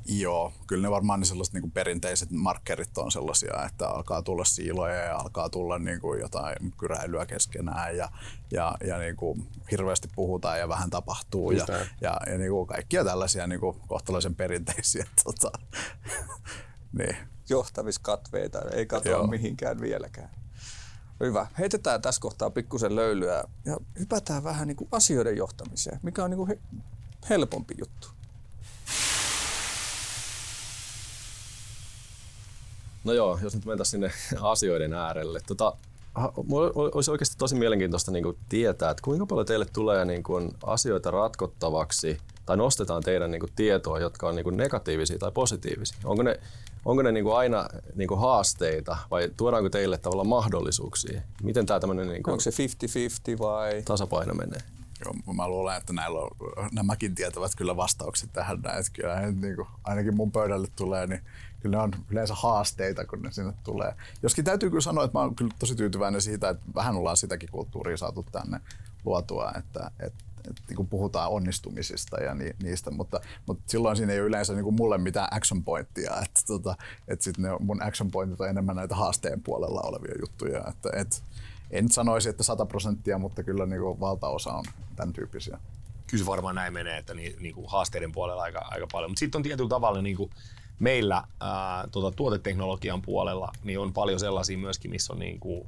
Joo, 0.05 0.53
kyllä 0.67 0.81
ne 0.81 0.91
varmaan 0.91 1.19
ne 1.19 1.25
sellaiset 1.25 1.53
niin 1.53 1.61
kuin 1.61 1.71
perinteiset 1.71 2.31
markkerit 2.31 2.97
on 2.97 3.11
sellaisia, 3.11 3.65
että 3.65 3.87
alkaa 3.89 4.21
tulla 4.21 4.43
siiloja 4.43 4.95
ja 4.95 5.15
alkaa 5.17 5.49
tulla 5.49 5.79
niin 5.79 6.01
kuin 6.01 6.19
jotain 6.19 6.73
kyräilyä 6.79 7.25
keskenään 7.25 7.97
ja, 7.97 8.09
ja, 8.51 8.75
ja 8.87 8.97
niin 8.97 9.15
kuin 9.15 9.47
hirveästi 9.71 10.09
puhutaan 10.15 10.59
ja 10.59 10.69
vähän 10.69 10.89
tapahtuu 10.89 11.51
ja, 11.51 11.65
ja, 12.01 12.17
ja 12.27 12.37
niin 12.37 12.51
kuin 12.51 12.67
kaikkia 12.67 13.05
tällaisia 13.05 13.47
niin 13.47 13.59
kuin 13.59 13.77
kohtalaisen 13.87 14.35
perinteisiä. 14.35 15.05
Tota, 15.23 15.51
niin. 16.97 17.17
Johtaviskatveita 17.49 18.59
ei 18.73 18.85
katoa 18.85 19.11
Joo. 19.11 19.27
mihinkään 19.27 19.81
vieläkään. 19.81 20.29
Hyvä. 21.19 21.47
Heitetään 21.59 22.01
tässä 22.01 22.21
kohtaa 22.21 22.49
pikkusen 22.49 22.95
löylyä 22.95 23.43
ja 23.65 23.77
hypätään 23.99 24.43
vähän 24.43 24.67
niin 24.67 24.75
kuin 24.75 24.87
asioiden 24.91 25.37
johtamiseen, 25.37 25.99
mikä 26.03 26.23
on 26.23 26.29
niin 26.29 26.37
kuin 26.37 26.47
he, 26.47 26.59
helpompi 27.29 27.75
juttu. 27.79 28.20
No 33.03 33.13
joo, 33.13 33.39
jos 33.43 33.55
nyt 33.55 33.65
mentäisiin 33.65 33.91
sinne 33.91 34.39
asioiden 34.51 34.93
äärelle. 34.93 35.39
Tota, 35.47 35.73
olisi 36.95 37.11
oikeasti 37.11 37.35
tosi 37.37 37.55
mielenkiintoista 37.55 38.11
niin 38.11 38.23
kuin 38.23 38.37
tietää, 38.49 38.91
että 38.91 39.03
kuinka 39.03 39.25
paljon 39.25 39.45
teille 39.45 39.65
tulee 39.73 40.05
niin 40.05 40.23
kuin 40.23 40.51
asioita 40.63 41.11
ratkottavaksi 41.11 42.17
tai 42.45 42.57
nostetaan 42.57 43.03
teidän 43.03 43.31
niin 43.31 43.39
kuin 43.39 43.51
tietoa, 43.55 43.99
jotka 43.99 44.27
on 44.27 44.35
niin 44.35 44.43
kuin 44.43 44.57
negatiivisia 44.57 45.17
tai 45.17 45.31
positiivisia. 45.31 45.97
Onko 46.03 46.23
ne, 46.23 46.39
onko 46.85 47.01
ne 47.01 47.11
niin 47.11 47.23
kuin 47.23 47.35
aina 47.35 47.67
niin 47.95 48.07
kuin 48.07 48.19
haasteita 48.19 48.97
vai 49.11 49.29
tuodaanko 49.37 49.69
teille 49.69 49.97
tavallaan 49.97 50.27
mahdollisuuksia? 50.27 51.21
Miten 51.43 51.65
tämä 51.65 51.79
tämmöinen 51.79 52.07
niin 52.07 52.23
kuin 52.23 52.31
Onko 52.31 52.41
se 52.41 52.51
50-50 53.35 53.39
vai? 53.39 53.81
Tasapaino 53.85 54.33
menee. 54.33 54.61
Joo, 55.05 55.35
mä 55.35 55.47
luulen, 55.47 55.77
että 55.77 55.93
näillä 55.93 56.19
on, 56.19 56.29
nämäkin 56.71 57.15
tietävät 57.15 57.51
kyllä 57.57 57.77
vastaukset 57.77 58.29
tähän 58.33 58.61
näin. 58.61 58.83
Kyllä, 58.93 59.31
niin 59.31 59.55
kuin, 59.55 59.67
ainakin 59.83 60.15
mun 60.15 60.31
pöydälle 60.31 60.67
tulee, 60.75 61.07
niin 61.07 61.21
kyllä 61.61 61.77
ne 61.77 61.83
on 61.83 61.91
yleensä 62.11 62.35
haasteita, 62.35 63.05
kun 63.05 63.21
ne 63.21 63.31
sinne 63.31 63.53
tulee. 63.63 63.95
Joskin 64.23 64.45
täytyy 64.45 64.69
kyllä 64.69 64.81
sanoa, 64.81 65.03
että 65.03 65.17
mä 65.17 65.21
oon 65.21 65.35
kyllä 65.35 65.51
tosi 65.59 65.75
tyytyväinen 65.75 66.21
siitä, 66.21 66.49
että 66.49 66.65
vähän 66.75 66.95
ollaan 66.95 67.17
sitäkin 67.17 67.49
kulttuuria 67.51 67.97
saatu 67.97 68.25
tänne 68.31 68.59
luotua, 69.05 69.51
että, 69.57 69.91
että 69.99 70.23
että 70.49 70.61
niin 70.69 70.87
puhutaan 70.87 71.31
onnistumisista 71.31 72.23
ja 72.23 72.33
ni, 72.33 72.51
niistä, 72.63 72.91
mutta, 72.91 73.19
mutta 73.45 73.63
silloin 73.67 73.97
siinä 73.97 74.13
ei 74.13 74.19
ole 74.19 74.27
yleensä 74.27 74.53
niin 74.53 74.63
kuin 74.63 74.75
mulle 74.75 74.97
mitään 74.97 75.27
action 75.31 75.63
pointtia, 75.63 76.11
että, 76.23 76.41
tota, 76.47 76.75
että 77.07 77.23
sit 77.23 77.37
ne 77.37 77.49
mun 77.59 77.83
action 77.83 78.11
pointit 78.11 78.41
on 78.41 78.49
enemmän 78.49 78.75
näitä 78.75 78.95
haasteen 78.95 79.43
puolella 79.43 79.81
olevia 79.83 80.15
juttuja, 80.21 80.63
että, 80.69 80.89
että 80.93 81.17
en 81.71 81.91
sanoisi, 81.91 82.29
että 82.29 82.43
100 82.43 82.65
prosenttia, 82.65 83.17
mutta 83.17 83.43
kyllä 83.43 83.65
niin 83.65 83.81
kuin 83.81 83.99
valtaosa 83.99 84.53
on 84.53 84.65
tämän 84.95 85.13
tyyppisiä. 85.13 85.59
Kyllä 86.07 86.25
varmaan 86.25 86.55
näin 86.55 86.73
menee, 86.73 86.97
että 86.97 87.13
niin, 87.13 87.35
niin 87.41 87.55
kuin 87.55 87.69
haasteiden 87.69 88.11
puolella 88.11 88.43
aika, 88.43 88.67
aika 88.71 88.87
paljon, 88.91 89.11
mutta 89.11 89.19
sitten 89.19 89.39
on 89.39 89.43
tietyllä 89.43 89.69
tavalla 89.69 90.01
niin 90.01 90.17
kuin 90.17 90.31
meillä 90.81 91.23
ää, 91.39 91.87
tuota, 91.91 92.15
tuoteteknologian 92.15 93.01
puolella 93.01 93.51
niin 93.63 93.79
on 93.79 93.93
paljon 93.93 94.19
sellaisia 94.19 94.57
myöskin, 94.57 94.91
missä 94.91 95.13
on, 95.13 95.19
niin 95.19 95.39
kuin, 95.39 95.67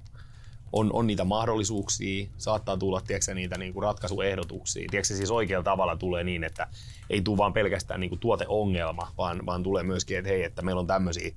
on, 0.72 0.90
on 0.94 1.08
niitä 1.08 1.24
mahdollisuuksia, 1.24 2.28
saattaa 2.38 2.78
tulla 2.78 3.02
tiedätkö, 3.02 3.34
niitä 3.34 3.58
niin 3.58 3.74
kuin 3.74 3.84
ratkaisuehdotuksia. 3.84 4.88
Tiedätkö, 4.92 5.16
siis 5.16 5.32
oikealla 5.32 5.64
tavalla 5.64 5.96
tulee 5.96 6.24
niin, 6.24 6.44
että 6.44 6.68
ei 7.10 7.22
tule 7.22 7.38
vaan 7.38 7.54
pelkästään 7.54 8.00
niin 8.00 8.10
kuin 8.10 8.20
tuoteongelma, 8.20 9.12
vaan, 9.18 9.46
vaan 9.46 9.64
tulee 9.64 9.84
myöskin, 9.84 10.18
että 10.18 10.30
hei, 10.30 10.44
että 10.44 10.62
meillä 10.62 10.80
on 10.80 10.88
tämmöisiä 10.88 11.32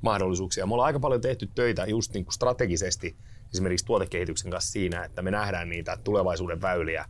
mahdollisuuksia. 0.00 0.66
Me 0.66 0.74
ollaan 0.74 0.86
aika 0.86 1.00
paljon 1.00 1.20
tehty 1.20 1.48
töitä 1.54 1.84
just 1.84 2.14
niin 2.14 2.24
kuin 2.24 2.34
strategisesti 2.34 3.16
esimerkiksi 3.52 3.86
tuotekehityksen 3.86 4.50
kanssa 4.50 4.72
siinä, 4.72 5.04
että 5.04 5.22
me 5.22 5.30
nähdään 5.30 5.68
niitä 5.68 5.98
tulevaisuuden 6.04 6.62
väyliä 6.62 7.04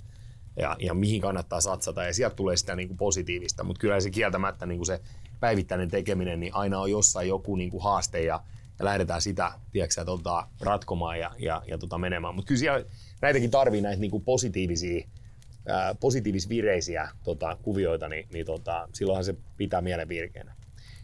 ja, 0.56 0.76
ja 0.78 0.94
mihin 0.94 1.20
kannattaa 1.20 1.60
satsata 1.60 2.04
ja 2.04 2.14
sieltä 2.14 2.36
tulee 2.36 2.56
sitä 2.56 2.76
niin 2.76 2.88
kuin 2.88 2.98
positiivista, 2.98 3.64
mutta 3.64 3.80
kyllä 3.80 4.00
se 4.00 4.10
kieltämättä 4.10 4.66
niin 4.66 4.78
kuin 4.78 4.86
se 4.86 5.00
päivittäinen 5.40 5.90
tekeminen, 5.90 6.40
niin 6.40 6.54
aina 6.54 6.80
on 6.80 6.90
jossain 6.90 7.28
joku 7.28 7.56
niin 7.56 7.70
kuin 7.70 7.82
haaste 7.82 8.22
ja, 8.22 8.42
ja 8.78 8.84
lähdetään 8.84 9.22
sitä 9.22 9.52
tiedätkö, 9.72 10.04
tota, 10.04 10.46
ratkomaan 10.60 11.18
ja, 11.18 11.30
ja, 11.38 11.62
ja 11.66 11.78
tota, 11.78 11.98
menemään. 11.98 12.34
Mutta 12.34 12.48
kyllä 12.48 12.58
siellä, 12.58 12.84
näitäkin 13.22 13.50
tarvii 13.50 13.80
näitä 13.80 14.00
niin 14.00 14.10
kuin 14.10 14.24
positiivisia, 14.24 15.08
positiivisvireisiä 16.00 17.08
tota, 17.24 17.56
kuvioita, 17.62 18.08
niin, 18.08 18.28
niin 18.32 18.46
tota, 18.46 18.88
silloinhan 18.92 19.24
se 19.24 19.34
pitää 19.56 19.80
mielen 19.80 20.08
virkeänä. 20.08 20.54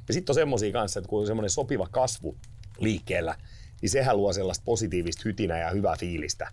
Ja 0.08 0.14
sitten 0.14 0.30
on 0.30 0.34
semmoisia 0.34 0.72
kanssa, 0.72 1.00
että 1.00 1.08
kun 1.08 1.20
on 1.20 1.26
semmoinen 1.26 1.50
sopiva 1.50 1.88
kasvu 1.90 2.36
liikkeellä, 2.78 3.34
niin 3.82 3.90
sehän 3.90 4.16
luo 4.16 4.32
sellaista 4.32 4.64
positiivista 4.64 5.22
hytinää 5.24 5.58
ja 5.58 5.70
hyvää 5.70 5.96
fiilistä. 5.98 6.48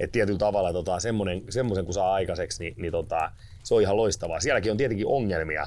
Että 0.00 0.12
tietyllä 0.12 0.38
tavalla 0.38 0.72
tota, 0.72 1.00
semmoisen 1.50 1.84
kun 1.84 1.94
saa 1.94 2.12
aikaiseksi, 2.12 2.64
niin, 2.64 2.74
niin 2.76 2.92
tota, 2.92 3.32
se 3.62 3.74
on 3.74 3.82
ihan 3.82 3.96
loistavaa. 3.96 4.40
Sielläkin 4.40 4.72
on 4.72 4.78
tietenkin 4.78 5.06
ongelmia, 5.06 5.66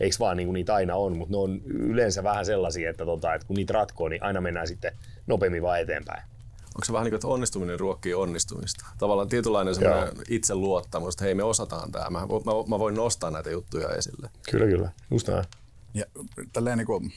eikö 0.00 0.16
vaan 0.18 0.36
niin 0.36 0.46
kuin 0.46 0.54
niitä 0.54 0.74
aina 0.74 0.94
on, 0.94 1.16
mutta 1.16 1.32
ne 1.32 1.38
on 1.38 1.60
yleensä 1.64 2.22
vähän 2.22 2.46
sellaisia, 2.46 2.90
että, 2.90 3.04
tota, 3.04 3.34
että 3.34 3.46
kun 3.46 3.56
niitä 3.56 3.72
ratkoo, 3.72 4.08
niin 4.08 4.22
aina 4.22 4.40
mennään 4.40 4.68
sitten 4.68 4.92
nopeammin 5.26 5.62
vaan 5.62 5.80
eteenpäin. 5.80 6.22
Onko 6.78 6.84
se 6.84 6.92
vähän 6.92 7.04
niin 7.04 7.10
kuin, 7.10 7.16
että 7.16 7.28
onnistuminen 7.28 7.80
ruokkii 7.80 8.14
onnistumista? 8.14 8.86
Tavallaan 8.98 9.28
tietynlainen 9.28 9.74
itseluottamus, 10.28 11.14
että 11.14 11.24
hei 11.24 11.34
me 11.34 11.42
osataan 11.42 11.92
tämä, 11.92 12.10
mä, 12.10 12.20
mä, 12.20 12.52
mä 12.68 12.78
voin 12.78 12.94
nostaa 12.94 13.30
näitä 13.30 13.50
juttuja 13.50 13.88
esille. 13.88 14.30
Kyllä, 14.50 14.66
kyllä, 14.66 14.90
just 15.10 15.28
näin. 15.28 15.44
Ja 15.94 16.04
tälleen 16.52 16.78
niin 16.78 16.86
kuin, 16.86 17.12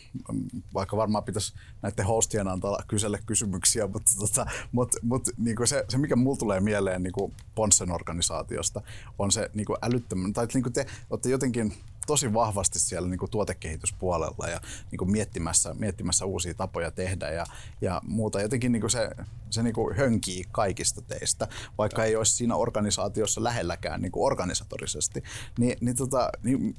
vaikka 0.73 0.97
varmaan 0.97 1.23
pitäisi 1.23 1.53
näiden 1.81 2.05
hostien 2.05 2.47
antaa 2.47 2.83
kysellä 2.87 3.19
kysymyksiä, 3.25 3.87
mutta, 3.87 4.11
tota, 4.19 4.45
mutta, 4.71 4.97
mutta 5.01 5.31
niin 5.37 5.55
kuin 5.55 5.67
se, 5.67 5.85
se, 5.89 5.97
mikä 5.97 6.15
mulle 6.15 6.37
tulee 6.37 6.59
mieleen 6.59 7.03
niin 7.03 7.13
kuin 7.13 7.33
Ponssen 7.55 7.91
organisaatiosta, 7.91 8.81
on 9.19 9.31
se 9.31 9.49
niin 9.53 9.65
kuin 9.65 9.77
älyttömän, 9.81 10.33
tai 10.33 10.47
niin 10.53 10.63
kuin 10.63 10.73
te 10.73 10.85
olette 11.09 11.29
jotenkin 11.29 11.73
tosi 12.07 12.33
vahvasti 12.33 12.79
siellä 12.79 13.09
niin 13.09 13.19
kuin 13.19 13.31
tuotekehityspuolella 13.31 14.47
ja 14.47 14.61
niin 14.91 14.97
kuin 14.97 15.11
miettimässä, 15.11 15.73
miettimässä 15.73 16.25
uusia 16.25 16.53
tapoja 16.53 16.91
tehdä 16.91 17.31
ja, 17.31 17.45
ja 17.81 18.01
muuta. 18.03 18.41
Jotenkin 18.41 18.71
niin 18.71 18.81
kuin 18.81 18.91
se, 18.91 19.09
se 19.49 19.63
niin 19.63 19.73
kuin 19.73 19.95
hönkii 19.95 20.43
kaikista 20.51 21.01
teistä, 21.01 21.47
vaikka 21.77 22.03
ei 22.03 22.15
olisi 22.15 22.35
siinä 22.35 22.55
organisaatiossa 22.55 23.43
lähelläkään 23.43 24.01
niin 24.01 24.11
kuin 24.11 24.25
organisatorisesti. 24.25 25.23
Ni, 25.59 25.77
niin, 25.81 25.95
tota, 25.95 26.29
niin 26.43 26.75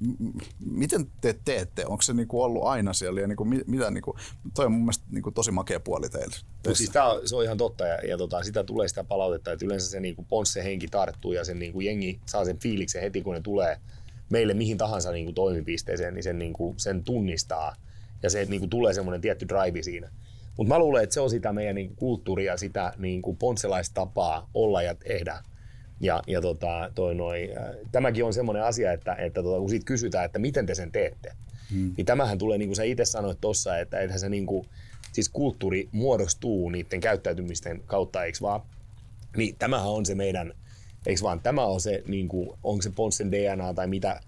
miten 0.60 1.06
te 1.20 1.38
teette? 1.44 1.86
Onko 1.86 2.02
se 2.02 2.12
niin 2.12 2.28
kuin 2.28 2.44
ollut 2.44 2.64
aina 2.64 2.92
siellä? 2.92 3.20
Ja 3.20 3.26
niin 3.26 3.36
kuin, 3.36 3.64
mitä, 3.66 3.90
niin 3.90 4.02
kuin, 4.02 4.16
toi 4.54 4.66
on 4.66 4.72
mun 4.72 4.80
mielestä 4.80 5.04
niin 5.10 5.22
kuin 5.22 5.34
tosi 5.34 5.50
makea 5.50 5.80
puoli 5.80 6.08
teille. 6.08 6.36
No 6.66 6.74
siis 6.74 6.90
tää 6.90 7.06
se 7.24 7.36
on 7.36 7.44
ihan 7.44 7.56
totta 7.56 7.86
ja, 7.86 8.08
ja 8.08 8.18
tota, 8.18 8.42
sitä 8.42 8.64
tulee 8.64 8.88
sitä 8.88 9.04
palautetta, 9.04 9.52
että 9.52 9.64
yleensä 9.64 9.90
se 9.90 10.00
niin 10.00 10.16
kuin 10.16 10.26
ponsse 10.26 10.64
henki 10.64 10.88
tarttuu 10.88 11.32
ja 11.32 11.44
sen 11.44 11.58
niin 11.58 11.72
kuin 11.72 11.86
jengi 11.86 12.20
saa 12.26 12.44
sen 12.44 12.58
fiiliksen 12.58 13.02
heti 13.02 13.22
kun 13.22 13.34
ne 13.34 13.40
tulee 13.40 13.80
meille 14.32 14.54
mihin 14.54 14.78
tahansa 14.78 15.12
niin 15.12 15.24
kuin 15.24 15.34
toimipisteeseen, 15.34 16.14
niin 16.14 16.22
sen, 16.22 16.38
niin 16.38 16.52
kuin, 16.52 16.74
sen 16.76 17.04
tunnistaa 17.04 17.76
ja 18.22 18.30
se 18.30 18.44
niin 18.44 18.60
kuin, 18.60 18.70
tulee 18.70 18.94
semmoinen 18.94 19.20
tietty 19.20 19.48
drive 19.48 19.82
siinä. 19.82 20.10
Mutta 20.56 20.74
mä 20.74 20.78
luulen, 20.78 21.02
että 21.04 21.14
se 21.14 21.20
on 21.20 21.30
sitä 21.30 21.52
meidän 21.52 21.74
niin 21.74 21.86
kuin, 21.86 21.96
kulttuuria, 21.96 22.56
sitä 22.56 22.92
niin 22.98 23.22
kuin 23.22 23.36
pontselaistapaa 23.36 24.50
olla 24.54 24.82
ja 24.82 24.94
tehdä. 24.94 25.38
Ja, 26.00 26.22
ja 26.26 26.40
tota, 26.40 26.90
toi 26.94 27.14
noi, 27.14 27.54
äh, 27.56 27.64
tämäkin 27.92 28.24
on 28.24 28.32
semmoinen 28.32 28.64
asia, 28.64 28.92
että, 28.92 29.14
että 29.14 29.42
tota, 29.42 29.60
kun 29.60 29.70
siitä 29.70 29.84
kysytään, 29.84 30.24
että 30.24 30.38
miten 30.38 30.66
te 30.66 30.74
sen 30.74 30.92
teette, 30.92 31.32
hmm. 31.70 31.94
niin 31.96 32.04
tämähän 32.06 32.38
tulee, 32.38 32.58
niin 32.58 32.68
kuin 32.68 32.76
sä 32.76 32.82
itse 32.82 33.04
sanoit 33.04 33.40
tuossa, 33.40 33.78
että 33.78 34.00
että 34.00 34.18
se 34.18 34.28
niin 34.28 34.46
kuin, 34.46 34.66
siis 35.12 35.28
kulttuuri 35.28 35.88
muodostuu 35.92 36.70
niiden 36.70 37.00
käyttäytymisten 37.00 37.82
kautta, 37.86 38.24
eikö 38.24 38.38
vaan? 38.42 38.60
Niin 39.36 39.56
tämähän 39.58 39.88
on 39.88 40.06
se 40.06 40.14
meidän 40.14 40.54
Eikö 41.06 41.20
vaan 41.22 41.40
tämä 41.40 41.64
on 41.64 41.80
se, 41.80 42.02
niin 42.06 42.28
kuin, 42.28 42.50
onko 42.64 42.82
se 42.82 42.90
Ponssen 42.90 43.32
DNA 43.32 43.74
tai 43.74 43.86
mitä, 43.86 44.20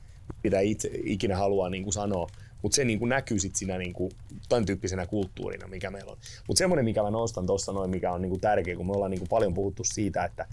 mitä 0.44 0.60
itse 0.60 0.90
ikinä 1.04 1.37
haluaa 1.37 1.70
niin 1.70 1.82
kuin 1.82 1.94
sanoa, 1.94 2.28
mutta 2.62 2.76
se 2.76 2.84
niin 2.84 2.98
kuin 2.98 3.08
näkyy 3.08 3.38
sitten 3.38 3.58
siinä 3.58 3.78
niin 3.78 3.92
kuin, 3.92 4.12
tämän 4.48 4.66
tyyppisenä 4.66 5.06
kulttuurina, 5.06 5.66
mikä 5.66 5.90
meillä 5.90 6.12
on. 6.12 6.18
Mutta 6.48 6.58
semmoinen, 6.58 6.84
mikä 6.84 7.02
mä 7.02 7.10
nostan 7.10 7.46
tuossa 7.46 7.72
noin, 7.72 7.90
mikä 7.90 8.12
on 8.12 8.22
niin 8.22 8.30
kuin 8.30 8.40
tärkeä, 8.40 8.76
kun 8.76 8.87
me 8.87 8.92
ollaan 8.92 9.10
niin 9.10 9.20
kuin 9.20 9.28
paljon 9.28 9.54
puhuttu 9.54 9.84
siitä, 9.84 10.24
että, 10.24 10.46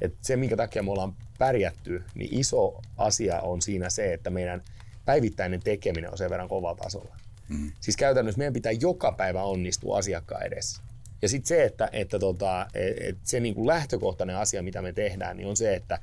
että 0.00 0.18
se, 0.22 0.36
minkä 0.36 0.56
takia 0.56 0.82
me 0.82 0.90
ollaan 0.90 1.14
pärjätty, 1.38 2.02
niin 2.14 2.38
iso 2.38 2.82
asia 2.96 3.40
on 3.40 3.62
siinä 3.62 3.90
se, 3.90 4.12
että 4.12 4.30
meidän 4.30 4.62
päivittäinen 5.04 5.60
tekeminen 5.60 6.10
on 6.10 6.18
sen 6.18 6.30
verran 6.30 6.48
kovalla 6.48 6.76
tasolla. 6.82 7.16
Mm. 7.48 7.72
Siis 7.80 7.96
käytännössä 7.96 8.38
meidän 8.38 8.54
pitää 8.54 8.72
joka 8.72 9.12
päivä 9.12 9.42
onnistua 9.42 9.98
asiakkaan 9.98 10.46
edessä. 10.46 10.82
Ja 11.22 11.28
sitten 11.28 11.48
se, 11.48 11.64
että, 11.64 11.88
että 11.92 12.18
tota, 12.18 12.66
et 13.00 13.16
se 13.22 13.40
niin 13.40 13.54
kuin 13.54 13.66
lähtökohtainen 13.66 14.36
asia, 14.36 14.62
mitä 14.62 14.82
me 14.82 14.92
tehdään, 14.92 15.36
niin 15.36 15.48
on 15.48 15.56
se, 15.56 15.74
että 15.74 15.98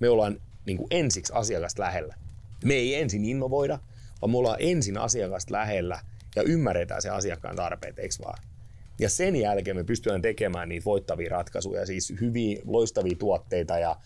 me 0.00 0.08
ollaan 0.08 0.40
niin 0.66 0.76
kuin 0.76 0.86
ensiksi 0.90 1.32
asiakasta 1.36 1.82
lähellä. 1.82 2.14
Me 2.64 2.74
ei 2.74 2.94
ensin 2.94 3.24
innovoida, 3.24 3.78
vaan 4.22 4.30
me 4.30 4.38
ollaan 4.38 4.56
ensin 4.60 4.98
asiakasta 4.98 5.52
lähellä 5.52 6.00
ja 6.36 6.42
ymmärretään 6.42 7.02
se 7.02 7.10
asiakkaan 7.10 7.56
tarpeet, 7.56 7.98
eikö 7.98 8.14
vaan? 8.24 8.42
Ja 8.98 9.08
sen 9.08 9.36
jälkeen 9.36 9.76
me 9.76 9.84
pystytään 9.84 10.22
tekemään 10.22 10.68
niitä 10.68 10.84
voittavia 10.84 11.30
ratkaisuja, 11.30 11.86
siis 11.86 12.14
hyviä, 12.20 12.60
loistavia 12.64 13.16
tuotteita 13.18 13.78
ja 13.78 13.96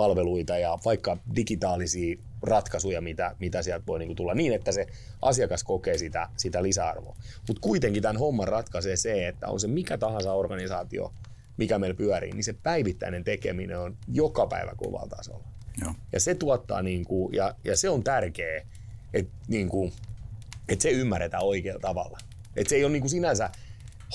palveluita 0.00 0.58
ja 0.58 0.78
vaikka 0.84 1.16
digitaalisia 1.36 2.16
ratkaisuja, 2.42 3.00
mitä, 3.00 3.36
mitä 3.40 3.62
sieltä 3.62 3.86
voi 3.86 3.98
niin 3.98 4.16
tulla 4.16 4.34
niin, 4.34 4.52
että 4.52 4.72
se 4.72 4.86
asiakas 5.22 5.64
kokee 5.64 5.98
sitä, 5.98 6.28
sitä 6.36 6.62
lisäarvoa. 6.62 7.16
Mutta 7.48 7.60
kuitenkin 7.60 8.02
tämän 8.02 8.16
homman 8.16 8.48
ratkaisee 8.48 8.96
se, 8.96 9.28
että 9.28 9.48
on 9.48 9.60
se 9.60 9.68
mikä 9.68 9.98
tahansa 9.98 10.32
organisaatio, 10.32 11.12
mikä 11.56 11.78
meillä 11.78 11.96
pyörii, 11.96 12.32
niin 12.32 12.44
se 12.44 12.52
päivittäinen 12.52 13.24
tekeminen 13.24 13.78
on 13.78 13.96
joka 14.08 14.46
päivä 14.46 14.72
kovalla 14.76 15.08
tasolla. 15.16 15.44
Joo. 15.82 15.92
Ja 16.12 16.20
se 16.20 16.34
tuottaa, 16.34 16.82
niin 16.82 17.04
kuin, 17.04 17.34
ja, 17.34 17.54
ja 17.64 17.76
se 17.76 17.88
on 17.88 18.04
tärkeää, 18.04 18.66
että 19.14 19.32
niin 19.48 19.68
kuin, 19.68 19.92
että 20.68 20.82
se 20.82 20.90
ymmärretään 20.90 21.44
oikealla 21.44 21.80
tavalla. 21.80 22.18
Että 22.56 22.68
se 22.68 22.76
ei 22.76 22.84
ole 22.84 22.92
niin 22.92 23.02
kuin 23.02 23.10
sinänsä 23.10 23.50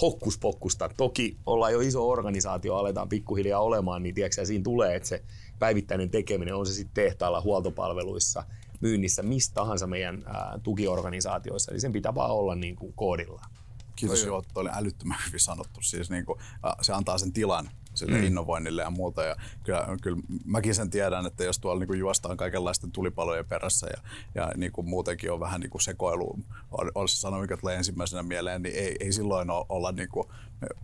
hokkuspokkusta. 0.02 0.90
Toki 0.98 1.38
ollaan 1.46 1.74
jo 1.74 1.80
iso 1.80 2.10
organisaatio, 2.10 2.76
aletaan 2.76 3.10
pikkuhiljaa 3.10 3.62
olemaan, 3.62 4.04
niin 4.04 4.16
tiedätkö, 4.16 4.46
siinä 4.46 4.64
tulee, 4.64 4.96
että 4.96 5.10
se 5.10 5.22
päivittäinen 5.60 6.10
tekeminen, 6.10 6.56
on 6.56 6.66
se 6.66 6.74
sitten 6.74 7.04
tehtaalla, 7.04 7.42
huoltopalveluissa, 7.42 8.44
myynnissä, 8.80 9.24
mistä 9.24 9.54
tahansa 9.54 9.88
meidän 9.88 10.24
ää, 10.26 10.60
tukiorganisaatioissa, 10.64 11.72
niin 11.72 11.82
sen 11.82 11.92
pitää 11.92 12.16
vaan 12.16 12.32
olla 12.32 12.56
niin 12.56 12.76
kuin 12.76 12.94
koodillaan. 12.94 13.52
Kiitos, 13.96 14.24
joo, 14.24 14.44
toi 14.54 14.62
oli 14.62 14.70
älyttömän 14.74 15.18
hyvin 15.28 15.40
sanottu. 15.40 15.82
Siis 15.82 16.10
niin 16.10 16.26
kuin, 16.26 16.40
se 16.82 16.94
antaa 16.94 17.18
sen 17.18 17.34
tilan 17.34 17.70
sille 17.94 18.18
mm. 18.18 18.24
innovoinnille 18.24 18.82
ja 18.82 18.90
muuta. 18.90 19.24
Ja 19.24 19.36
kyllä, 19.64 19.88
kyllä 20.02 20.18
mäkin 20.46 20.76
sen 20.76 20.90
tiedän, 20.90 21.26
että 21.26 21.44
jos 21.44 21.60
tuolla 21.60 21.80
niin 21.80 21.88
kuin 21.88 22.00
juostaan 22.00 22.38
kaikenlaisten 22.38 22.92
tulipalojen 22.92 23.46
perässä 23.46 23.88
ja, 23.88 24.02
ja 24.36 24.52
niin 24.56 24.72
kuin 24.72 24.90
muutenkin 24.90 25.32
on 25.32 25.40
vähän 25.40 25.62
niin 25.62 25.70
kuin 25.70 25.82
sekoilu, 25.82 26.40
on, 26.72 26.92
on 26.96 27.10
se 27.10 27.18
sana, 27.18 27.40
mikä 27.40 27.58
tulee 27.58 27.76
ensimmäisenä 27.76 28.24
mieleen, 28.24 28.62
niin 28.62 28.76
ei, 28.76 28.96
ei 29.00 29.12
silloin 29.12 29.50
ole, 29.50 29.66
olla 29.70 29.92
niin 29.92 30.10
kuin 30.10 30.28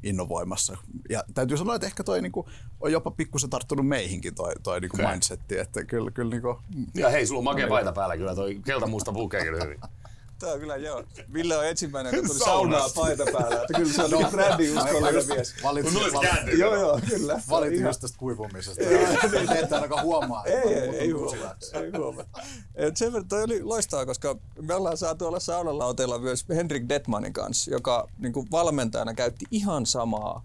innovoimassa. 0.04 0.78
Ja 1.10 1.24
täytyy 1.34 1.58
sanoa, 1.58 1.76
että 1.76 1.88
ehkä 1.88 2.04
toi 2.04 2.22
niin 2.22 2.32
kuin, 2.32 2.48
on 2.80 2.92
jopa 2.92 3.12
pikkusen 3.12 3.50
tarttunut 3.50 3.88
meihinkin 3.88 4.36
toi, 4.36 4.54
toi 4.64 4.82
niin 4.82 4.92
kuin 4.92 5.10
mindsetti, 5.10 5.58
että 5.58 5.84
kyllä, 5.84 6.12
kyllä 6.12 6.30
niin 6.30 6.42
kuin, 6.42 6.58
Ja 6.96 7.10
hei, 7.10 7.28
sulla 7.28 7.40
on 7.40 7.44
makea 7.44 7.68
paita 7.68 7.92
päällä 7.92 8.18
kyllä, 8.18 8.36
toi 8.36 8.60
keltamusta 8.66 9.12
pukee 9.12 9.44
kyllä 9.44 9.64
hyvin. 9.64 9.80
Tämä 10.42 10.54
on 10.54 10.60
kyllä 10.60 10.76
joo. 10.76 11.04
Ville 11.34 11.58
on 11.58 11.66
ensimmäinen, 11.66 12.16
joka 12.16 12.28
tuli 12.28 12.40
saunaa 12.40 12.90
paita 12.96 13.24
päällä. 13.34 13.62
Että 13.62 13.74
kyllä 13.74 13.94
se 13.94 14.04
on 14.04 14.12
no, 14.12 14.32
brändi 14.32 14.72
uskollinen 14.72 15.28
mies. 15.28 15.56
Valitsin, 15.64 15.94
valitsin, 15.94 16.22
kääntyy. 16.22 16.60
Joo, 16.60 16.76
joo, 16.76 17.00
kyllä. 17.10 17.42
valitsin 17.50 17.86
just 17.86 18.02
tästä 18.02 18.18
kuivumisesta. 18.18 18.84
Ei, 18.84 19.06
ainakaan 19.72 20.04
huomaa. 20.04 20.46
Ei, 20.46 20.54
että 20.54 20.70
ei, 20.70 20.80
mä 20.80 20.86
oon 20.86 20.96
ei 20.96 21.14
muuttunut 21.14 21.46
huomaa. 21.74 21.84
Ei 21.84 21.92
huomaa. 21.98 22.26
Et 22.76 22.98
sen 22.98 23.14
verran 23.14 23.28
toi 23.28 23.44
oli 23.44 23.64
loistavaa, 23.64 24.06
koska 24.06 24.36
me 24.62 24.74
ollaan 24.74 24.98
saatu 24.98 25.28
olla 25.28 25.40
saunalauteella 25.40 26.20
myös 26.20 26.46
Henrik 26.50 26.90
Detmanin 26.90 27.34
kanssa, 27.34 27.72
joka 27.72 28.08
niin 28.18 28.34
kuin 28.34 28.48
valmentajana 28.52 29.14
käytti 29.14 29.46
ihan 29.52 29.86
samaa 29.86 30.44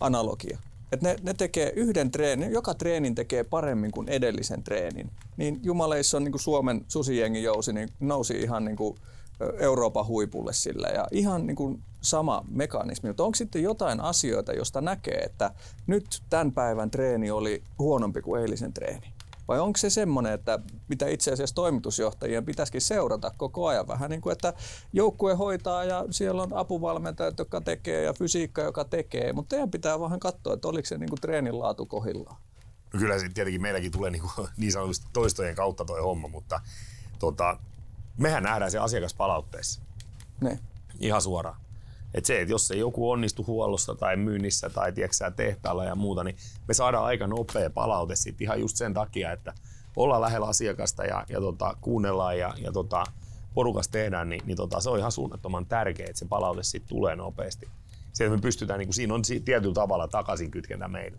analogia. 0.00 0.58
Et 0.92 1.02
ne, 1.02 1.16
ne 1.22 1.34
tekee 1.34 1.72
yhden 1.76 2.10
treenin, 2.10 2.52
joka 2.52 2.74
treenin 2.74 3.14
tekee 3.14 3.44
paremmin 3.44 3.90
kuin 3.90 4.08
edellisen 4.08 4.62
treenin. 4.62 5.10
Niin 5.36 5.60
jumaleissa 5.62 6.16
on 6.16 6.24
niin 6.24 6.32
kuin 6.32 6.42
Suomen 6.42 6.84
susijengin 6.88 7.42
jousi, 7.42 7.72
niin 7.72 7.88
nousi 8.00 8.34
ihan 8.34 8.64
niin 8.64 8.76
kuin 8.76 8.98
Euroopan 9.58 10.06
huipulle 10.06 10.52
sillä 10.52 10.88
ja 10.88 11.06
ihan 11.10 11.46
niin 11.46 11.56
kuin 11.56 11.82
sama 12.00 12.44
mekanismi. 12.50 13.10
Mutta 13.10 13.24
onko 13.24 13.34
sitten 13.34 13.62
jotain 13.62 14.00
asioita, 14.00 14.52
josta 14.52 14.80
näkee, 14.80 15.18
että 15.18 15.50
nyt 15.86 16.22
tämän 16.30 16.52
päivän 16.52 16.90
treeni 16.90 17.30
oli 17.30 17.62
huonompi 17.78 18.22
kuin 18.22 18.42
eilisen 18.42 18.72
treeni? 18.72 19.12
Vai 19.48 19.60
onko 19.60 19.76
se 19.76 19.90
semmoinen, 19.90 20.32
että 20.32 20.58
mitä 20.88 21.08
itse 21.08 21.32
asiassa 21.32 21.54
toimitusjohtajien 21.54 22.44
pitäisikin 22.44 22.80
seurata 22.80 23.32
koko 23.36 23.66
ajan 23.66 23.88
vähän 23.88 24.10
niin 24.10 24.20
kuin, 24.20 24.32
että 24.32 24.52
joukkue 24.92 25.34
hoitaa 25.34 25.84
ja 25.84 26.04
siellä 26.10 26.42
on 26.42 26.52
apuvalmentajat, 26.52 27.38
jotka 27.38 27.60
tekee 27.60 28.02
ja 28.02 28.12
fysiikka, 28.12 28.62
joka 28.62 28.84
tekee, 28.84 29.32
mutta 29.32 29.48
teidän 29.48 29.70
pitää 29.70 30.00
vähän 30.00 30.20
katsoa, 30.20 30.54
että 30.54 30.68
oliko 30.68 30.86
se 30.86 30.98
niin 30.98 31.08
kuin 31.08 31.20
treenin 31.20 31.58
laatu 31.58 31.86
kohillaan. 31.86 32.36
No 32.92 33.00
kyllä 33.00 33.18
se 33.18 33.28
tietenkin 33.28 33.62
meilläkin 33.62 33.92
tulee 33.92 34.10
niin, 34.10 34.22
kuin, 34.22 34.48
niin 34.56 34.72
sanotusti 34.72 35.06
toistojen 35.12 35.54
kautta 35.54 35.84
toi 35.84 36.00
homma, 36.00 36.28
mutta 36.28 36.60
tota, 37.18 37.58
mehän 38.18 38.42
nähdään 38.42 38.70
se 38.70 38.78
asiakaspalautteessa 38.78 39.80
Ne. 40.40 40.58
ihan 41.00 41.22
suoraan. 41.22 41.56
Et 42.14 42.24
se, 42.24 42.40
että 42.40 42.52
jos 42.52 42.70
ei 42.70 42.78
joku 42.78 43.10
onnistu 43.10 43.44
huollossa 43.46 43.94
tai 43.94 44.16
myynnissä 44.16 44.70
tai 44.70 44.92
tiedätkö, 44.92 45.30
tehtaalla 45.36 45.84
ja 45.84 45.94
muuta, 45.94 46.24
niin 46.24 46.36
me 46.68 46.74
saadaan 46.74 47.04
aika 47.04 47.26
nopea 47.26 47.70
palaute 47.70 48.16
siitä 48.16 48.38
ihan 48.44 48.60
just 48.60 48.76
sen 48.76 48.94
takia, 48.94 49.32
että 49.32 49.54
ollaan 49.96 50.20
lähellä 50.22 50.46
asiakasta 50.46 51.04
ja, 51.04 51.24
ja 51.28 51.40
tota, 51.40 51.76
kuunnellaan 51.80 52.38
ja, 52.38 52.54
ja 52.62 52.72
tota, 52.72 53.04
porukas 53.54 53.88
tehdään, 53.88 54.28
niin, 54.28 54.42
niin 54.46 54.56
tota, 54.56 54.80
se 54.80 54.90
on 54.90 54.98
ihan 54.98 55.12
suunnattoman 55.12 55.66
tärkeää, 55.66 56.08
että 56.08 56.18
se 56.18 56.26
palaute 56.28 56.62
siitä 56.62 56.86
tulee 56.88 57.16
nopeasti. 57.16 57.68
Se, 58.12 58.24
että 58.24 58.36
me 58.36 58.42
pystytään, 58.42 58.78
niin 58.78 58.92
siinä 58.92 59.14
on 59.14 59.24
si- 59.24 59.40
tietyllä 59.40 59.74
tavalla 59.74 60.08
takaisin 60.08 60.50
kytkentä 60.50 60.88
meille. 60.88 61.18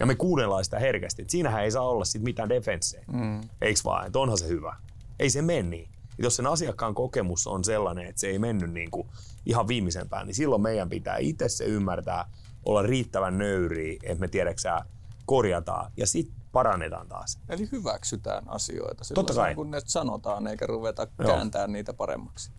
Ja 0.00 0.06
me 0.06 0.14
kuunnellaan 0.14 0.64
sitä 0.64 0.78
herkästi. 0.78 1.22
Et 1.22 1.30
siinähän 1.30 1.64
ei 1.64 1.70
saa 1.70 1.88
olla 1.88 2.04
sit 2.04 2.22
mitään 2.22 2.48
defensseä. 2.48 3.04
Mm. 3.12 3.40
Eiks 3.60 3.84
vaan? 3.84 4.06
Että 4.06 4.18
onhan 4.18 4.38
se 4.38 4.48
hyvä. 4.48 4.76
Ei 5.18 5.30
se 5.30 5.42
mene 5.42 5.62
niin. 5.62 5.88
Et 6.20 6.24
jos 6.24 6.36
sen 6.36 6.46
asiakkaan 6.46 6.94
kokemus 6.94 7.46
on 7.46 7.64
sellainen, 7.64 8.06
että 8.06 8.20
se 8.20 8.26
ei 8.26 8.38
mennyt 8.38 8.72
niin 8.72 8.90
kuin 8.90 9.08
ihan 9.46 9.68
viimeisempään, 9.68 10.26
niin 10.26 10.34
silloin 10.34 10.62
meidän 10.62 10.88
pitää 10.88 11.16
itse 11.16 11.48
se 11.48 11.64
ymmärtää, 11.64 12.30
olla 12.64 12.82
riittävän 12.82 13.38
nöyriä, 13.38 13.98
että 14.02 14.20
me 14.20 14.28
tiedäksää 14.28 14.84
korjataan 15.26 15.92
ja 15.96 16.06
sitten 16.06 16.36
parannetaan 16.52 17.08
taas. 17.08 17.38
Eli 17.48 17.68
hyväksytään 17.72 18.48
asioita 18.48 19.04
Totta 19.14 19.34
kai. 19.34 19.54
kun 19.54 19.70
ne 19.70 19.80
sanotaan, 19.84 20.46
eikä 20.46 20.66
ruveta 20.66 21.06
Joo. 21.18 21.28
kääntämään 21.28 21.72
niitä 21.72 21.92
paremmaksi. 21.92 22.50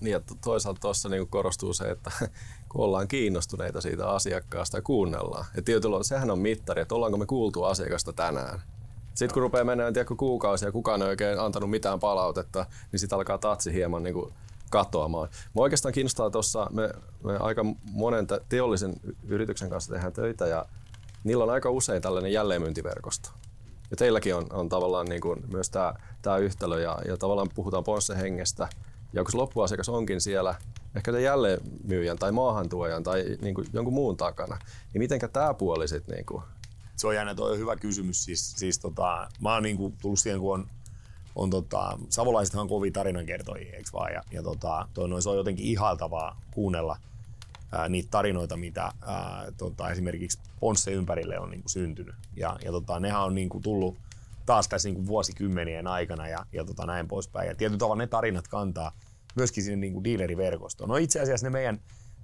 Niin, 0.00 0.12
ja 0.12 0.20
to- 0.20 0.34
toisaalta 0.44 0.80
tuossa 0.80 1.08
niinku 1.08 1.26
korostuu 1.26 1.72
se, 1.72 1.90
että 1.90 2.10
kun 2.68 2.84
ollaan 2.84 3.08
kiinnostuneita 3.08 3.80
siitä 3.80 4.08
asiakkaasta 4.08 4.78
ja 4.78 4.82
kuunnellaan. 4.82 5.44
Ja 5.56 5.62
tietyllä 5.62 5.96
on, 5.96 6.04
sehän 6.04 6.30
on 6.30 6.38
mittari, 6.38 6.82
että 6.82 6.94
ollaanko 6.94 7.18
me 7.18 7.26
kuultu 7.26 7.64
asiakasta 7.64 8.12
tänään. 8.12 8.62
Sitten 9.14 9.34
kun 9.34 9.42
rupeaa 9.42 9.64
menemään 9.64 9.94
tiedätkö, 9.94 10.14
kuukausia 10.16 10.68
ja 10.68 10.72
kukaan 10.72 11.02
ei 11.02 11.08
oikein 11.08 11.40
antanut 11.40 11.70
mitään 11.70 12.00
palautetta, 12.00 12.66
niin 12.92 13.00
sitten 13.00 13.16
alkaa 13.16 13.38
tatsi 13.38 13.72
hieman 13.72 14.02
niin 14.02 14.14
kuin 14.14 14.32
katoamaan. 14.70 15.28
Mua 15.52 15.62
oikeastaan 15.62 15.92
kiinnostaa 15.92 16.30
tuossa, 16.30 16.66
me, 16.70 16.90
me 17.24 17.36
aika 17.36 17.64
monen 17.92 18.26
teollisen 18.48 18.94
yrityksen 19.28 19.70
kanssa 19.70 19.92
tehdään 19.92 20.12
töitä 20.12 20.46
ja 20.46 20.66
niillä 21.24 21.44
on 21.44 21.50
aika 21.50 21.70
usein 21.70 22.02
tällainen 22.02 22.32
jälleenmyyntiverkosto. 22.32 23.30
Ja 23.90 23.96
teilläkin 23.96 24.34
on, 24.34 24.46
on 24.52 24.68
tavallaan 24.68 25.06
niin 25.06 25.20
kuin 25.20 25.44
myös 25.52 25.70
tämä, 25.70 25.94
tämä 26.22 26.36
yhtälö 26.36 26.80
ja, 26.80 26.98
ja 27.08 27.16
tavallaan 27.16 27.48
puhutaan 27.54 27.84
Ponsse 27.84 28.16
hengestä. 28.16 28.68
Ja 29.12 29.22
kun 29.22 29.30
se 29.32 29.36
loppuasiakas 29.36 29.88
onkin 29.88 30.20
siellä 30.20 30.54
ehkä 30.96 31.12
te 31.12 31.20
jälleenmyyjän 31.20 32.18
tai 32.18 32.32
maahantuojan 32.32 33.02
tai 33.02 33.36
niin 33.40 33.54
kuin 33.54 33.66
jonkun 33.72 33.94
muun 33.94 34.16
takana, 34.16 34.58
niin 34.92 34.98
mitenkä 35.02 35.28
tämä 35.28 35.54
puoli 35.54 35.88
sitten 35.88 36.16
niin 36.16 36.42
Se 37.00 37.06
on 37.06 37.14
jännä, 37.14 37.34
toi 37.34 37.52
on 37.52 37.58
hyvä 37.58 37.76
kysymys. 37.76 38.24
Siis, 38.24 38.52
siis 38.52 38.78
tota, 38.78 39.28
mä 39.40 39.54
oon 39.54 39.62
niinku 39.62 39.94
tullut 40.02 40.18
siihen, 40.18 40.40
kun 40.40 40.54
on, 40.54 40.66
on 41.36 41.50
tota, 41.50 41.98
savolaisethan 42.08 42.62
on 42.62 42.68
kovia 42.68 42.92
tarinankertojia, 42.92 43.76
eikö 43.76 43.90
vaan? 43.92 44.12
Ja, 44.12 44.22
ja 44.30 44.42
tota, 44.42 44.88
toi 44.94 45.08
noin, 45.08 45.22
se 45.22 45.28
on 45.28 45.36
jotenkin 45.36 45.66
ihaltavaa 45.66 46.40
kuunnella 46.50 46.96
ää, 47.72 47.88
niitä 47.88 48.08
tarinoita, 48.10 48.56
mitä 48.56 48.92
ää, 49.06 49.52
tota, 49.56 49.90
esimerkiksi 49.90 50.38
Ponsse 50.60 50.90
ympärille 50.90 51.38
on 51.38 51.50
niinku 51.50 51.68
syntynyt. 51.68 52.14
Ja, 52.36 52.56
ja 52.64 52.72
tota, 52.72 53.00
nehän 53.00 53.24
on 53.24 53.34
niinku 53.34 53.60
tullut 53.60 53.96
taas 54.46 54.68
tässä 54.68 54.88
niinku 54.88 55.06
vuosikymmenien 55.06 55.86
aikana 55.86 56.28
ja, 56.28 56.46
ja 56.52 56.64
tota, 56.64 56.86
näin 56.86 57.08
poispäin. 57.08 57.48
Ja 57.48 57.54
tietyllä 57.54 57.78
tavalla 57.78 58.02
ne 58.02 58.06
tarinat 58.06 58.48
kantaa 58.48 58.92
myöskin 59.36 59.64
sinne 59.64 59.76
niinku 59.76 60.04
dealeriverkostoon. 60.04 60.88
No 60.88 60.96
itse 60.96 61.20
asiassa 61.20 61.46
ne 61.46 61.50
meidän 61.50 61.80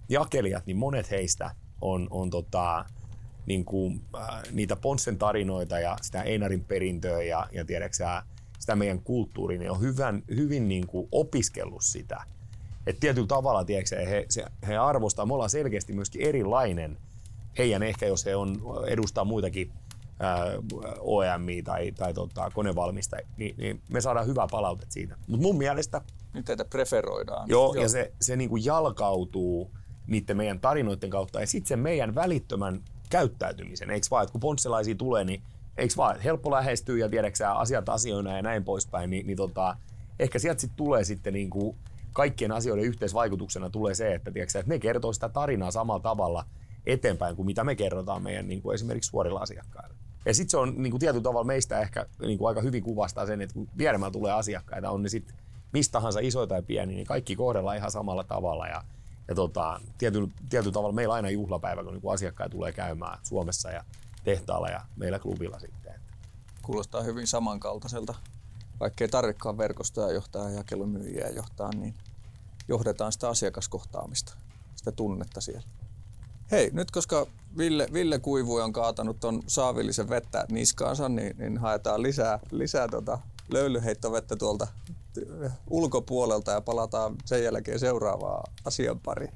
jakelijat, 0.09 0.67
niin 0.67 0.77
monet 0.77 1.11
heistä 1.11 1.51
on, 1.81 2.07
on 2.11 2.31
tota, 2.31 2.85
niin 3.47 3.65
kuin, 3.65 4.01
äh, 4.15 4.43
niitä 4.53 4.77
Ponssen 4.77 5.19
tarinoita 5.19 5.79
ja 5.79 5.97
sitä 6.03 6.23
Einarin 6.23 6.65
perintöä 6.65 7.23
ja, 7.23 7.47
ja 7.53 7.65
tiedäksä, 7.65 8.23
sitä 8.59 8.77
meidän 8.77 9.01
kulttuuria, 9.01 9.59
niin 9.59 9.71
on 9.71 9.81
hyvän, 9.81 10.23
hyvin 10.37 10.69
niin 10.69 10.87
kuin 10.87 11.09
opiskellut 11.13 11.85
sitä. 11.85 12.23
Et 12.87 13.01
tietyllä 13.01 13.27
tavalla 13.27 13.65
tiedätkö, 13.65 14.07
he, 14.07 14.27
se, 14.29 14.45
he 14.67 14.77
arvostaa, 14.77 15.27
me 15.27 15.35
ollaan 15.35 15.51
selkeästi 15.51 15.93
myöskin 15.93 16.23
erilainen 16.23 16.99
heidän 17.59 17.83
ehkä, 17.83 18.07
jos 18.07 18.27
he 18.27 18.37
on, 18.37 18.63
edustaa 18.87 19.25
muitakin 19.25 19.73
ää, 20.21 20.47
OEM 21.01 21.47
tai, 21.65 21.93
tai 21.93 22.15
tota, 22.15 22.51
konevalmistajia, 22.55 23.27
niin, 23.37 23.55
niin, 23.59 23.83
me 23.89 24.01
saadaan 24.01 24.27
hyvää 24.27 24.47
palautetta 24.51 24.93
siitä. 24.93 25.17
Mutta 25.27 25.43
mun 25.43 25.59
mielestä 25.59 26.01
Nyt 26.33 26.45
teitä 26.45 26.65
preferoidaan. 26.65 27.49
Joo, 27.49 27.75
ja 27.75 27.89
se, 27.89 28.13
se 28.21 28.37
niin 28.37 28.51
kuin 28.51 28.65
jalkautuu 28.65 29.71
niiden 30.07 30.37
meidän 30.37 30.61
tarinoiden 30.61 31.11
kautta 31.11 31.41
ja 31.41 31.47
sitten 31.47 31.69
se 31.69 31.77
meidän 31.77 32.15
välittömän 32.15 32.83
käyttäytymisen, 33.11 33.91
eikö 33.91 34.07
vaan, 34.11 34.23
että 34.23 34.33
kun 34.33 34.41
ponsselaisia 34.41 34.95
tulee, 34.95 35.25
niin 35.25 35.43
eikö 35.77 35.95
vaan, 35.97 36.21
helppo 36.21 36.51
lähestyä 36.51 36.99
ja 36.99 37.09
tiedäksä 37.09 37.53
asiat 37.53 37.89
asioina 37.89 38.37
ja 38.37 38.43
näin 38.43 38.65
poispäin, 38.65 39.11
niin, 39.11 39.27
niin 39.27 39.37
tota, 39.37 39.77
ehkä 40.19 40.39
sieltä 40.39 40.61
sitten 40.61 40.77
tulee 40.77 41.05
sitten 41.05 41.33
niin 41.33 41.51
kuin 41.51 41.77
kaikkien 42.13 42.53
asioiden 42.53 42.85
yhteisvaikutuksena 42.85 43.71
tulee 43.71 43.95
se, 43.95 44.15
että, 44.15 44.31
tiedätkö, 44.31 44.59
että 44.59 44.73
ne 44.73 44.79
kertoo 44.79 45.13
sitä 45.13 45.29
tarinaa 45.29 45.71
samalla 45.71 46.03
tavalla 46.03 46.45
eteenpäin 46.87 47.37
kuin 47.37 47.47
mitä 47.47 47.65
me 47.65 47.75
kerrotaan 47.75 48.23
meidän 48.23 48.49
niin 48.49 48.63
kuin 48.63 48.75
esimerkiksi 48.75 49.11
suorilla 49.11 49.41
asiakkailla. 49.41 49.95
Ja 50.27 50.35
sitten 50.35 50.51
se 50.51 50.57
on 50.57 50.75
niin 50.77 50.91
kuin 50.91 51.01
tietyllä 51.01 51.23
tavalla 51.23 51.45
meistä 51.45 51.81
ehkä 51.81 52.07
niin 52.21 52.39
kuin 52.39 52.49
aika 52.49 52.61
hyvin 52.61 52.83
kuvastaa 52.83 53.27
sen, 53.27 53.41
että 53.41 53.55
kun 53.55 53.69
vieremään 53.79 54.13
tulee 54.13 54.33
asiakkaita, 54.33 54.91
on 54.91 55.03
ne 55.03 55.09
sitten 55.09 55.37
mistä 55.73 55.93
tahansa 55.93 56.21
isoja 56.21 56.47
tai 56.47 56.63
pieniä, 56.63 56.97
niin 56.97 57.07
kaikki 57.07 57.37
kohdellaan 57.37 57.77
ihan 57.77 57.91
samalla 57.91 58.25
tavalla. 58.25 58.67
Ja, 58.67 58.85
ja 59.29 59.35
tota, 59.35 59.81
tietyllä, 59.99 60.29
tietyllä 60.49 60.73
tavalla 60.73 60.95
meillä 60.95 61.15
aina 61.15 61.31
juhlapäivä, 61.31 61.85
kun 61.85 61.93
niin 61.93 62.13
asiakkaat 62.13 62.51
tulee 62.51 62.73
käymään 62.73 63.19
Suomessa 63.23 63.71
ja 63.71 63.85
tehtaalla 64.25 64.69
ja 64.69 64.81
meillä 64.97 65.19
klubilla 65.19 65.59
sitten. 65.59 66.01
Kuulostaa 66.63 67.03
hyvin 67.03 67.27
samankaltaiselta. 67.27 68.15
Vaikka 68.81 69.05
ei 69.05 69.09
tarvikaan 69.09 69.59
verkostoja 69.59 70.15
johtaa 70.15 70.51
ja 70.51 70.57
jakelumyyjiä 70.57 71.29
johtaa, 71.29 71.71
niin 71.75 71.95
johdetaan 72.69 73.13
sitä 73.13 73.29
asiakaskohtaamista, 73.29 74.37
sitä 74.77 74.93
tunnetta 74.93 75.41
siellä. 75.41 75.69
Hei, 76.51 76.71
nyt 76.73 76.91
koska 76.91 77.27
Ville, 77.59 77.89
Ville 77.93 78.19
Kuivu 78.19 78.57
on 78.57 78.73
kaatanut 78.73 79.21
ton 79.21 79.43
saavillisen 79.47 80.09
vettä 80.09 80.47
niskaansa, 80.51 81.09
niin, 81.09 81.39
niin 81.39 81.59
haetaan 81.59 82.03
lisää, 82.03 82.39
lisää 82.51 82.89
tota 82.89 83.19
löylyheittovettä 83.49 84.37
tuolta 84.37 84.67
ulkopuolelta 85.71 86.51
ja 86.51 86.61
palataan 86.61 87.17
sen 87.25 87.45
jälkeen 87.45 87.79
seuraavaan 87.79 88.53
asian 88.65 89.01
pariin. 89.01 89.33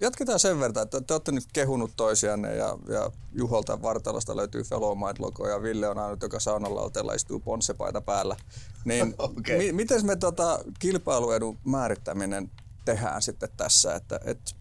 Jatketaan 0.00 0.38
sen 0.38 0.60
verran, 0.60 0.82
että 0.82 1.00
te 1.00 1.14
olette 1.14 1.32
nyt 1.32 1.44
kehunut 1.52 1.90
toisianne 1.96 2.54
ja, 2.56 2.78
ja 2.88 3.10
Juholta 3.32 3.82
Vartalosta 3.82 4.36
löytyy 4.36 4.62
Fellow 4.62 4.98
Mind 4.98 5.16
logo 5.18 5.48
ja 5.48 5.62
Ville 5.62 5.88
on 5.88 5.98
ainut, 5.98 6.22
joka 6.22 6.40
saunalauteella 6.40 7.12
istuu 7.12 7.40
ponsepaita 7.40 8.00
päällä. 8.00 8.36
Niin 8.84 9.14
okay. 9.18 9.58
mi- 9.58 9.72
miten 9.72 10.06
me 10.06 10.16
tota, 10.16 10.58
kilpailuedun 10.78 11.58
määrittäminen 11.64 12.50
tehdään 12.86 13.22
sitten 13.22 13.48
tässä, 13.56 13.94
että 13.94 14.20
et, 14.24 14.56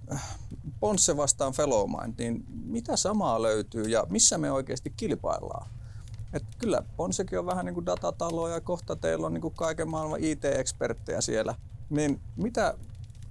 Ponsse 0.80 1.18
vastaan 1.18 1.54
Fellow 1.54 1.90
Mind, 1.90 2.14
niin 2.18 2.46
mitä 2.66 2.96
samaa 2.96 3.42
löytyy 3.42 3.84
ja 3.84 4.06
missä 4.10 4.38
me 4.38 4.52
oikeasti 4.52 4.94
kilpaillaan? 4.98 5.70
Et 6.34 6.44
kyllä 6.58 6.84
Ponsekin 6.98 7.40
on 7.40 7.46
vähän 7.46 7.66
niin 7.66 7.74
kuin 7.74 7.86
datatalo 7.86 8.48
ja 8.48 8.62
kohta 8.62 8.96
teillä 8.96 9.28
on 9.28 9.34
niin 9.34 9.42
kuin 9.42 9.54
kaiken 9.54 9.90
maailman 9.90 10.24
IT-eksperttejä 10.24 11.22
siellä. 11.22 11.56
Niin 11.90 12.22
mitä, 12.36 12.78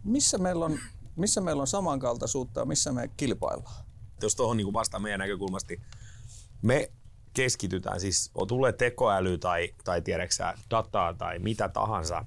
missä 0.05 0.39
meillä 0.39 0.65
on 0.65 0.79
missä 1.17 1.41
meillä 1.41 1.61
on 1.61 1.67
samankaltaisuutta 1.67 2.61
ja 2.61 2.67
missä 2.67 2.93
me 2.93 3.11
kilpaillaan? 3.17 3.85
Jos 4.23 4.37
tuohon 4.37 4.57
niin 4.57 4.73
vastaan 4.73 5.03
meidän 5.03 5.21
näkökulmasta, 5.21 5.75
me 6.63 6.91
keskitytään, 7.33 8.01
siis 8.01 8.31
on 8.35 8.47
tulee 8.47 8.73
tekoäly 8.73 9.39
tai, 9.39 9.75
tai 9.85 10.03
tiedäksä, 10.03 10.55
dataa 10.71 11.15
tai 11.15 11.39
mitä 11.39 11.69
tahansa 11.69 12.25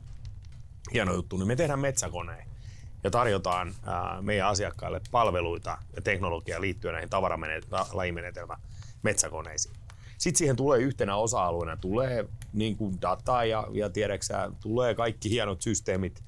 hieno 0.93 1.13
juttu, 1.13 1.37
niin 1.37 1.47
me 1.47 1.55
tehdään 1.55 1.79
metsäkoneen 1.79 2.56
ja 3.03 3.11
tarjotaan 3.11 3.73
ää, 3.85 4.21
meidän 4.21 4.47
asiakkaille 4.47 5.01
palveluita 5.11 5.77
ja 5.95 6.01
teknologiaa 6.01 6.61
liittyen 6.61 6.93
näihin 6.93 7.09
tavaralajimenetelmä 7.09 8.57
metsäkoneisiin. 9.03 9.75
Sitten 10.17 10.37
siihen 10.37 10.55
tulee 10.55 10.79
yhtenä 10.79 11.15
osa-alueena 11.15 11.77
tulee 11.77 12.25
niin 12.53 12.77
kuin 12.77 13.01
data 13.01 13.45
ja, 13.45 13.67
ja 13.71 13.89
tiedäksä, 13.89 14.51
tulee 14.61 14.95
kaikki 14.95 15.29
hienot 15.29 15.61
systeemit 15.61 16.23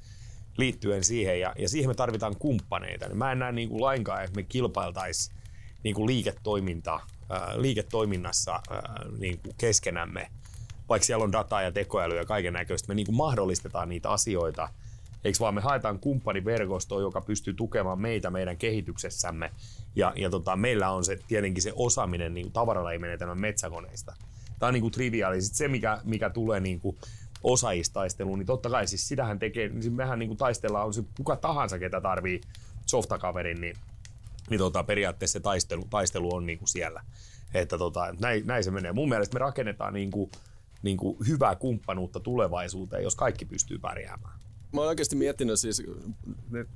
liittyen 0.57 1.03
siihen 1.03 1.39
ja, 1.39 1.53
ja 1.57 1.69
siihen 1.69 1.89
me 1.89 1.93
tarvitaan 1.93 2.35
kumppaneita. 2.35 3.15
Mä 3.15 3.31
en 3.31 3.39
näe 3.39 3.51
niin 3.51 3.69
kuin 3.69 3.81
lainkaan, 3.81 4.23
että 4.23 4.35
me 4.35 4.43
kilpailtaisiin 4.43 5.35
niin 5.83 5.95
kuin 5.95 6.07
liiketoiminta, 6.07 6.99
ää, 7.29 7.53
liiketoiminnassa 7.55 8.61
niin 9.17 9.39
kuin 9.39 9.55
keskenämme, 9.57 10.31
vaikka 10.89 11.05
siellä 11.05 11.23
on 11.23 11.31
dataa 11.31 11.61
ja 11.61 11.71
tekoäly 11.71 12.17
ja 12.17 12.25
kaiken 12.25 12.53
näköistä, 12.53 12.87
me 12.87 12.95
niin 12.95 13.05
kuin 13.05 13.15
mahdollistetaan 13.15 13.89
niitä 13.89 14.09
asioita, 14.09 14.69
eikö 15.23 15.39
vaan 15.39 15.53
me 15.53 15.61
haetaan 15.61 15.99
kumppaniverkostoa, 15.99 17.01
joka 17.01 17.21
pystyy 17.21 17.53
tukemaan 17.53 18.01
meitä 18.01 18.29
meidän 18.29 18.57
kehityksessämme 18.57 19.51
ja, 19.95 20.13
ja 20.15 20.29
tota, 20.29 20.55
meillä 20.55 20.91
on 20.91 21.05
se 21.05 21.19
tietenkin 21.27 21.63
se 21.63 21.73
osaaminen 21.75 22.33
niin 22.33 22.51
tavaralajimenetelmän 22.51 23.39
metsäkoneista. 23.39 24.15
Tämä 24.59 24.67
on 24.67 24.73
niin 24.73 24.81
kuin 24.81 24.91
triviaali. 24.91 25.41
Sitten 25.41 25.57
se, 25.57 25.67
mikä, 25.67 26.01
mikä 26.03 26.29
tulee 26.29 26.59
niin 26.59 26.79
kuin 26.79 26.97
osaajistaisteluun, 27.43 28.39
niin 28.39 28.47
totta 28.47 28.69
kai 28.69 28.87
siis 28.87 29.07
sitähän 29.07 29.39
tekee, 29.39 29.69
niin 29.69 29.83
siis 29.83 29.95
mehän 29.95 30.19
niin 30.19 30.29
kuin 30.29 30.37
taistellaan, 30.37 30.85
on 30.85 30.93
se 30.93 31.03
kuka 31.17 31.35
tahansa, 31.35 31.79
ketä 31.79 32.01
tarvii 32.01 32.41
softakaverin, 32.85 33.61
niin, 33.61 33.75
niin 34.49 34.57
tota, 34.57 34.83
periaatteessa 34.83 35.33
se 35.33 35.39
taistelu, 35.39 35.85
taistelu 35.89 36.35
on 36.35 36.45
niin 36.45 36.59
kuin 36.59 36.69
siellä. 36.69 37.03
Että 37.53 37.77
tota, 37.77 38.15
näin, 38.19 38.47
näin, 38.47 38.63
se 38.63 38.71
menee. 38.71 38.93
Mun 38.93 39.09
mielestä 39.09 39.33
me 39.33 39.39
rakennetaan 39.39 39.93
niin 39.93 40.11
kuin, 40.11 40.31
niin 40.81 40.97
kuin 40.97 41.17
hyvää 41.27 41.55
kumppanuutta 41.55 42.19
tulevaisuuteen, 42.19 43.03
jos 43.03 43.15
kaikki 43.15 43.45
pystyy 43.45 43.79
pärjäämään. 43.79 44.38
Mä 44.73 44.81
oon 44.81 44.87
oikeasti 44.87 45.15
miettinyt 45.15 45.59
siis, 45.59 45.83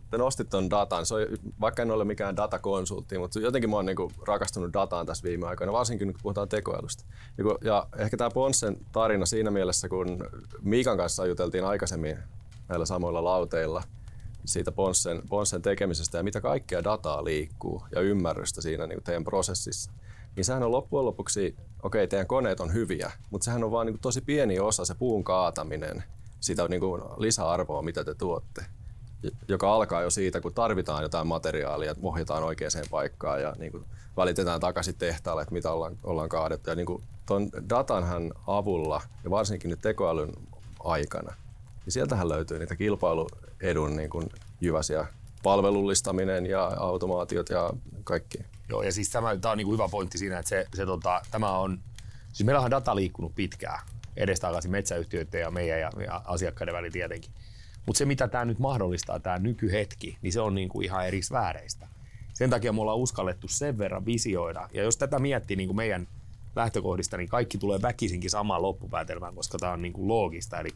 te 0.09 0.17
nostit 0.17 0.49
ton 0.49 0.69
datan, 0.69 1.05
se 1.05 1.15
on, 1.15 1.21
vaikka 1.61 1.81
en 1.81 1.91
ole 1.91 2.05
mikään 2.05 2.37
datakonsultti, 2.37 3.17
mutta 3.17 3.39
jotenkin 3.39 3.69
mä 3.69 3.75
oon 3.75 3.85
niinku 3.85 4.11
rakastunut 4.27 4.73
dataan 4.73 5.05
tässä 5.05 5.23
viime 5.23 5.47
aikoina, 5.47 5.73
varsinkin 5.73 6.13
kun 6.13 6.21
puhutaan 6.23 6.49
tekoälystä. 6.49 7.03
Ja, 7.37 7.43
ja 7.63 7.87
ehkä 7.97 8.17
tämä 8.17 8.29
Ponssen 8.29 8.77
tarina 8.91 9.25
siinä 9.25 9.51
mielessä, 9.51 9.89
kun 9.89 10.17
Miikan 10.61 10.97
kanssa 10.97 11.25
juteltiin 11.25 11.65
aikaisemmin 11.65 12.17
näillä 12.69 12.85
samoilla 12.85 13.23
lauteilla 13.23 13.83
siitä 14.45 14.71
Ponssen, 14.71 15.21
Ponssen 15.29 15.61
tekemisestä 15.61 16.17
ja 16.17 16.23
mitä 16.23 16.41
kaikkea 16.41 16.83
dataa 16.83 17.23
liikkuu 17.23 17.83
ja 17.95 18.01
ymmärrystä 18.01 18.61
siinä 18.61 18.87
niin 18.87 19.03
teidän 19.03 19.23
prosessissa, 19.23 19.91
niin 20.35 20.45
sehän 20.45 20.63
on 20.63 20.71
loppujen 20.71 21.05
lopuksi, 21.05 21.55
okei, 21.83 21.99
okay, 21.99 22.07
teidän 22.07 22.27
koneet 22.27 22.59
on 22.59 22.73
hyviä, 22.73 23.11
mutta 23.29 23.45
sehän 23.45 23.63
on 23.63 23.71
vaan 23.71 23.87
niin 23.87 23.99
tosi 23.99 24.21
pieni 24.21 24.59
osa 24.59 24.85
se 24.85 24.95
puun 24.95 25.23
kaataminen– 25.23 26.03
sitä 26.43 26.67
niin 26.67 26.79
kuin 26.79 27.01
lisäarvoa, 27.17 27.81
mitä 27.81 28.03
te 28.03 28.15
tuotte, 28.15 28.65
joka 29.47 29.75
alkaa 29.75 30.01
jo 30.01 30.09
siitä, 30.09 30.41
kun 30.41 30.53
tarvitaan 30.53 31.03
jotain 31.03 31.27
materiaalia, 31.27 31.91
että 31.91 32.07
ohjataan 32.07 32.43
oikeaan 32.43 32.85
paikkaan 32.89 33.41
ja 33.41 33.53
niin 33.59 33.71
kuin 33.71 33.85
välitetään 34.17 34.59
takaisin 34.59 34.95
tehtaalle, 34.95 35.41
että 35.41 35.53
mitä 35.53 35.71
ollaan, 35.71 35.97
ollaan 36.03 36.29
kaadettu. 36.29 36.69
Ja 36.69 36.75
niin 36.75 36.85
kuin 36.85 37.03
ton 37.25 37.49
datanhan 37.69 38.33
avulla 38.47 39.01
ja 39.23 39.29
varsinkin 39.29 39.69
nyt 39.69 39.81
tekoälyn 39.81 40.33
aikana, 40.83 41.33
niin 41.85 41.93
sieltähän 41.93 42.29
löytyy 42.29 42.59
niitä 42.59 42.75
kilpailuedun 42.75 43.95
niin 43.95 44.09
kuin 44.09 44.29
jyväsiä 44.61 45.07
palvelullistaminen 45.43 46.45
ja 46.45 46.65
automaatiot 46.65 47.49
ja 47.49 47.69
kaikki. 48.03 48.37
Joo, 48.69 48.83
ja 48.83 48.91
siis 48.91 49.09
tämä, 49.09 49.37
tämä 49.37 49.51
on 49.51 49.57
niin 49.57 49.65
kuin 49.65 49.73
hyvä 49.73 49.89
pointti 49.89 50.17
siinä, 50.17 50.39
että 50.39 50.49
se, 50.49 50.65
se 50.75 50.85
tota, 50.85 51.21
tämä 51.31 51.57
on, 51.57 51.79
siis 52.33 52.45
meillä 52.45 52.61
on 52.61 52.71
data 52.71 52.95
liikkunut 52.95 53.35
pitkään 53.35 53.79
edestakaisin 54.18 54.72
metsäyhtiöiden 54.72 55.41
ja 55.41 55.51
meidän 55.51 55.80
ja, 55.80 55.91
ja 56.05 56.22
asiakkaiden 56.26 56.76
välillä 56.76 56.93
tietenkin. 56.93 57.32
Mutta 57.86 57.97
se, 57.97 58.05
mitä 58.05 58.28
tämä 58.28 58.45
nyt 58.45 58.59
mahdollistaa, 58.59 59.20
tämä 59.20 59.39
nykyhetki, 59.39 60.18
niin 60.22 60.34
se 60.34 60.41
on 60.41 60.55
niinku 60.55 60.82
ihan 60.82 61.07
eri 61.07 61.22
sfääreistä. 61.22 61.88
Sen 62.34 62.49
takia 62.49 62.74
me 62.74 62.82
ollaan 62.82 62.97
uskallettu 62.97 63.47
sen 63.47 63.78
verran 63.78 64.05
visioida. 64.05 64.70
Ja 64.74 64.84
jos 64.84 64.97
tätä 64.97 65.20
miettii 65.20 65.57
niin 65.57 65.68
kuin 65.68 65.78
meidän 65.78 66.07
lähtökohdista, 66.55 67.18
niin 67.18 67.30
kaikki 67.30 67.57
tulee 67.57 67.82
väkisinkin 67.82 68.30
samaan 68.30 68.61
loppupäätelmään, 68.61 69.36
koska 69.36 69.57
tämä 69.57 69.72
on 69.72 69.82
niin 69.82 69.93
kuin 69.93 70.07
loogista. 70.07 70.59
Eli 70.59 70.70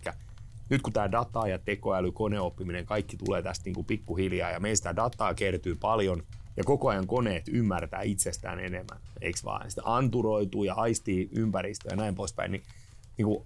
nyt 0.69 0.81
kun 0.81 0.93
tämä 0.93 1.11
data 1.11 1.47
ja 1.47 1.59
tekoäly, 1.59 2.11
koneoppiminen, 2.11 2.85
kaikki 2.85 3.17
tulee 3.17 3.41
tästä 3.41 3.65
niin 3.65 3.75
kuin 3.75 3.85
pikkuhiljaa 3.85 4.51
ja 4.51 4.59
meistä 4.59 4.95
dataa 4.95 5.33
kertyy 5.33 5.75
paljon 5.75 6.23
ja 6.57 6.63
koko 6.63 6.89
ajan 6.89 7.07
koneet 7.07 7.47
ymmärtää 7.47 8.01
itsestään 8.01 8.59
enemmän, 8.59 8.99
eikö 9.21 9.39
vaan? 9.45 9.69
Sitä 9.69 9.81
anturoituu 9.85 10.63
ja 10.63 10.73
aistii 10.73 11.29
ympäristöä 11.31 11.91
ja 11.91 11.95
näin 11.95 12.15
poispäin, 12.15 12.51
niin 12.51 12.63
niin 13.17 13.25
kuin, 13.25 13.45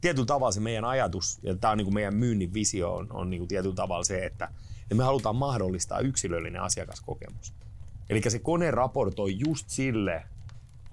tietyllä 0.00 0.26
tavalla 0.26 0.52
se 0.52 0.60
meidän 0.60 0.84
ajatus, 0.84 1.38
ja 1.42 1.56
tämä 1.56 1.70
on 1.70 1.78
niin 1.78 1.86
kuin 1.86 1.94
meidän 1.94 2.14
myynnin 2.14 2.54
visio, 2.54 2.94
on, 2.94 3.06
on 3.12 3.30
niin 3.30 3.40
kuin 3.40 3.48
tietyllä 3.48 3.74
tavalla 3.74 4.04
se, 4.04 4.26
että, 4.26 4.48
että 4.82 4.94
me 4.94 5.04
halutaan 5.04 5.36
mahdollistaa 5.36 6.00
yksilöllinen 6.00 6.62
asiakaskokemus. 6.62 7.52
Eli 8.10 8.22
se 8.28 8.38
kone 8.38 8.70
raportoi 8.70 9.38
just 9.38 9.68
sille 9.68 10.22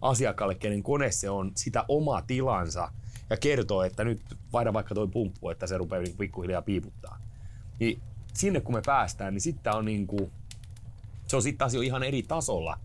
asiakkaalle, 0.01 0.55
kenen 0.55 0.83
kone 0.83 1.11
se 1.11 1.29
on, 1.29 1.51
sitä 1.55 1.85
omaa 1.87 2.21
tilansa 2.21 2.91
ja 3.29 3.37
kertoo, 3.37 3.83
että 3.83 4.03
nyt 4.03 4.21
vaihda 4.53 4.73
vaikka 4.73 4.95
toi 4.95 5.07
pumppu, 5.07 5.49
että 5.49 5.67
se 5.67 5.77
rupeaa 5.77 6.01
niin 6.01 6.17
pikkuhiljaa 6.17 6.61
piiputtaa. 6.61 7.19
Niin 7.79 8.01
sinne 8.33 8.61
kun 8.61 8.75
me 8.75 8.81
päästään, 8.85 9.33
niin 9.33 9.41
sitten 9.41 9.73
on 9.73 9.85
niin 9.85 10.07
kuin, 10.07 10.31
se 11.27 11.35
on 11.35 11.41
sitten 11.41 11.67
jo 11.73 11.81
ihan 11.81 12.03
eri 12.03 12.23
tasolla 12.23 12.79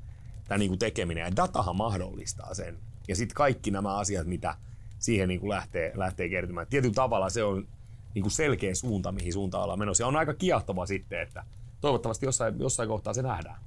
tämä 0.48 0.58
niin 0.58 0.78
tekeminen. 0.78 1.24
Ja 1.24 1.36
datahan 1.36 1.76
mahdollistaa 1.76 2.54
sen. 2.54 2.78
Ja 3.08 3.16
sitten 3.16 3.34
kaikki 3.34 3.70
nämä 3.70 3.96
asiat, 3.96 4.26
mitä 4.26 4.54
siihen 4.98 5.28
niin 5.28 5.40
kuin 5.40 5.50
lähtee, 5.50 5.92
lähtee 5.94 6.28
kertymään. 6.28 6.66
Tietyllä 6.66 6.94
tavalla 6.94 7.30
se 7.30 7.44
on 7.44 7.68
niin 8.14 8.22
kuin 8.22 8.32
selkeä 8.32 8.74
suunta, 8.74 9.12
mihin 9.12 9.32
suuntaan 9.32 9.62
ollaan 9.62 9.78
menossa. 9.78 10.02
Ja 10.02 10.06
on 10.06 10.16
aika 10.16 10.34
kiehtova 10.34 10.86
sitten, 10.86 11.22
että 11.22 11.44
toivottavasti 11.80 12.26
jossain, 12.26 12.58
jossain 12.58 12.88
kohtaa 12.88 13.14
se 13.14 13.22
nähdään. 13.22 13.60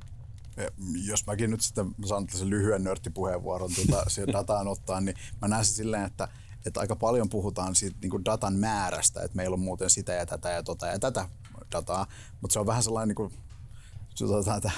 Jos 1.08 1.26
mäkin 1.28 1.52
nyt 1.52 1.62
sitten 1.62 1.96
saan 2.06 2.28
sen 2.30 2.50
lyhyen 2.50 2.84
nörttipuheenvuoron 2.84 3.72
tuota, 3.76 4.04
siihen 4.10 4.34
dataan 4.34 4.68
ottaa, 4.68 5.02
niin 5.02 5.18
mä 5.42 5.48
näen 5.48 5.66
se 5.66 5.74
silleen, 5.74 6.04
että, 6.04 6.28
että 6.66 6.80
aika 6.80 6.96
paljon 6.96 7.30
puhutaan 7.30 7.76
siitä 7.76 7.98
niin 8.02 8.10
kuin 8.10 8.26
datan 8.26 8.54
määrästä, 8.54 9.22
että 9.22 9.36
meillä 9.36 9.54
on 9.54 9.60
muuten 9.60 9.90
sitä 9.90 10.14
ja 10.14 10.26
tätä 10.26 10.50
ja 10.50 10.64
tota 10.64 10.88
ja 10.88 11.00
tätä 11.00 11.30
dataa, 11.72 12.08
mutta 12.42 12.54
se 12.54 12.60
on 12.60 12.66
vähän 12.66 12.84
sellainen, 12.84 13.08
niin 13.08 13.16
kuin, 13.16 13.34
että 14.58 14.72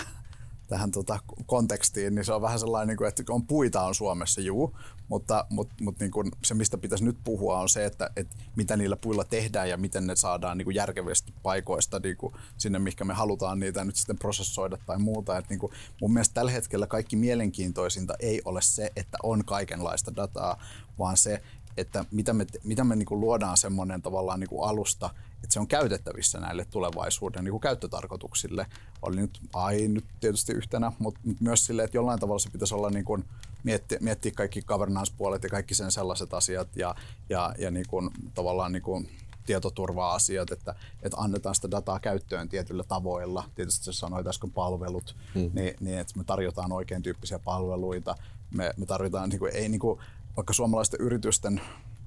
tähän 0.74 0.91
tota 0.91 1.19
kontekstiin, 1.45 2.15
niin 2.15 2.26
se 2.26 2.34
on 2.34 2.41
vähän 2.41 2.59
sellainen, 2.59 2.97
niin 2.97 3.07
että 3.07 3.24
on 3.30 3.47
puita 3.47 3.82
on 3.82 3.95
Suomessa, 3.95 4.41
juu, 4.41 4.78
mutta, 5.07 5.45
mutta, 5.49 5.76
mutta 5.82 6.03
niin 6.03 6.11
kuin 6.11 6.32
se, 6.43 6.53
mistä 6.53 6.78
pitäisi 6.78 7.03
nyt 7.03 7.17
puhua, 7.24 7.59
on 7.59 7.69
se, 7.69 7.86
että, 7.86 8.09
että 8.15 8.36
mitä 8.55 8.78
niillä 8.78 8.95
puilla 8.95 9.24
tehdään 9.24 9.69
ja 9.69 9.78
miten 9.78 10.07
ne 10.07 10.15
saadaan 10.15 10.57
niin 10.57 10.65
kuin 10.65 10.76
järkevistä 10.76 11.32
paikoista 11.43 11.99
niin 12.03 12.17
kuin 12.17 12.34
sinne, 12.57 12.80
mikä 12.80 13.05
me 13.05 13.13
halutaan 13.13 13.59
niitä 13.59 13.84
nyt 13.84 13.95
sitten 13.95 14.17
prosessoida 14.17 14.78
tai 14.86 14.97
muuta. 14.97 15.38
Että 15.38 15.49
niin 15.49 15.59
kuin 15.59 15.71
mun 16.01 16.13
mielestä 16.13 16.34
tällä 16.34 16.51
hetkellä 16.51 16.88
kaikki 16.88 17.15
mielenkiintoisinta 17.15 18.13
ei 18.19 18.41
ole 18.45 18.61
se, 18.61 18.91
että 18.95 19.17
on 19.24 19.45
kaikenlaista 19.45 20.15
dataa, 20.15 20.63
vaan 20.99 21.17
se, 21.17 21.41
että 21.78 22.05
mitä 22.11 22.34
me, 22.34 22.45
mitä 22.63 22.84
me 22.84 22.95
niin 22.95 23.05
kuin 23.05 23.19
luodaan 23.19 23.57
semmoinen 23.57 24.01
tavallaan 24.01 24.39
niin 24.39 24.49
kuin 24.49 24.69
alusta, 24.69 25.09
että 25.43 25.53
se 25.53 25.59
on 25.59 25.67
käytettävissä 25.67 26.39
näille 26.39 26.65
tulevaisuuden 26.65 27.43
niin 27.43 27.51
kuin 27.51 27.61
käyttötarkoituksille. 27.61 28.65
Oli 29.01 29.15
nyt 29.15 29.39
AI 29.53 29.87
nyt 29.87 30.05
tietysti 30.19 30.53
yhtenä, 30.53 30.91
mutta 30.99 31.19
myös 31.39 31.65
sille, 31.65 31.83
että 31.83 31.97
jollain 31.97 32.19
tavalla 32.19 32.39
se 32.39 32.49
pitäisi 32.49 32.75
olla 32.75 32.89
niin 32.89 33.05
kuin 33.05 33.25
miettiä, 33.63 33.97
miettiä 34.01 34.31
kaikki 34.35 34.61
governance-puolet 34.61 35.43
ja 35.43 35.49
kaikki 35.49 35.75
sen 35.75 35.91
sellaiset 35.91 36.33
asiat 36.33 36.75
ja, 36.75 36.95
ja, 37.29 37.55
ja 37.57 37.71
niin 37.71 37.85
kuin, 37.89 38.09
tavallaan 38.33 38.71
niin 38.71 38.83
kuin 38.83 39.09
tietoturva-asiat, 39.45 40.51
että, 40.51 40.75
että 41.01 41.17
annetaan 41.17 41.55
sitä 41.55 41.71
dataa 41.71 41.99
käyttöön 41.99 42.49
tietyillä 42.49 42.83
tavoilla. 42.83 43.43
Tietysti 43.55 43.85
se 43.85 43.93
sanoit 43.93 44.27
äsken 44.27 44.51
palvelut, 44.51 45.15
hmm. 45.33 45.51
niin, 45.53 45.75
niin 45.79 45.99
että 45.99 46.13
me 46.17 46.23
tarjotaan 46.23 46.71
oikein 46.71 47.03
tyyppisiä 47.03 47.39
palveluita. 47.39 48.15
Me, 48.51 48.73
me 48.77 48.85
tarvitaan, 48.85 49.29
niin 49.29 49.39
kuin, 49.39 49.55
ei 49.55 49.69
niin 49.69 49.79
kuin, 49.79 49.99
vaikka 50.37 50.53
suomalaisten 50.53 51.01
yritysten 51.01 51.61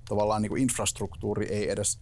tavallaan 0.08 0.42
niin 0.42 0.50
kuin 0.50 0.62
infrastruktuuri 0.62 1.46
ei 1.46 1.70
edes 1.70 1.98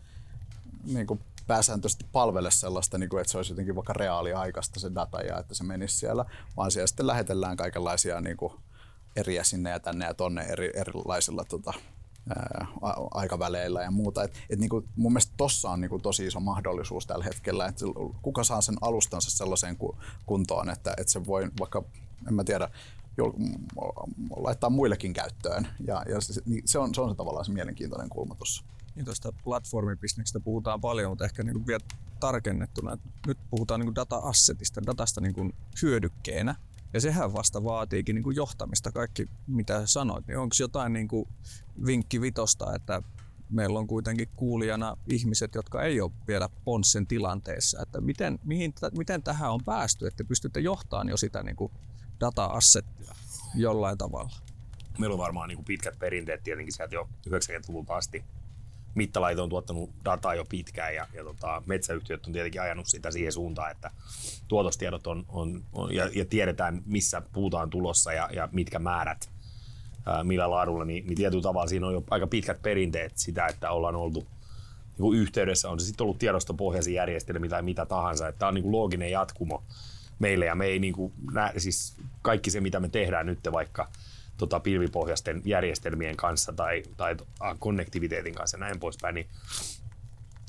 niin 0.86 1.06
kuin 1.06 1.20
pääsääntöisesti 1.46 2.06
palvele 2.12 2.50
sellaista, 2.50 2.98
niin 2.98 3.08
kuin, 3.08 3.20
että 3.20 3.30
se 3.30 3.38
olisi 3.38 3.52
jotenkin 3.52 3.74
vaikka 3.74 3.92
reaaliaikaista 3.92 4.80
se 4.80 4.94
data 4.94 5.20
ja 5.20 5.38
että 5.38 5.54
se 5.54 5.64
menisi 5.64 5.96
siellä, 5.96 6.24
vaan 6.56 6.70
siellä 6.70 6.86
sitten 6.86 7.06
lähetellään 7.06 7.56
kaikenlaisia 7.56 8.20
niin 8.20 8.36
kuin, 8.36 8.52
eriä 9.16 9.44
sinne 9.44 9.70
ja 9.70 9.80
tänne 9.80 10.06
ja 10.06 10.14
tonne 10.14 10.42
eri, 10.42 10.70
erilaisilla 10.74 11.44
tota, 11.44 11.72
ää, 12.36 12.66
aikaväleillä 13.10 13.82
ja 13.82 13.90
muuta. 13.90 14.22
Et, 14.22 14.34
et 14.50 14.58
niinku, 14.58 14.84
mun 14.96 15.12
mielestä 15.12 15.34
tossa 15.36 15.70
on 15.70 15.80
niinku 15.80 15.98
tosi 15.98 16.26
iso 16.26 16.40
mahdollisuus 16.40 17.06
tällä 17.06 17.24
hetkellä, 17.24 17.66
että 17.66 17.84
kuka 18.22 18.44
saa 18.44 18.60
sen 18.60 18.76
alustansa 18.80 19.30
sellaiseen 19.30 19.76
kuntoon, 20.26 20.70
että, 20.70 20.94
että 20.96 21.12
se 21.12 21.26
voi 21.26 21.50
vaikka, 21.60 21.82
en 22.28 22.34
mä 22.34 22.44
tiedä, 22.44 22.68
laittaa 24.36 24.70
muillekin 24.70 25.12
käyttöön. 25.12 25.68
Ja, 25.86 26.02
ja 26.08 26.20
se, 26.20 26.42
niin 26.46 26.62
se, 26.64 26.78
on, 26.78 26.94
se 26.94 27.00
on 27.00 27.10
se 27.10 27.16
tavallaan 27.16 27.44
se 27.44 27.52
mielenkiintoinen 27.52 28.08
kulma 28.08 28.34
tuossa. 28.34 28.64
Niin 28.94 29.04
tuosta 29.04 29.32
platformibisneksestä 29.44 30.40
puhutaan 30.40 30.80
paljon, 30.80 31.10
mutta 31.10 31.24
ehkä 31.24 31.42
niin 31.42 31.66
vielä 31.66 31.84
tarkennettuna. 32.20 32.98
Nyt 33.26 33.38
puhutaan 33.50 33.80
niin 33.80 33.94
data-assetista, 33.94 34.80
datasta 34.86 35.20
niin 35.20 35.52
hyödykkeenä. 35.82 36.54
Ja 36.92 37.00
sehän 37.00 37.32
vasta 37.32 37.64
vaatiikin 37.64 38.14
niin 38.14 38.22
kuin 38.22 38.36
johtamista, 38.36 38.92
kaikki 38.92 39.26
mitä 39.46 39.86
sanoit. 39.86 40.26
Niin 40.26 40.38
onko 40.38 40.54
jotain 40.60 40.92
niin 40.92 41.08
kuin 41.08 41.28
vinkki 41.86 42.20
vitosta, 42.20 42.74
että 42.74 43.02
meillä 43.50 43.78
on 43.78 43.86
kuitenkin 43.86 44.28
kuulijana 44.36 44.96
ihmiset, 45.08 45.54
jotka 45.54 45.82
ei 45.82 46.00
ole 46.00 46.12
vielä 46.28 46.48
Ponssen 46.64 47.06
tilanteessa. 47.06 47.82
Että 47.82 48.00
miten, 48.00 48.38
mihin, 48.44 48.74
miten 48.96 49.22
tähän 49.22 49.52
on 49.52 49.60
päästy, 49.64 50.06
että 50.06 50.24
pystytte 50.24 50.60
johtamaan 50.60 51.08
jo 51.08 51.16
sitä 51.16 51.42
niin 51.42 51.56
kuin 51.56 51.72
data-assettia 52.20 53.14
jollain 53.54 53.98
tavalla? 53.98 54.32
Meillä 54.98 55.14
on 55.14 55.18
varmaan 55.18 55.48
niin 55.48 55.56
kuin 55.56 55.64
pitkät 55.64 55.98
perinteet 55.98 56.42
tietenkin 56.42 56.72
sieltä 56.72 56.94
jo 56.94 57.08
90-luvulta 57.28 57.96
asti 57.96 58.24
mittalaite 58.94 59.42
on 59.42 59.48
tuottanut 59.48 59.90
dataa 60.04 60.34
jo 60.34 60.44
pitkään 60.44 60.94
ja, 60.94 61.06
ja 61.12 61.24
tota, 61.24 61.62
metsäyhtiöt 61.66 62.26
on 62.26 62.32
tietenkin 62.32 62.60
ajanut 62.60 62.86
sitä 62.86 63.10
siihen 63.10 63.32
suuntaan, 63.32 63.70
että 63.70 63.90
tuotostiedot 64.48 65.06
on, 65.06 65.24
on, 65.28 65.64
on 65.72 65.94
ja, 65.94 66.10
ja, 66.14 66.24
tiedetään, 66.24 66.82
missä 66.86 67.22
puhutaan 67.32 67.70
tulossa 67.70 68.12
ja, 68.12 68.28
ja 68.32 68.48
mitkä 68.52 68.78
määrät 68.78 69.30
ää, 70.06 70.24
millä 70.24 70.50
laadulla, 70.50 70.84
niin, 70.84 71.06
niin 71.06 71.16
tietyllä 71.16 71.42
tavalla 71.42 71.68
siinä 71.68 71.86
on 71.86 71.92
jo 71.92 72.04
aika 72.10 72.26
pitkät 72.26 72.62
perinteet 72.62 73.12
sitä, 73.18 73.46
että 73.46 73.70
ollaan 73.70 73.96
oltu 73.96 74.26
niin 74.98 75.14
yhteydessä, 75.14 75.70
on 75.70 75.80
se 75.80 75.86
sitten 75.86 76.04
ollut 76.04 76.18
tiedostopohjaisia 76.18 76.94
järjestelmiä 76.94 77.50
tai 77.50 77.62
mitä 77.62 77.86
tahansa, 77.86 78.28
että 78.28 78.38
tämä 78.38 78.48
on 78.48 78.54
niin 78.54 78.72
looginen 78.72 79.10
jatkumo 79.10 79.62
meille 80.18 80.44
ja 80.44 80.54
me 80.54 80.66
ei 80.66 80.78
niin 80.78 80.94
kuin, 80.94 81.12
nä, 81.32 81.52
siis 81.56 81.96
kaikki 82.22 82.50
se, 82.50 82.60
mitä 82.60 82.80
me 82.80 82.88
tehdään 82.88 83.26
nyt 83.26 83.38
vaikka 83.52 83.88
tota, 84.36 84.60
pilvipohjaisten 84.60 85.42
järjestelmien 85.44 86.16
kanssa 86.16 86.52
tai, 86.52 86.82
tai 86.96 87.16
konnektiviteetin 87.58 88.34
kanssa 88.34 88.56
ja 88.56 88.60
näin 88.60 88.80
poispäin, 88.80 89.14
niin 89.14 89.28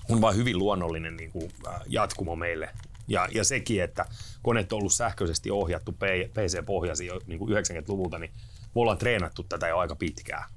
on 0.10 0.22
vain 0.22 0.36
hyvin 0.36 0.58
luonnollinen 0.58 1.18
niin 1.18 1.32
kuin, 1.32 1.52
jatkumo 1.88 2.36
meille. 2.36 2.70
Ja, 3.08 3.28
ja 3.32 3.44
sekin, 3.44 3.84
että 3.84 4.06
koneet 4.42 4.74
on 4.74 4.80
ollut 4.80 4.94
sähköisesti 4.94 5.52
ohjattu 5.52 5.92
PC-pohjaisia 6.34 7.14
jo 7.14 7.22
niin 7.28 7.40
kuin 7.40 7.52
90-luvulta, 7.52 8.20
niin 8.20 8.32
me 8.76 8.82
ollaan 8.82 8.98
treenattu 8.98 9.44
tätä 9.44 9.68
jo 9.68 9.78
aika 9.78 9.96
pitkään. 9.96 10.50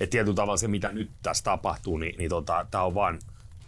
Et 0.00 0.10
tietyllä 0.10 0.34
tavalla 0.34 0.56
se, 0.56 0.68
mitä 0.68 0.92
nyt 0.92 1.10
tässä 1.22 1.44
tapahtuu, 1.44 1.96
niin, 1.96 2.18
niin 2.18 2.30
tota, 2.30 2.66
tämä 2.70 2.84
on 2.84 2.94
vaan, 2.94 3.18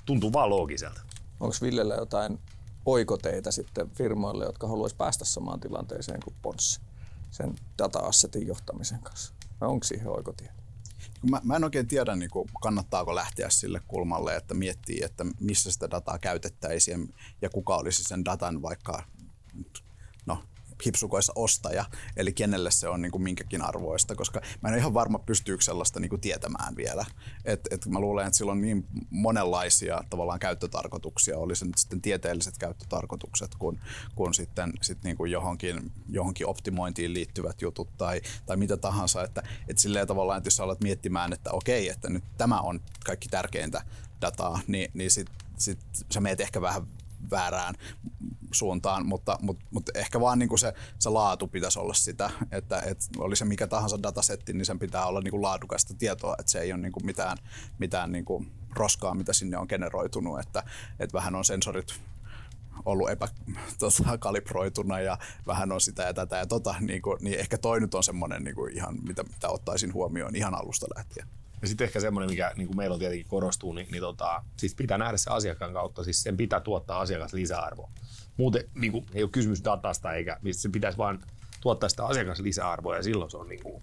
tuntuu 0.06 0.32
vaan 0.32 0.50
loogiselta. 0.50 1.00
Onko 1.40 1.56
Villellä 1.62 1.94
jotain 1.94 2.38
oikoteita 2.86 3.52
sitten 3.52 3.90
firmoille, 3.90 4.44
jotka 4.44 4.68
haluaisi 4.68 4.96
päästä 4.96 5.24
samaan 5.24 5.61
tilanteeseen 5.61 6.20
kuin 6.24 6.36
Ponssi? 6.42 6.80
Sen 7.31 7.55
data-assetin 7.79 8.47
johtamisen 8.47 9.03
kanssa? 9.03 9.35
Vai 9.61 9.68
onko 9.68 9.85
siihen 9.85 10.09
oikotie? 10.09 10.53
Mä, 11.31 11.41
mä 11.45 11.57
en 11.57 11.64
oikein 11.64 11.89
tiedä, 11.89 12.16
niin 12.16 12.31
kuin, 12.31 12.49
kannattaako 12.62 13.14
lähteä 13.14 13.51
sille 13.51 13.81
kulmalle, 13.89 14.37
että 14.37 14.55
miettii, 14.55 15.03
että 15.05 15.26
missä 15.41 15.72
sitä 15.72 15.91
dataa 15.91 16.18
käytettäisiin 16.18 17.14
ja 17.43 17.51
kuka 17.51 17.76
olisi 17.76 18.05
sen 18.05 18.24
datan 18.24 18.62
vaikka 18.62 19.03
no, 19.55 19.64
hipsukoissa 20.87 21.33
ostaja, 21.37 21.85
eli 22.16 22.33
kenelle 22.33 22.70
se 22.70 22.89
on 22.89 23.03
niin 23.03 23.12
kuin 23.12 23.22
minkäkin 23.22 23.62
arvoista, 23.62 24.14
koska 24.14 24.41
mä 24.62 24.68
en 24.68 24.72
ole 24.72 24.79
ihan 24.79 24.95
varma, 24.95 25.18
pystyykö 25.18 25.64
sellaista 25.64 26.01
niin 26.01 26.09
kuin 26.09 26.20
tietämään 26.20 26.76
vielä. 26.76 27.05
Et, 27.45 27.61
et 27.70 27.87
mä 27.87 28.01
luulen, 28.01 28.26
että 28.26 28.37
sillä 28.37 28.53
on 28.53 28.61
niin 28.61 28.87
monenlaisia 29.11 30.05
tavallaan 30.11 30.39
käyttötarkoituksia, 30.39 31.39
oli 31.39 31.57
se 31.57 31.64
nyt 31.64 31.79
sitten 31.79 32.01
tieteelliset 32.01 32.59
käyttötarkoitukset, 32.59 33.55
kun, 33.55 33.81
kun 34.14 34.35
sitten 34.35 34.72
sit 34.83 35.05
niin 35.05 35.16
kuin 35.16 35.31
johonkin, 35.31 35.93
johonkin 36.09 36.47
optimointiin 36.47 37.14
liittyvät 37.14 37.62
jutut 37.62 37.89
tai, 37.97 38.20
tai 38.47 38.57
mitä 38.57 38.76
tahansa, 38.76 39.24
että, 39.24 39.43
että 39.68 39.83
silleen 39.83 40.07
tavallaan, 40.07 40.39
että 40.39 40.47
jos 40.47 40.57
sä 40.57 40.64
alat 40.64 40.81
miettimään, 40.81 41.33
että 41.33 41.51
okei, 41.53 41.89
että 41.89 42.11
nyt 42.11 42.24
tämä 42.39 42.61
on 42.61 42.81
kaikki 43.05 43.29
tärkeintä 43.29 43.83
dataa, 44.20 44.61
niin, 44.66 44.91
niin 44.95 45.11
sitten 45.11 45.37
sit 45.59 45.79
sä 46.11 46.20
meet 46.20 46.41
ehkä 46.41 46.61
vähän 46.61 46.87
väärään 47.30 47.74
suuntaan, 48.52 49.06
mutta, 49.06 49.38
mutta, 49.42 49.66
mutta 49.70 49.92
ehkä 49.94 50.20
vaan 50.20 50.38
niin 50.38 50.48
kuin 50.48 50.58
se, 50.58 50.72
se 50.98 51.08
laatu 51.08 51.48
pitäisi 51.48 51.78
olla 51.78 51.94
sitä, 51.94 52.30
että, 52.52 52.80
että 52.80 53.04
oli 53.18 53.36
se 53.36 53.44
mikä 53.44 53.66
tahansa 53.66 54.02
datasetti, 54.02 54.52
niin 54.52 54.66
sen 54.66 54.78
pitää 54.78 55.06
olla 55.06 55.20
niin 55.20 55.30
kuin 55.30 55.42
laadukasta 55.42 55.94
tietoa, 55.98 56.36
että 56.38 56.52
se 56.52 56.60
ei 56.60 56.72
ole 56.72 56.80
niin 56.80 56.92
kuin 56.92 57.06
mitään, 57.06 57.38
mitään 57.78 58.12
niin 58.12 58.24
kuin 58.24 58.52
roskaa, 58.70 59.14
mitä 59.14 59.32
sinne 59.32 59.58
on 59.58 59.66
generoitunut, 59.68 60.40
että, 60.40 60.62
että 60.98 61.18
vähän 61.18 61.34
on 61.34 61.44
sensorit 61.44 62.00
ollut 62.84 63.10
epäkalibroituna 63.10 64.94
tota, 64.94 65.00
ja 65.00 65.18
vähän 65.46 65.72
on 65.72 65.80
sitä 65.80 66.02
ja 66.02 66.14
tätä 66.14 66.36
ja 66.36 66.46
tota, 66.46 66.74
niin, 66.80 67.02
kuin, 67.02 67.18
niin 67.20 67.40
ehkä 67.40 67.58
toi 67.58 67.80
nyt 67.80 67.94
on 67.94 68.04
semmoinen 68.04 68.44
niin 68.44 68.54
kuin 68.54 68.76
ihan, 68.76 68.96
mitä, 69.06 69.22
mitä 69.22 69.48
ottaisin 69.48 69.94
huomioon 69.94 70.36
ihan 70.36 70.54
alusta 70.54 70.86
lähtien. 70.96 71.28
Ja 71.62 71.68
sitten 71.68 71.84
ehkä 71.84 72.00
semmoinen, 72.00 72.30
mikä 72.30 72.52
niin 72.56 72.66
kuin 72.66 72.76
meillä 72.76 72.94
on 72.94 73.00
tietenkin 73.00 73.28
korostuu, 73.28 73.72
niin, 73.72 73.88
niin 73.90 74.00
tota, 74.00 74.42
siis 74.56 74.74
pitää 74.74 74.98
nähdä 74.98 75.16
se 75.16 75.30
asiakkaan 75.30 75.72
kautta, 75.72 76.04
siis 76.04 76.22
sen 76.22 76.36
pitää 76.36 76.61
tuottaa 76.61 77.00
asiakas 77.00 77.32
lisäarvoa. 77.32 77.90
Muuten 78.36 78.64
niin 78.74 78.92
kuin, 78.92 79.06
ei 79.14 79.22
ole 79.22 79.30
kysymys 79.30 79.64
datasta, 79.64 80.12
eikä 80.12 80.38
se 80.50 80.68
pitäisi 80.68 80.98
vain 80.98 81.18
tuottaa 81.61 81.88
sitä 81.88 82.06
asiakas 82.06 82.40
lisäarvoa 82.40 82.96
ja 82.96 83.02
silloin 83.02 83.30
se 83.30 83.36
on, 83.36 83.48
niin 83.48 83.62
kuin, 83.62 83.82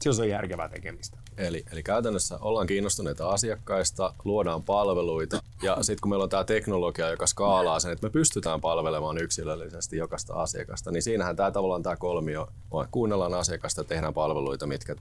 silloin 0.00 0.16
se 0.16 0.22
on 0.22 0.28
järkevää 0.28 0.68
tekemistä. 0.68 1.18
Eli, 1.36 1.64
eli 1.72 1.82
käytännössä 1.82 2.38
ollaan 2.40 2.66
kiinnostuneita 2.66 3.28
asiakkaista, 3.28 4.14
luodaan 4.24 4.62
palveluita 4.62 5.42
ja 5.62 5.76
sitten 5.80 6.00
kun 6.02 6.10
meillä 6.10 6.22
on 6.22 6.28
tämä 6.28 6.44
teknologia, 6.44 7.10
joka 7.10 7.26
skaalaa 7.26 7.80
sen, 7.80 7.92
että 7.92 8.06
me 8.06 8.10
pystytään 8.10 8.60
palvelemaan 8.60 9.18
yksilöllisesti 9.18 9.96
jokaista 9.96 10.34
asiakasta, 10.34 10.90
niin 10.90 11.02
siinähän 11.02 11.36
tämä 11.36 11.50
tavallaan 11.50 11.82
tämä 11.82 11.96
kolmio 11.96 12.48
on. 12.70 12.88
Kuunnellaan 12.90 13.34
asiakasta 13.34 13.84
tehdään 13.84 14.14
palveluita, 14.14 14.66
mitkä 14.66 14.96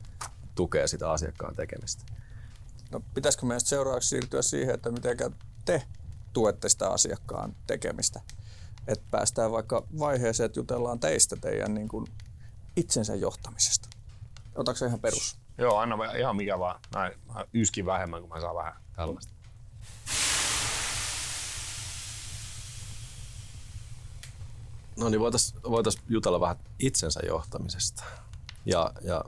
tukee 0.55 0.87
sitä 0.87 1.11
asiakkaan 1.11 1.55
tekemistä. 1.55 2.03
No, 2.91 3.01
pitäisikö 3.13 3.45
meistä 3.45 3.69
seuraavaksi 3.69 4.09
siirtyä 4.09 4.41
siihen, 4.41 4.75
että 4.75 4.91
miten 4.91 5.17
te 5.65 5.83
tuette 6.33 6.69
sitä 6.69 6.89
asiakkaan 6.89 7.55
tekemistä? 7.67 8.21
Että 8.87 9.05
päästään 9.11 9.51
vaikka 9.51 9.83
vaiheeseen, 9.99 10.45
että 10.45 10.59
jutellaan 10.59 10.99
teistä 10.99 11.35
teidän 11.35 11.73
niin 11.73 11.87
kuin 11.87 12.07
itsensä 12.75 13.15
johtamisesta. 13.15 13.89
Otatko 14.55 14.77
se 14.77 14.85
ihan 14.85 14.99
perus? 14.99 15.37
Joo, 15.57 15.77
anna 15.77 15.97
ihan 16.17 16.35
mikä 16.35 16.59
vaan. 16.59 16.79
Näin, 16.93 17.13
yskin 17.53 17.85
vähemmän, 17.85 18.21
kun 18.21 18.29
mä 18.29 18.41
saan 18.41 18.55
vähän 18.55 18.73
tällaista. 18.95 19.33
No 24.97 25.09
niin, 25.09 25.19
voitaisiin 25.19 25.63
voitais 25.63 25.97
jutella 26.09 26.39
vähän 26.39 26.55
itsensä 26.79 27.19
johtamisesta. 27.27 28.03
Ja, 28.65 28.91
ja 29.01 29.23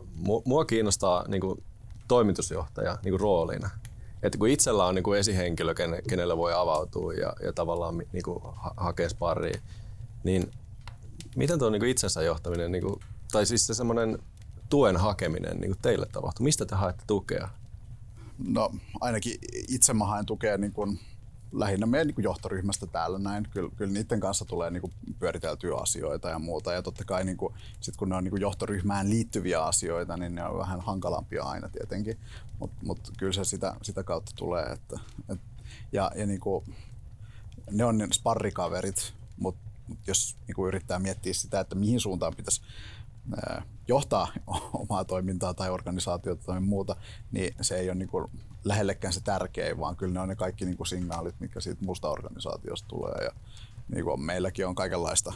mua 0.46 0.66
kiinnostaa 0.66 1.28
niin 1.28 1.42
kuin 1.42 1.64
toimitusjohtaja 2.08 2.98
niin 3.04 3.12
kuin 3.12 3.20
roolina. 3.20 3.70
Että 4.24 4.38
kun 4.38 4.48
itsellä 4.48 4.86
on 4.86 4.96
niin 4.96 5.04
kuin 5.04 5.20
esihenkilö, 5.20 5.74
kenelle 6.10 6.38
voi 6.38 6.54
avautua 6.54 7.14
ja, 7.14 7.34
ja 7.44 7.54
tavallaan 7.54 7.98
niin 7.98 8.24
kuin 8.24 8.40
ha- 8.44 8.74
hakea 8.78 9.10
sparria, 9.10 9.62
niin 10.24 10.52
miten 11.36 11.60
tuo 11.60 11.70
niin 11.70 11.80
kuin 11.80 11.90
itsensä 11.90 12.22
johtaminen, 12.22 12.72
niin 12.72 12.84
kuin, 12.84 13.00
tai 13.32 13.46
siis 13.46 13.68
se 13.68 13.74
semmoinen 13.74 14.20
tuen 14.70 14.98
hakeminen 14.98 15.58
niin 15.58 15.72
kuin 15.72 15.82
teille 15.82 16.06
tapahtuu? 16.12 16.44
Mistä 16.44 16.66
te 16.66 16.76
haette 16.76 17.04
tukea? 17.08 17.50
No 18.48 18.72
ainakin 19.02 19.38
itse 19.68 19.94
mä 19.94 20.06
haen 20.06 20.26
tukea 20.26 20.58
niin 20.58 20.74
kuin 20.74 21.00
lähinnä 21.52 21.86
meidän 21.86 22.08
niin 22.08 22.24
johtoryhmästä 22.24 22.88
täällä 22.88 23.20
näin. 23.20 23.48
Kyllä, 23.52 23.70
kyllä 23.76 23.94
niiden 23.94 24.20
kanssa 24.20 24.46
tulee 24.46 24.72
niin 24.72 24.94
pyöriteltyä 25.20 25.76
asioita 25.76 26.30
ja 26.30 26.40
muuta. 26.40 26.74
Ja 26.74 26.82
totta 26.82 27.06
kai 27.06 27.24
niin 27.24 27.38
kuin, 27.38 27.54
sit 27.80 27.98
kun 27.98 28.10
ne 28.10 28.16
on 28.16 28.24
niin 28.24 28.42
johtoryhmään 28.42 29.10
liittyviä 29.10 29.64
asioita, 29.64 30.18
niin 30.18 30.36
ne 30.36 30.44
on 30.44 30.58
vähän 30.58 30.82
hankalampia 30.82 31.44
aina 31.44 31.70
tietenkin. 31.70 32.18
Mutta 32.60 32.86
mut 32.86 33.12
kyllä 33.18 33.34
se 33.34 33.46
sitä, 33.46 33.76
sitä 33.82 34.04
kautta 34.04 34.32
tulee. 34.36 34.66
Että, 34.66 35.00
et, 35.30 35.40
ja 35.92 36.12
ja 36.16 36.26
niin 36.26 36.40
kuin, 36.40 36.76
ne 37.72 37.86
on 37.86 37.98
ne 37.98 38.08
sparrikaverit, 38.14 39.14
mutta 39.38 39.62
mut 39.88 40.00
jos 40.08 40.36
niin 40.48 40.68
yrittää 40.68 41.00
miettiä 41.00 41.34
sitä, 41.34 41.60
että 41.60 41.76
mihin 41.76 42.00
suuntaan 42.00 42.36
pitäisi 42.36 42.62
johtaa 43.88 44.28
omaa 44.82 45.06
toimintaa 45.06 45.54
tai 45.54 45.70
organisaatiota 45.70 46.46
tai 46.46 46.60
muuta, 46.60 46.96
niin 47.32 47.56
se 47.62 47.76
ei 47.76 47.90
ole 47.90 47.96
niin 47.96 48.10
kuin 48.10 48.32
lähellekään 48.64 49.14
se 49.14 49.22
tärkein, 49.22 49.80
vaan 49.80 49.96
kyllä 49.96 50.14
ne 50.14 50.20
on 50.20 50.30
ne 50.30 50.36
kaikki 50.36 50.66
niin 50.66 50.78
kuin 50.78 50.88
signaalit, 50.88 51.40
mikä 51.40 51.60
siitä 51.60 51.86
muusta 51.86 52.10
organisaatiosta 52.10 52.88
tulee. 52.88 53.26
Ja 53.26 53.32
niin 53.88 54.04
kuin 54.04 54.22
meilläkin 54.22 54.68
on 54.68 54.76
kaikenlaista 54.76 55.34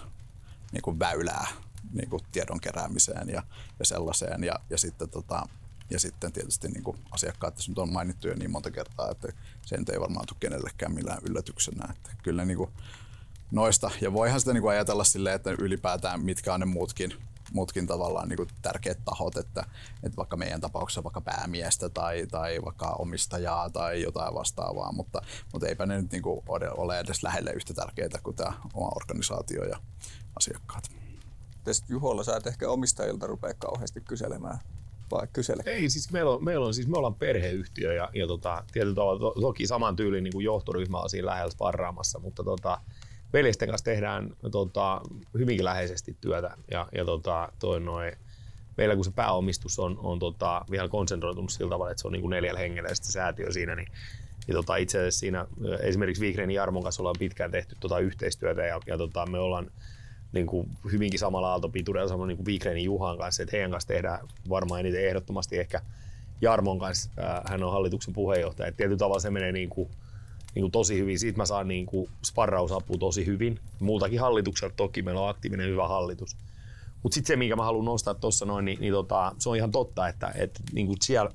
niin 0.72 0.82
kuin 0.82 1.00
väylää 1.00 1.48
niin 1.94 2.10
kuin 2.10 2.24
tiedon 2.32 2.60
keräämiseen 2.60 3.30
ja, 3.30 3.44
ja 3.80 3.86
sellaiseen. 3.86 4.44
Ja, 4.44 4.56
ja, 4.70 4.78
sitten, 4.78 5.10
tota, 5.10 5.48
ja 5.90 6.00
sitten 6.00 6.32
tietysti 6.32 6.68
niin 6.68 6.84
kuin 6.84 6.98
asiakkaat 7.12 7.56
tässä 7.56 7.72
nyt 7.72 7.80
on 7.80 7.94
mainittu 7.94 8.28
jo 8.28 8.36
niin 8.36 8.52
monta 8.52 8.72
kertaa, 8.72 9.12
että 9.12 9.28
se 9.66 9.76
ei 9.76 10.00
varmaan 10.00 10.26
tule 10.28 10.38
kenellekään 10.40 10.94
millään 10.94 11.22
yllätyksenä. 11.30 11.94
Että 11.94 12.10
kyllä 12.24 12.46
niin 12.46 12.58
kuin 12.58 12.70
noista, 13.52 13.92
ja 14.02 14.14
voihan 14.14 14.40
sitä 14.40 14.54
niin 14.54 14.62
kuin 14.62 14.72
ajatella 14.72 15.04
silleen, 15.04 15.36
että 15.36 15.52
ylipäätään 15.52 16.22
mitkä 16.22 16.54
on 16.54 16.60
ne 16.60 16.66
muutkin 16.66 17.14
muutkin 17.52 17.88
tavallaan 17.88 18.30
niin 18.30 18.38
kuin 18.38 18.50
tärkeät 18.62 19.00
tahot, 19.06 19.38
että, 19.38 19.66
että 20.04 20.18
vaikka 20.18 20.38
meidän 20.38 20.62
tapauksessa 20.62 21.04
vaikka 21.04 21.22
päämiestä 21.22 21.90
tai, 21.90 22.28
tai 22.32 22.62
vaikka 22.66 22.88
omistajaa 22.88 23.70
tai 23.70 24.02
jotain 24.02 24.34
vastaavaa, 24.34 24.92
mutta, 24.92 25.22
mutta 25.54 25.68
eipä 25.68 25.86
ne 25.86 26.02
nyt 26.02 26.12
niin 26.12 26.24
kuin 26.24 26.42
ole 26.78 27.00
edes 27.00 27.24
lähelle 27.24 27.52
yhtä 27.52 27.74
tärkeitä 27.74 28.20
kuin 28.24 28.36
tämä 28.36 28.54
oma 28.74 28.90
organisaatio 28.96 29.64
ja 29.64 29.78
asiakkaat. 30.36 30.84
Tästä 31.64 31.86
Juholla 31.90 32.24
sä 32.24 32.38
et 32.38 32.48
ehkä 32.48 32.70
omistajilta 32.70 33.28
rupea 33.28 33.54
kauheasti 33.54 34.02
kyselemään 34.02 34.60
vai 35.12 35.28
kysele? 35.34 35.64
Ei, 35.66 35.90
siis 35.90 36.12
meillä 36.12 36.32
on, 36.32 36.44
meillä 36.44 36.66
on 36.66 36.74
siis 36.74 36.88
me 36.88 36.98
ollaan 36.98 37.16
perheyhtiö 37.16 37.94
ja, 37.94 38.10
ja 38.14 38.28
tota, 38.28 38.64
tietyllä 38.72 38.96
tavalla 38.96 39.20
to, 39.20 39.42
toki 39.42 39.68
saman 39.68 39.96
tyylin 39.96 40.24
niin 40.24 40.34
kuin 40.34 40.46
johtoryhmä 40.46 41.00
on 41.00 41.10
siinä 41.10 41.26
lähellä 41.26 41.52
sparraamassa, 41.52 42.20
mutta 42.20 42.44
tota, 42.44 42.82
veljesten 43.34 43.70
kanssa 43.70 43.86
tehdään 43.86 44.36
tota, 44.52 45.02
hyvinkin 45.34 45.66
läheisesti 45.66 46.18
työtä. 46.22 46.58
Ja, 46.72 46.88
ja 46.96 47.06
tota, 47.06 47.52
toi 47.60 47.80
noi, 47.80 48.12
meillä 48.78 48.96
kun 48.96 49.06
se 49.06 49.12
pääomistus 49.12 49.80
on, 49.80 50.00
on 50.04 50.20
tota, 50.20 50.66
vielä 50.72 50.90
konsentroitunut 50.90 51.52
sillä 51.52 51.70
tavalla, 51.70 51.92
että 51.92 52.02
se 52.02 52.08
on 52.08 52.12
niin 52.12 52.22
kuin 52.22 52.30
neljällä 52.30 52.60
hengellä 52.60 52.90
ja 52.90 52.96
sitten 52.96 53.12
säätiö 53.12 53.52
siinä, 53.52 53.76
niin, 53.76 53.88
niin 54.48 54.56
tota, 54.56 54.76
itse 54.76 54.98
asiassa 54.98 55.20
siinä 55.20 55.46
esimerkiksi 55.80 56.26
Vigrenin 56.26 56.56
Jarmon 56.56 56.84
kanssa 56.84 57.02
ollaan 57.02 57.20
pitkään 57.20 57.52
tehty 57.52 57.76
tota, 57.80 58.00
yhteistyötä 58.00 58.62
ja, 58.62 58.80
ja 58.88 58.98
tota, 58.98 59.26
me 59.26 59.40
ollaan 59.40 59.72
niin 60.32 60.48
kuin 60.48 60.70
hyvinkin 60.92 61.20
samalla 61.20 61.52
aaltopituudella 61.52 62.08
samoin 62.08 62.28
niin 62.28 62.38
kuin 62.38 62.46
Vigrenin 62.46 62.84
Juhan 62.84 63.18
kanssa, 63.18 63.44
että 63.44 63.56
heidän 63.56 63.72
kanssa 63.72 63.88
tehdään 63.88 64.28
varmaan 64.50 64.80
eniten 64.80 65.08
ehdottomasti 65.08 65.60
ehkä 65.60 65.82
Jarmon 66.42 66.80
kanssa, 66.80 67.10
hän 67.46 67.64
on 67.64 67.72
hallituksen 67.72 68.14
puheenjohtaja, 68.14 68.68
että 68.68 68.78
tietyllä 68.78 68.98
tavalla 68.98 69.20
se 69.20 69.30
menee 69.30 69.52
niin 69.52 69.70
kuin, 69.70 69.90
niin 70.56 70.64
kuin 70.64 70.72
tosi 70.72 70.98
hyvin. 70.98 71.20
Siitä 71.20 71.38
mä 71.38 71.46
saan 71.46 71.68
niin 71.68 71.86
kuin 71.86 72.10
sparrausapua 72.26 72.98
tosi 72.98 73.26
hyvin. 73.26 73.60
Muultakin 73.80 74.20
hallitukselta 74.20 74.76
toki, 74.76 75.02
meillä 75.02 75.22
on 75.22 75.30
aktiivinen 75.30 75.70
hyvä 75.70 75.88
hallitus. 75.88 76.38
Mutta 77.04 77.14
sitten 77.14 77.28
se, 77.28 77.36
minkä 77.36 77.56
mä 77.56 77.64
haluan 77.64 77.86
nostaa 77.86 78.14
tuossa 78.14 78.46
noin, 78.46 78.66
niin, 78.66 78.80
niin 78.80 78.94
tota, 78.94 79.36
se 79.40 79.50
on 79.50 79.56
ihan 79.56 79.72
totta, 79.72 80.08
että, 80.08 80.32
että 80.36 80.60
niin 80.72 80.88
kuin 80.88 80.98
siellä 81.02 81.32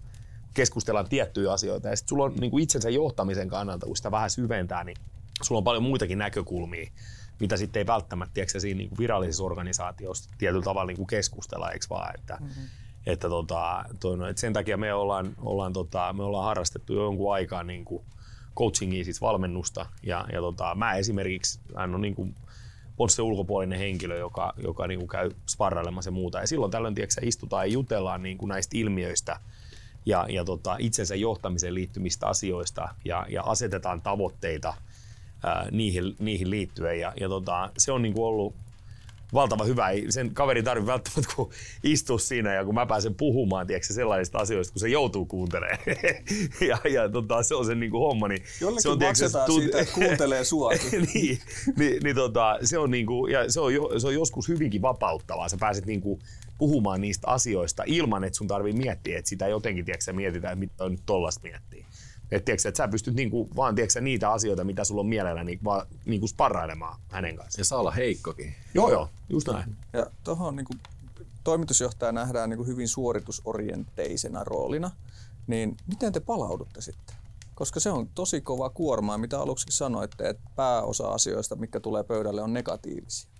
keskustellaan 0.54 1.08
tiettyjä 1.08 1.52
asioita. 1.52 1.88
Ja 1.88 1.96
sitten 1.96 2.08
sulla 2.08 2.24
on 2.24 2.34
niin 2.40 2.50
kuin 2.50 2.62
itsensä 2.62 2.90
johtamisen 2.90 3.48
kannalta, 3.48 3.86
kun 3.86 3.96
sitä 3.96 4.10
vähän 4.10 4.30
syventää, 4.30 4.84
niin 4.84 4.96
sulla 5.42 5.58
on 5.58 5.64
paljon 5.64 5.82
muitakin 5.82 6.18
näkökulmia, 6.18 6.90
mitä 7.40 7.56
sitten 7.56 7.80
ei 7.80 7.86
välttämättä 7.86 8.34
tiedätkö, 8.34 8.60
siinä 8.60 8.78
niin 8.78 8.88
kuin 8.88 8.98
virallisessa 8.98 9.44
organisaatiossa 9.44 10.30
tietyllä 10.38 10.64
tavalla 10.64 10.86
niin 10.86 10.96
kuin 10.96 11.06
keskustella, 11.06 11.70
eikö 11.70 11.86
vaan? 11.90 12.14
Että, 12.14 12.38
mm-hmm. 12.40 12.64
että, 13.06 13.28
tota, 13.28 13.84
toi, 14.00 14.16
no, 14.16 14.28
että 14.28 14.40
sen 14.40 14.52
takia 14.52 14.76
me 14.76 14.94
ollaan, 14.94 15.34
ollaan, 15.42 15.72
tota, 15.72 16.12
me 16.12 16.22
ollaan 16.22 16.44
harrastettu 16.44 16.92
jo 16.92 17.02
jonkun 17.02 17.34
aikaa 17.34 17.62
niin 17.62 17.84
kuin 17.84 18.04
coachingia, 18.56 19.04
siis 19.04 19.20
valmennusta. 19.20 19.86
Ja, 20.02 20.26
ja 20.32 20.40
tota, 20.40 20.74
mä 20.74 20.94
esimerkiksi, 20.94 21.60
hän 21.76 21.94
on 21.94 22.00
niin 22.00 22.14
kuin 22.14 22.34
Ponsse 22.96 23.22
ulkopuolinen 23.22 23.78
henkilö, 23.78 24.18
joka, 24.18 24.54
joka 24.62 24.86
niin 24.86 24.98
kuin 24.98 25.08
käy 25.08 25.30
sparrailemassa 25.48 26.08
ja 26.08 26.12
muuta. 26.12 26.40
Ja 26.40 26.46
silloin 26.46 26.72
tällöin 26.72 26.94
tiedätkö, 26.94 27.20
istutaan 27.22 27.68
ja 27.68 27.72
jutellaan 27.72 28.22
niin 28.22 28.38
kuin 28.38 28.48
näistä 28.48 28.78
ilmiöistä 28.78 29.40
ja, 30.06 30.26
ja 30.28 30.44
tota, 30.44 30.76
itsensä 30.78 31.14
johtamiseen 31.14 31.74
liittymistä 31.74 32.26
asioista 32.26 32.88
ja, 33.04 33.26
ja 33.28 33.42
asetetaan 33.42 34.02
tavoitteita 34.02 34.74
ää, 35.44 35.68
niihin, 35.70 36.16
niihin 36.18 36.50
liittyen. 36.50 37.00
Ja, 37.00 37.12
ja 37.20 37.28
tota, 37.28 37.70
se 37.78 37.92
on 37.92 38.02
niin 38.02 38.14
kuin 38.14 38.26
ollut 38.26 38.54
valtava 39.34 39.64
hyvä. 39.64 39.90
Ei 39.90 40.12
sen 40.12 40.34
kaveri 40.34 40.62
tarvitse 40.62 40.92
välttämättä 40.92 41.34
kun 41.36 41.50
istua 41.82 42.18
siinä 42.18 42.54
ja 42.54 42.64
kun 42.64 42.74
mä 42.74 42.86
pääsen 42.86 43.14
puhumaan 43.14 43.66
tiedätkö, 43.66 43.94
sellaisista 43.94 44.38
asioista, 44.38 44.72
kun 44.72 44.80
se 44.80 44.88
joutuu 44.88 45.26
kuuntelemaan. 45.26 45.78
ja, 46.68 46.78
ja 46.90 47.08
tota, 47.08 47.42
se 47.42 47.54
on 47.54 47.66
se 47.66 47.74
niin 47.74 47.90
kuin 47.90 48.00
homma. 48.00 48.28
Niin 48.28 48.42
Jollekin 48.60 48.82
se 48.82 48.88
on, 48.88 48.98
maksetaan 48.98 49.46
tiedätkö, 49.46 49.62
siitä, 49.62 49.80
että 49.80 49.94
kuuntelee 49.94 50.44
suakin. 50.54 51.08
niin, 51.14 51.38
niin, 51.76 52.02
niin 52.02 52.16
tota, 52.16 52.58
se, 52.62 52.78
on 52.78 52.90
niin 52.90 53.06
kuin, 53.06 53.32
ja 53.32 53.52
se, 53.52 53.60
on, 53.60 53.72
se 54.00 54.06
on 54.06 54.14
joskus 54.14 54.48
hyvinkin 54.48 54.82
vapauttavaa. 54.82 55.48
Sä 55.48 55.56
pääset 55.60 55.86
niin 55.86 56.00
kuin 56.00 56.20
puhumaan 56.58 57.00
niistä 57.00 57.28
asioista 57.28 57.82
ilman, 57.86 58.24
että 58.24 58.36
sun 58.36 58.46
tarvii 58.46 58.72
miettiä, 58.72 59.18
että 59.18 59.28
sitä 59.28 59.48
jotenkin 59.48 59.84
tiedätkö, 59.84 60.12
mietitään, 60.12 60.52
että 60.52 60.60
mitä 60.60 60.84
on 60.84 60.90
nyt 60.90 61.02
tollasta 61.06 61.40
miettiä. 61.42 61.86
Että, 62.30 62.44
tiedätkö, 62.44 62.68
että 62.68 62.76
sä 62.76 62.88
pystyt 62.88 63.14
niinku, 63.14 63.48
vaan 63.56 63.74
tiedätkö, 63.74 64.00
niitä 64.00 64.32
asioita, 64.32 64.64
mitä 64.64 64.84
sulla 64.84 65.00
on 65.00 65.06
mielellä, 65.06 65.44
niin, 65.44 65.60
vaan 65.64 65.86
niinku 66.04 66.26
sparrailemaan 66.26 67.00
hänen 67.08 67.36
kanssaan. 67.36 67.60
Ja 67.60 67.64
saa 67.64 67.78
olla 67.78 67.90
heikkokin. 67.90 68.54
Joo, 68.74 68.90
joo, 68.90 69.08
just 69.28 69.48
näin. 69.48 69.76
Ja 69.92 70.06
tuohon 70.24 70.56
niinku, 70.56 70.72
toimitusjohtaja 71.44 72.12
nähdään 72.12 72.50
niinku 72.50 72.64
hyvin 72.64 72.88
suoritusorienteisena 72.88 74.44
roolina, 74.44 74.90
niin 75.46 75.76
miten 75.86 76.12
te 76.12 76.20
palaudutte 76.20 76.80
sitten? 76.80 77.16
Koska 77.54 77.80
se 77.80 77.90
on 77.90 78.08
tosi 78.08 78.40
kova 78.40 78.70
kuorma, 78.70 79.18
mitä 79.18 79.40
aluksi 79.40 79.66
sanoitte, 79.70 80.28
että 80.28 80.50
pääosa 80.56 81.08
asioista, 81.08 81.56
mikä 81.56 81.80
tulee 81.80 82.04
pöydälle, 82.04 82.42
on 82.42 82.52
negatiivisia. 82.52 83.30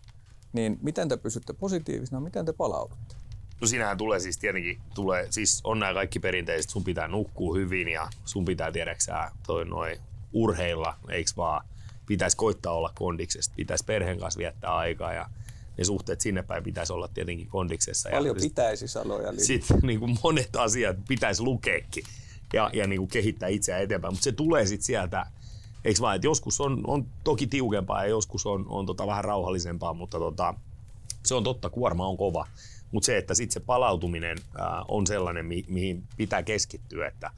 Niin 0.53 0.78
miten 0.82 1.09
te 1.09 1.16
pysytte 1.16 1.53
positiivisena, 1.53 2.20
miten 2.20 2.47
te 2.47 2.53
palaudutte? 2.53 3.14
No 3.61 3.67
siinähän 3.67 3.99
tulee 3.99 4.21
siis 4.21 4.39
tietenkin, 4.39 4.81
tulee, 4.95 5.27
siis 5.31 5.61
on 5.65 5.79
nämä 5.79 5.95
kaikki 5.95 6.21
perinteiset, 6.21 6.71
sun 6.71 6.85
pitää 6.85 7.09
nukkua 7.09 7.57
hyvin 7.57 7.89
ja 7.89 8.09
sun 8.25 8.45
pitää 8.45 8.73
tiedäksää 8.73 9.31
toi 9.47 9.65
noin 9.65 9.99
urheilla, 10.33 10.95
eikö 11.11 11.31
vaan, 11.37 11.65
pitäisi 12.07 12.37
koittaa 12.37 12.73
olla 12.73 12.93
kondiksesta, 12.95 13.55
pitäisi 13.57 13.85
perheen 13.85 14.19
kanssa 14.19 14.39
viettää 14.39 14.77
aikaa 14.77 15.13
ja 15.13 15.31
ne 15.79 15.85
suhteet 15.85 16.21
sinne 16.21 16.43
päin 16.43 16.65
pitäisi 16.65 16.93
olla 16.93 17.09
tietenkin 17.09 17.49
kondiksessa. 17.49 18.09
Paljon 18.11 18.37
ja 18.37 18.41
pitäisi 18.41 18.89
sanoa. 18.89 19.19
Sitten 19.39 19.79
niin 19.83 20.01
kuin 20.01 20.19
monet 20.23 20.57
asiat 20.57 20.97
pitäisi 21.09 21.43
lukeekin 21.43 22.05
ja, 22.53 22.71
ja 22.73 22.87
niin 22.87 22.99
kuin 22.99 23.09
kehittää 23.09 23.49
itseään 23.49 23.83
eteenpäin, 23.83 24.15
mutta 24.15 24.25
se 24.25 24.33
tulee 24.33 24.67
sitten 24.67 24.87
sieltä, 24.87 25.27
eikö 25.85 26.01
vaan, 26.01 26.17
että 26.17 26.27
joskus 26.27 26.61
on, 26.61 26.81
on 26.87 27.07
toki 27.25 27.47
tiukempaa 27.47 28.03
ja 28.03 28.09
joskus 28.09 28.47
on, 28.47 28.65
on 28.69 28.87
tota 28.87 29.07
vähän 29.07 29.25
rauhallisempaa, 29.25 29.95
mutta 29.95 30.19
tota, 30.19 30.55
se 31.25 31.35
on 31.35 31.45
totta, 31.45 31.71
kuorma 31.71 32.07
on 32.07 32.17
kova. 32.17 32.47
Mutta 32.97 33.07
se, 33.07 33.18
että 33.18 33.34
sitten 33.34 33.53
se 33.53 33.61
palautuminen 33.61 34.38
ää, 34.59 34.84
on 34.88 35.07
sellainen, 35.07 35.47
mi- 35.47 35.64
mihin 35.68 36.03
pitää 36.16 36.42
keskittyä, 36.42 37.09
että, 37.09 37.30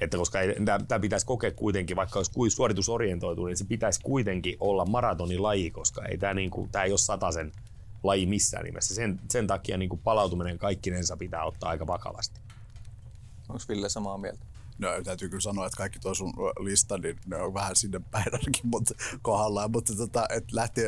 että 0.00 0.16
koska 0.16 0.38
tämä 0.88 1.00
pitäisi 1.00 1.26
kokea 1.26 1.50
kuitenkin, 1.50 1.96
vaikka 1.96 2.18
olisi 2.18 2.32
kuin 2.32 2.50
suoritusorientoitu, 2.50 3.46
niin 3.46 3.56
se 3.56 3.64
pitäisi 3.64 4.00
kuitenkin 4.00 4.56
olla 4.60 4.84
maratonin 4.84 5.42
laji, 5.42 5.70
koska 5.70 6.04
ei 6.04 6.18
tämä 6.18 6.34
niinku, 6.34 6.68
ei 6.84 6.90
ole 6.92 6.98
sataisen 6.98 7.52
laji 8.02 8.26
missään 8.26 8.64
nimessä. 8.64 8.94
Sen, 8.94 9.20
sen 9.30 9.46
takia 9.46 9.76
niinku 9.76 9.96
palautuminen 9.96 10.58
kaikkinensa 10.58 11.16
pitää 11.16 11.44
ottaa 11.44 11.70
aika 11.70 11.86
vakavasti. 11.86 12.40
Onko 13.48 13.62
Ville 13.68 13.88
samaa 13.88 14.18
mieltä? 14.18 14.46
No 14.78 14.88
täytyy 15.04 15.28
kyllä 15.28 15.40
sanoa, 15.40 15.66
että 15.66 15.76
kaikki 15.76 15.98
tuo 15.98 16.14
sun 16.14 16.32
lista, 16.60 16.98
niin 16.98 17.18
ne 17.26 17.36
on 17.36 17.54
vähän 17.54 17.76
sinne 17.76 18.00
päin 18.10 18.24
ainakin 18.32 18.66
mutta 18.66 18.94
kohdallaan. 19.22 19.70
Mutta 19.70 19.96
tota, 19.96 20.26
et 20.30 20.52
lähti, 20.52 20.80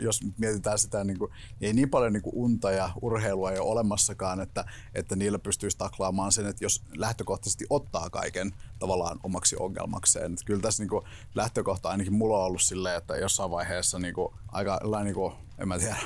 jos 0.00 0.20
mietitään 0.38 0.78
sitä, 0.78 1.04
niin, 1.04 1.18
kuin, 1.18 1.32
niin 1.60 1.66
ei 1.66 1.72
niin 1.72 1.90
paljon 1.90 2.12
niin 2.12 2.22
kuin 2.22 2.34
unta 2.34 2.70
ja 2.70 2.90
urheilua 3.02 3.52
ei 3.52 3.58
ole 3.58 3.70
olemassakaan, 3.70 4.40
että, 4.40 4.64
että 4.94 5.16
niillä 5.16 5.38
pystyisi 5.38 5.78
taklaamaan 5.78 6.32
sen, 6.32 6.46
että 6.46 6.64
jos 6.64 6.82
lähtökohtaisesti 6.96 7.66
ottaa 7.70 8.10
kaiken 8.10 8.54
tavallaan 8.78 9.20
omaksi 9.22 9.56
ongelmakseen. 9.58 10.32
Että 10.32 10.44
kyllä 10.44 10.60
tässä 10.60 10.82
niin 10.82 10.90
kuin, 10.90 11.04
lähtökohta 11.34 11.88
ainakin 11.88 12.14
mulla 12.14 12.38
on 12.38 12.44
ollut 12.44 12.62
silleen, 12.62 12.96
että 12.96 13.16
jossain 13.16 13.50
vaiheessa 13.50 13.98
niin 13.98 14.14
kuin, 14.14 14.34
aika, 14.48 14.80
niin 15.04 15.14
kuin, 15.14 15.32
en 15.58 15.68
mä 15.68 15.78
tiedä, 15.78 15.96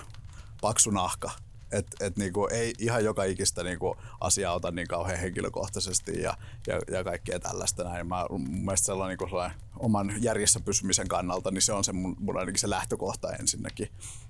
paksu 0.61 0.91
nahka 0.91 1.31
että 1.73 2.07
et 2.07 2.17
niinku, 2.17 2.47
ei 2.47 2.73
ihan 2.79 3.05
joka 3.05 3.25
ikistä 3.25 3.63
niinku, 3.63 3.97
asiaa 4.21 4.55
ota 4.55 4.71
niin 4.71 4.89
kauhean 4.89 5.19
henkilökohtaisesti 5.19 6.23
ja, 6.23 6.37
ja, 6.67 6.81
ja 6.91 7.05
kaikkea 7.05 7.41
tällaista 7.41 7.85
näin. 7.85 8.07
Mä, 8.07 8.27
mun 8.31 8.51
mielestä 8.51 8.87
sellainen, 8.87 9.19
niinku, 9.19 9.29
sellainen 9.29 9.59
oman 9.79 10.15
järjessä 10.19 10.61
pysymisen 10.61 11.09
kannalta, 11.09 11.51
niin 11.51 11.63
se 11.63 11.73
on 11.73 11.85
se 11.85 11.93
mun, 11.93 12.17
mun 12.21 12.39
ainakin 12.39 12.61
se 12.61 12.71
lähtökohta 12.71 13.33
ensinnäkin. 13.33 13.89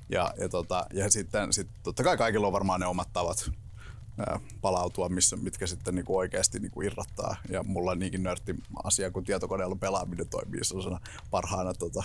Ja, 0.09 0.34
ja, 0.38 0.49
tota, 0.49 0.86
ja 0.93 1.11
sitten 1.11 1.53
sit, 1.53 1.68
totta 1.82 2.03
kai 2.03 2.16
kaikilla 2.16 2.47
on 2.47 2.53
varmaan 2.53 2.80
ne 2.80 2.86
omat 2.86 3.12
tavat 3.12 3.51
palautua, 4.61 5.09
missä, 5.09 5.36
mitkä 5.36 5.66
sitten 5.66 5.95
niin 5.95 6.05
kuin 6.05 6.16
oikeasti 6.16 6.59
niin 6.59 6.70
kuin 6.70 6.86
irrottaa. 6.86 7.36
Ja 7.49 7.62
mulla 7.62 7.95
niinkin 7.95 8.22
nörtti 8.22 8.55
asia 8.84 9.11
kuin 9.11 9.24
tietokoneella 9.24 9.76
pelaaminen 9.76 10.28
toimii 10.28 10.64
sellaisena 10.64 11.01
parhaana 11.30 11.74
tota, 11.74 12.03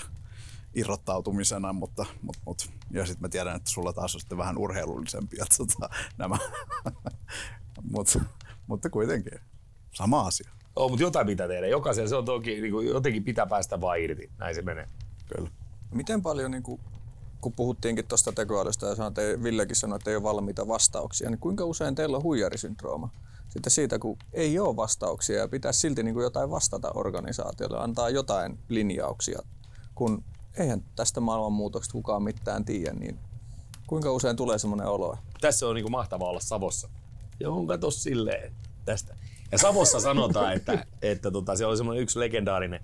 irrottautumisena, 0.76 1.74
mutta, 1.74 2.06
mutta, 2.22 2.42
mutta 2.46 2.66
ja 2.92 3.06
sitten 3.06 3.22
mä 3.22 3.30
tiedän, 3.30 3.56
että 3.56 3.70
sulla 3.70 3.94
taas 3.94 4.16
on 4.16 4.22
sitten 4.22 4.38
vähän 4.38 4.58
urheilullisempia 4.58 5.46
tota, 5.58 5.90
nämä, 6.18 6.38
mutta, 7.94 8.20
mutta 8.68 8.90
kuitenkin 8.90 9.40
sama 9.92 10.22
asia. 10.22 10.52
Oh, 10.76 10.90
mutta 10.90 11.04
jotain 11.04 11.28
pitää 11.28 11.48
tehdä. 11.48 11.68
Jokaisen 11.68 12.10
se 12.10 12.16
on 12.16 12.26
toki, 12.26 12.62
niin 12.62 12.72
kuin, 12.72 12.88
jotenkin 12.88 13.24
pitää 13.24 13.46
päästä 13.46 13.82
vaan 13.82 14.00
irti. 14.00 14.32
Näin 14.38 14.56
se 14.56 14.62
menee. 14.62 14.88
Kyllä. 15.36 15.50
Miten 15.94 16.22
paljon, 16.22 16.52
niin 16.52 16.64
kuin, 16.64 16.82
kun 17.42 17.54
puhuttiinkin 17.54 18.08
tuosta 18.08 18.32
tekoälystä 18.32 18.88
ja 18.88 18.96
sanoit, 18.96 19.18
että 19.18 19.44
Villekin 19.44 19.76
sanoi, 19.76 19.96
että 19.96 20.10
ei 20.10 20.16
ole 20.16 20.24
valmiita 20.24 20.68
vastauksia, 20.68 21.30
niin 21.30 21.40
kuinka 21.40 21.66
usein 21.66 21.96
teillä 21.96 22.18
on 22.18 22.24
huijarisyndrooma? 22.24 23.10
Sitten 23.50 23.72
siitä, 23.72 24.00
kun 24.00 24.18
ei 24.34 24.60
ole 24.60 24.76
vastauksia 24.76 25.40
ja 25.40 25.48
pitäisi 25.48 25.80
silti 25.80 26.04
niin 26.04 26.14
kuin 26.14 26.24
jotain 26.24 26.52
vastata 26.52 26.92
organisaatiolle, 26.96 27.80
antaa 27.80 28.10
jotain 28.10 28.60
linjauksia, 28.70 29.40
kun 29.96 30.24
eihän 30.60 30.84
tästä 30.96 31.22
maailmanmuutoksesta 31.22 31.92
kukaan 31.92 32.24
mitään 32.24 32.66
tiedä, 32.66 32.94
niin 32.94 33.20
kuinka 33.88 34.12
usein 34.12 34.36
tulee 34.36 34.60
semmoinen 34.60 34.88
olo? 34.88 35.18
Tässä 35.42 35.68
on 35.68 35.76
niin 35.76 35.84
kuin 35.84 35.92
mahtavaa 35.92 36.30
olla 36.30 36.40
Savossa. 36.40 36.90
Joo, 37.40 37.66
kato 37.66 37.92
silleen 37.92 38.54
tästä. 38.86 39.16
Ja 39.52 39.58
Savossa 39.58 40.00
sanotaan, 40.00 40.54
että, 40.54 40.86
että 41.02 41.32
tota, 41.32 41.56
se 41.56 41.66
oli 41.66 41.78
semmoinen 41.78 42.04
yksi 42.04 42.20
legendaarinen 42.20 42.80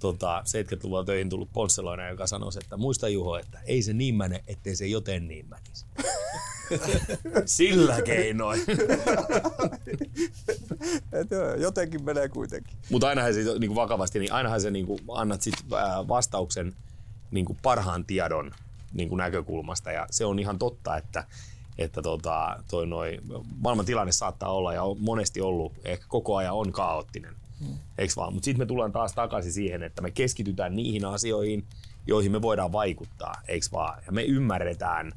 tota, 0.00 0.42
70-luvulla 0.46 1.04
töihin 1.04 1.28
tullut 1.28 1.52
Ponsseloinen, 1.52 2.10
joka 2.10 2.26
sanoi, 2.26 2.50
että 2.62 2.76
muista 2.76 3.08
Juho, 3.08 3.38
että 3.38 3.60
ei 3.66 3.82
se 3.82 3.92
niin 3.92 4.14
mene, 4.14 4.44
ettei 4.46 4.76
se 4.76 4.86
joten 4.86 5.28
niin 5.28 5.46
menisi. 5.48 5.86
Sillä 7.44 8.02
keinoin. 8.02 8.60
Et 11.12 11.30
joo, 11.30 11.54
jotenkin 11.54 12.04
menee 12.04 12.28
kuitenkin. 12.28 12.76
Mutta 12.90 13.08
ainahan 13.08 13.34
se 13.34 13.58
niin 13.58 13.74
vakavasti, 13.74 14.18
niin 14.18 14.32
ainahan 14.32 14.60
se 14.60 14.70
niin 14.70 14.86
annat 15.08 15.42
sit, 15.42 15.54
vastauksen 16.08 16.74
niin 17.30 17.44
kuin 17.46 17.58
parhaan 17.62 18.04
tiedon 18.04 18.50
niin 18.92 19.08
kuin 19.08 19.16
näkökulmasta. 19.18 19.92
Ja 19.92 20.06
se 20.10 20.24
on 20.24 20.38
ihan 20.38 20.58
totta, 20.58 20.96
että, 20.96 21.24
että 21.78 22.02
tota, 22.02 22.62
toi 22.70 22.86
noi, 22.86 23.18
maailman 23.58 23.86
tilanne 23.86 24.12
saattaa 24.12 24.52
olla 24.52 24.74
ja 24.74 24.82
on 24.82 24.96
monesti 25.00 25.40
ollut, 25.40 25.72
ehkä 25.84 26.04
koko 26.08 26.36
ajan 26.36 26.54
on 26.54 26.72
kaoottinen. 26.72 27.34
Hmm. 27.60 27.78
Eikö 27.98 28.12
vaan? 28.16 28.32
Mutta 28.32 28.44
sitten 28.44 28.62
me 28.62 28.66
tullaan 28.66 28.92
taas 28.92 29.12
takaisin 29.12 29.52
siihen, 29.52 29.82
että 29.82 30.02
me 30.02 30.10
keskitytään 30.10 30.76
niihin 30.76 31.04
asioihin, 31.04 31.64
joihin 32.06 32.32
me 32.32 32.42
voidaan 32.42 32.72
vaikuttaa, 32.72 33.34
eikö 33.48 33.66
vaan? 33.72 34.02
Ja 34.06 34.12
me 34.12 34.22
ymmärretään 34.22 35.12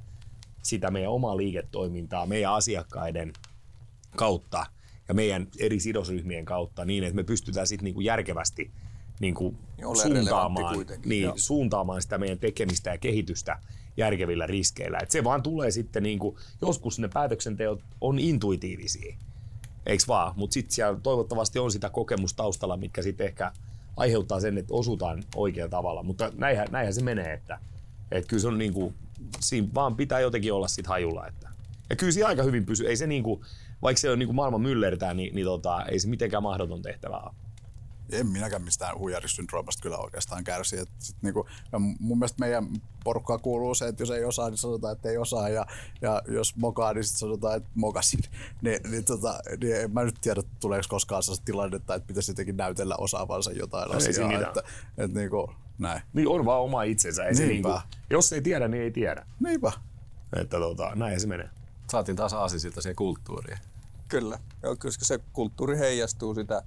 sitä 0.61 0.91
meidän 0.91 1.11
omaa 1.11 1.37
liiketoimintaa, 1.37 2.25
meidän 2.25 2.53
asiakkaiden 2.53 3.33
kautta 4.15 4.65
ja 5.07 5.13
meidän 5.13 5.47
eri 5.59 5.79
sidosryhmien 5.79 6.45
kautta 6.45 6.85
niin, 6.85 7.03
että 7.03 7.15
me 7.15 7.23
pystytään 7.23 7.67
sitten 7.67 7.83
niinku 7.83 8.01
järkevästi 8.01 8.71
niinku 9.19 9.55
Ole 9.83 9.95
suuntaamaan, 9.95 10.25
relevantti 10.25 10.75
kuitenkin, 10.75 11.09
niin, 11.09 11.23
joo. 11.23 11.33
suuntaamaan 11.37 12.01
sitä 12.01 12.17
meidän 12.17 12.39
tekemistä 12.39 12.89
ja 12.89 12.97
kehitystä 12.97 13.59
järkevillä 13.97 14.47
riskeillä. 14.47 14.97
Et 15.03 15.11
se 15.11 15.23
vaan 15.23 15.43
tulee 15.43 15.71
sitten, 15.71 16.03
niinku, 16.03 16.37
joskus 16.61 16.99
ne 16.99 17.07
päätöksenteot 17.07 17.83
on 18.01 18.19
intuitiivisia, 18.19 19.15
eikö 19.85 20.03
vaan? 20.07 20.33
Mutta 20.35 20.53
sitten 20.53 20.75
siellä 20.75 20.99
toivottavasti 21.03 21.59
on 21.59 21.71
sitä 21.71 21.89
kokemusta 21.89 22.37
taustalla, 22.37 22.77
mitkä 22.77 23.01
sitten 23.01 23.27
ehkä 23.27 23.51
aiheuttaa 23.97 24.39
sen, 24.39 24.57
että 24.57 24.73
osutaan 24.73 25.23
oikealla 25.35 25.69
tavalla. 25.69 26.03
Mutta 26.03 26.31
näinhän, 26.37 26.67
näinhän 26.71 26.93
se 26.93 27.03
menee, 27.03 27.33
että, 27.33 27.59
että 28.11 28.27
kyllä 28.27 28.41
se 28.41 28.47
on 28.47 28.57
niinku, 28.57 28.93
siinä 29.39 29.67
vaan 29.75 29.95
pitää 29.95 30.19
jotenkin 30.19 30.53
olla 30.53 30.67
sit 30.67 30.87
hajulla. 30.87 31.27
Että. 31.27 31.49
Ja 31.89 31.95
kyllä 31.95 32.11
siinä 32.11 32.27
aika 32.27 32.43
hyvin 32.43 32.65
pysyy. 32.65 32.87
Ei 32.87 32.97
se 32.97 33.07
niinku, 33.07 33.45
vaikka 33.81 33.99
se 33.99 34.09
on 34.09 34.19
niinku 34.19 34.33
maailman 34.33 34.61
myllertää, 34.61 35.13
niin, 35.13 35.35
niin 35.35 35.45
tota, 35.45 35.85
ei 35.85 35.99
se 35.99 36.09
mitenkään 36.09 36.43
mahdoton 36.43 36.81
tehtävä 36.81 37.17
ole. 37.17 37.33
En 38.19 38.27
minäkään 38.27 38.61
mistään 38.61 38.99
huijarisyndroomasta 38.99 39.81
kyllä 39.81 39.97
oikeastaan 39.97 40.43
kärsi. 40.43 40.79
Et 40.79 40.89
sit 40.99 41.15
niinku, 41.21 41.47
ja 41.71 41.79
mun 41.79 42.19
mielestä 42.19 42.39
meidän 42.39 42.67
porukkaa 43.03 43.37
kuuluu 43.37 43.75
se, 43.75 43.87
että 43.87 44.03
jos 44.03 44.09
ei 44.11 44.25
osaa, 44.25 44.49
niin 44.49 44.57
sanotaan, 44.57 44.93
että 44.93 45.09
ei 45.09 45.17
osaa. 45.17 45.49
Ja, 45.49 45.65
ja 46.01 46.21
jos 46.27 46.55
mokaa, 46.55 46.93
niin 46.93 47.03
sitten 47.03 47.19
sanotaan, 47.19 47.57
että 47.57 47.69
mokasin. 47.75 48.19
Ni, 48.61 48.79
niin, 48.91 49.05
tota, 49.05 49.39
niin 49.61 49.75
en 49.75 49.91
mä 49.91 50.03
nyt 50.03 50.15
tiedä, 50.21 50.41
tuleeko 50.59 50.85
koskaan 50.89 51.23
sellaista 51.23 51.45
tilannetta, 51.45 51.95
että 51.95 52.07
pitäisi 52.07 52.31
jotenkin 52.31 52.57
näytellä 52.57 52.95
osaavansa 52.97 53.51
jotain 53.51 53.93
Ei 53.93 54.01
siinä 54.01 54.11
asiaa. 54.11 54.27
mitään. 54.27 54.47
Että, 54.47 54.63
että 54.97 55.19
niinku, 55.19 55.53
näin. 55.77 56.01
Niin 56.13 56.27
on 56.27 56.45
vaan 56.45 56.61
oma 56.61 56.83
itsensä. 56.83 57.23
Ei 57.23 57.35
se 57.35 57.45
niinku, 57.45 57.79
jos 58.09 58.33
ei 58.33 58.41
tiedä, 58.41 58.67
niin 58.67 58.83
ei 58.83 58.91
tiedä. 58.91 59.25
Niinpä. 59.39 59.71
Että 60.35 60.57
tota, 60.57 60.91
näin 60.95 61.19
se 61.19 61.27
menee. 61.27 61.49
Saatiin 61.91 62.15
taas 62.15 62.33
aasisilta 62.33 62.81
siihen 62.81 62.95
kulttuuriin. 62.95 63.57
Kyllä. 64.07 64.39
Joo, 64.63 64.75
koska 64.75 65.05
se 65.05 65.19
kulttuuri 65.33 65.77
heijastuu 65.77 66.35
sitä 66.35 66.63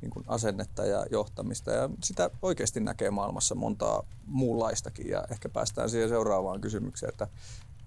niin 0.00 0.10
kuin 0.10 0.24
asennetta 0.28 0.84
ja 0.84 1.06
johtamista. 1.10 1.70
Ja 1.70 1.90
sitä 2.04 2.30
oikeasti 2.42 2.80
näkee 2.80 3.10
maailmassa 3.10 3.54
montaa 3.54 4.02
muunlaistakin. 4.26 5.08
Ja 5.08 5.24
ehkä 5.30 5.48
päästään 5.48 5.90
siihen 5.90 6.08
seuraavaan 6.08 6.60
kysymykseen, 6.60 7.10
että 7.10 7.28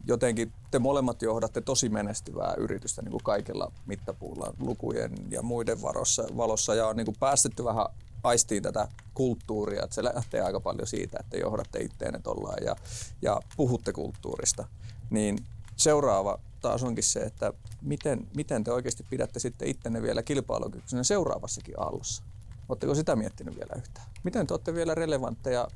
jotenkin 0.07 0.53
te 0.72 0.80
molemmat 0.80 1.22
johdatte 1.22 1.61
tosi 1.61 1.89
menestyvää 1.89 2.53
yritystä 2.57 3.01
niin 3.01 3.11
kuin 3.11 3.24
kaikilla 3.24 3.72
mittapuulla 3.86 4.53
lukujen 4.59 5.11
ja 5.30 5.41
muiden 5.41 5.82
varossa, 5.82 6.24
valossa. 6.38 6.76
Ja 6.76 6.88
on 6.88 6.95
niin 6.95 7.05
kuin 7.05 7.18
päästetty 7.20 7.64
vähän 7.64 7.86
aistiin 8.24 8.64
tätä 8.64 8.88
kulttuuria, 9.14 9.84
että 9.84 9.95
se 9.95 10.03
lähtee 10.03 10.41
aika 10.41 10.59
paljon 10.59 10.88
siitä, 10.88 11.18
että 11.20 11.38
johdatte 11.38 11.80
itteenne 11.80 12.20
tollaan 12.20 12.64
ja, 12.66 12.76
ja 13.22 13.41
puhutte 13.57 13.93
kulttuurista. 13.93 14.66
Niin 15.09 15.38
seuraava 15.76 16.39
taas 16.64 16.84
onkin 16.84 17.03
se, 17.03 17.20
että 17.20 17.53
miten, 17.82 18.28
miten 18.36 18.64
te 18.64 18.72
oikeasti 18.72 19.05
pidätte 19.09 19.39
sitten 19.39 19.68
ittenne 19.68 20.01
vielä 20.01 20.24
kilpailukykyisenä 20.24 21.03
seuraavassakin 21.03 21.80
aallossa. 21.80 22.24
Oletteko 22.70 22.95
sitä 22.95 23.16
miettinyt 23.16 23.55
vielä 23.55 23.74
yhtään? 23.78 24.07
Miten 24.24 24.47
te 24.47 24.53
olette 24.53 24.74
vielä 24.74 24.95
relevantteja 24.95 25.68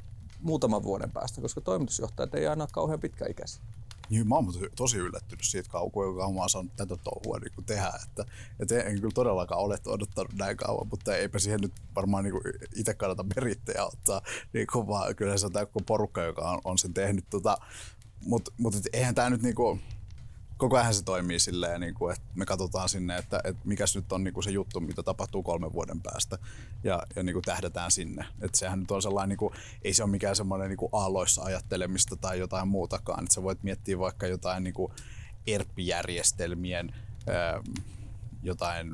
muutaman 0.41 0.83
vuoden 0.83 1.11
päästä, 1.11 1.41
koska 1.41 1.61
toimitusjohtajat 1.61 2.35
ei 2.35 2.47
aina 2.47 2.63
ole 2.63 2.69
kauhean 2.73 2.99
pitkäikäisiä. 2.99 3.63
Niin, 4.09 4.27
mä 4.27 4.35
oon 4.35 4.53
tosi 4.75 4.97
yllättynyt 4.97 5.45
siitä 5.45 5.69
kauan, 5.69 6.07
joka 6.07 6.31
mä 6.31 6.39
oon 6.39 6.49
saanut 6.49 6.75
tätä 6.75 6.95
touhua 7.03 7.39
niin 7.39 7.65
tehdä. 7.65 7.91
Että, 8.03 8.25
että 8.59 8.81
en 8.81 8.99
kyllä 8.99 9.13
todellakaan 9.13 9.61
ole 9.61 9.77
odottanut 9.85 10.33
näin 10.33 10.57
kauan, 10.57 10.87
mutta 10.87 11.15
eipä 11.15 11.39
siihen 11.39 11.59
nyt 11.61 11.73
varmaan 11.95 12.23
niin 12.23 12.33
itse 12.75 12.93
kannata 12.93 13.25
merittejä 13.35 13.85
ottaa. 13.85 14.21
Niin 14.53 14.67
kuin, 14.73 14.87
vaan 14.87 15.15
kyllä 15.15 15.37
se 15.37 15.45
on 15.45 15.51
tämä 15.51 15.65
porukka, 15.85 16.23
joka 16.23 16.51
on, 16.51 16.61
on 16.63 16.77
sen 16.77 16.93
tehnyt. 16.93 17.25
Tota, 17.29 17.57
mutta 18.25 18.77
et 18.77 18.89
eihän 18.93 19.15
tämä 19.15 19.29
nyt 19.29 19.41
niinku, 19.41 19.79
koko 20.57 20.77
ajan 20.77 20.93
se 20.93 21.03
toimii 21.03 21.39
silleen, 21.39 21.81
niin 21.81 21.93
kuin, 21.93 22.13
että 22.13 22.27
me 22.35 22.45
katsotaan 22.45 22.89
sinne, 22.89 23.17
että, 23.17 23.41
että 23.43 23.61
mikäs 23.65 23.95
nyt 23.95 24.11
on 24.11 24.23
niin 24.23 24.33
kuin 24.33 24.43
se 24.43 24.51
juttu, 24.51 24.79
mitä 24.79 25.03
tapahtuu 25.03 25.43
kolmen 25.43 25.73
vuoden 25.73 26.01
päästä 26.01 26.37
ja, 26.83 27.03
ja 27.15 27.23
niin 27.23 27.33
kuin 27.33 27.43
tähdätään 27.43 27.91
sinne. 27.91 28.25
Että 28.41 28.57
sehän 28.57 28.79
nyt 28.79 28.91
on 28.91 29.01
sellainen, 29.01 29.29
niin 29.29 29.37
kuin, 29.37 29.53
ei 29.81 29.93
se 29.93 30.03
ole 30.03 30.11
mikään 30.11 30.35
semmoinen 30.35 30.69
niin 30.69 30.77
kuin 30.77 30.89
aalloissa 30.91 31.43
ajattelemista 31.43 32.15
tai 32.15 32.39
jotain 32.39 32.67
muutakaan. 32.67 33.23
Että 33.23 33.33
sä 33.33 33.43
voit 33.43 33.63
miettiä 33.63 33.99
vaikka 33.99 34.27
jotain 34.27 34.63
niin 34.63 34.73
kuin 34.73 34.93
ERP-järjestelmien 35.47 36.95
ää, 37.27 37.61
jotain 38.43 38.93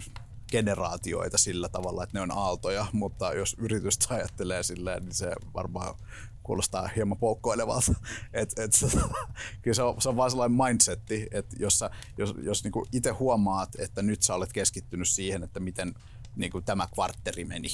generaatioita 0.52 1.38
sillä 1.38 1.70
tavalla, 1.70 2.04
että 2.04 2.18
ne 2.18 2.22
on 2.22 2.38
aaltoja, 2.38 2.86
mutta 2.92 3.34
jos 3.34 3.56
yritystä 3.60 4.16
ajattelee 4.16 4.64
silleen, 4.64 5.04
niin 5.04 5.14
se 5.14 5.32
varmaan 5.54 5.96
kuulostaa 6.44 6.90
hieman 6.96 7.18
poukkoilevalta. 7.18 7.94
Et, 8.34 8.60
et, 8.60 8.72
kyllä 9.62 9.76
se 9.76 9.84
on, 9.84 10.02
se 10.02 10.10
on 10.10 10.16
vaan 10.16 10.32
sellainen 10.32 10.58
mindsetti, 10.68 11.28
että 11.32 11.56
jos, 11.60 11.80
sä, 11.80 11.90
jos, 12.18 12.34
jos 12.42 12.64
niinku 12.64 12.88
itse 12.92 13.10
huomaat, 13.10 13.70
että 13.80 14.02
nyt 14.02 14.24
sä 14.24 14.36
olet 14.36 14.54
keskittynyt 14.54 15.08
siihen, 15.08 15.44
että 15.44 15.60
miten 15.60 15.94
niinku 16.36 16.62
tämä 16.62 16.88
kvartteri 16.94 17.46
meni, 17.46 17.70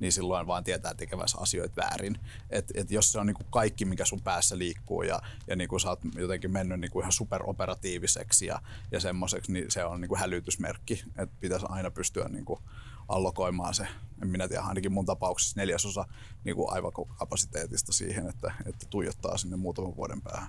niin 0.00 0.12
silloin 0.12 0.46
vaan 0.46 0.64
tietää 0.64 0.94
tekevänsä 0.94 1.38
asioita 1.40 1.76
väärin. 1.76 2.18
Et, 2.50 2.72
et 2.74 2.90
jos 2.90 3.12
se 3.12 3.18
on 3.18 3.26
niinku 3.26 3.44
kaikki, 3.50 3.84
mikä 3.84 4.04
sun 4.04 4.20
päässä 4.20 4.58
liikkuu 4.58 5.02
ja, 5.02 5.20
ja 5.46 5.56
niinku 5.56 5.78
sä 5.78 5.88
oot 5.88 6.00
jotenkin 6.14 6.50
mennyt 6.50 6.80
niinku 6.80 7.00
ihan 7.00 7.12
superoperatiiviseksi 7.12 8.46
ja, 8.46 8.62
ja 8.92 9.00
semmoiseksi, 9.00 9.52
niin 9.52 9.70
se 9.70 9.84
on 9.84 10.00
niinku 10.00 10.16
hälytysmerkki. 10.16 11.02
Että 11.16 11.36
pitäisi 11.40 11.66
aina 11.68 11.90
pystyä 11.90 12.28
niinku 12.28 12.62
allokoimaan 13.08 13.74
se, 13.74 13.88
en 14.22 14.28
minä 14.28 14.48
tiedä, 14.48 14.62
ainakin 14.62 14.92
mun 14.92 15.06
tapauksessa 15.06 15.60
neljäsosa 15.60 16.04
niinku 16.44 16.70
aivokapasiteetista 16.70 17.92
siihen, 17.92 18.28
että, 18.28 18.52
että 18.66 18.86
tuijottaa 18.90 19.38
sinne 19.38 19.56
muutaman 19.56 19.96
vuoden 19.96 20.22
päähän. 20.22 20.48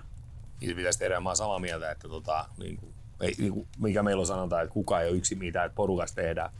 Niin 0.60 0.76
pitäisi 0.76 0.98
tehdä, 0.98 1.20
mä 1.20 1.34
samaa 1.34 1.58
mieltä, 1.58 1.90
että 1.90 2.08
tota, 2.08 2.48
niin 2.58 2.76
kuin, 2.76 2.94
ei, 3.20 3.34
niin 3.38 3.52
kuin, 3.52 3.68
mikä 3.78 4.02
meillä 4.02 4.20
on 4.20 4.26
sanotaan, 4.26 4.62
että 4.62 4.74
kukaan 4.74 5.02
ei 5.02 5.08
ole 5.08 5.16
yksin 5.16 5.38
mitään, 5.38 5.66
että 5.66 5.76
porukasta 5.76 6.14
tehdään. 6.14 6.50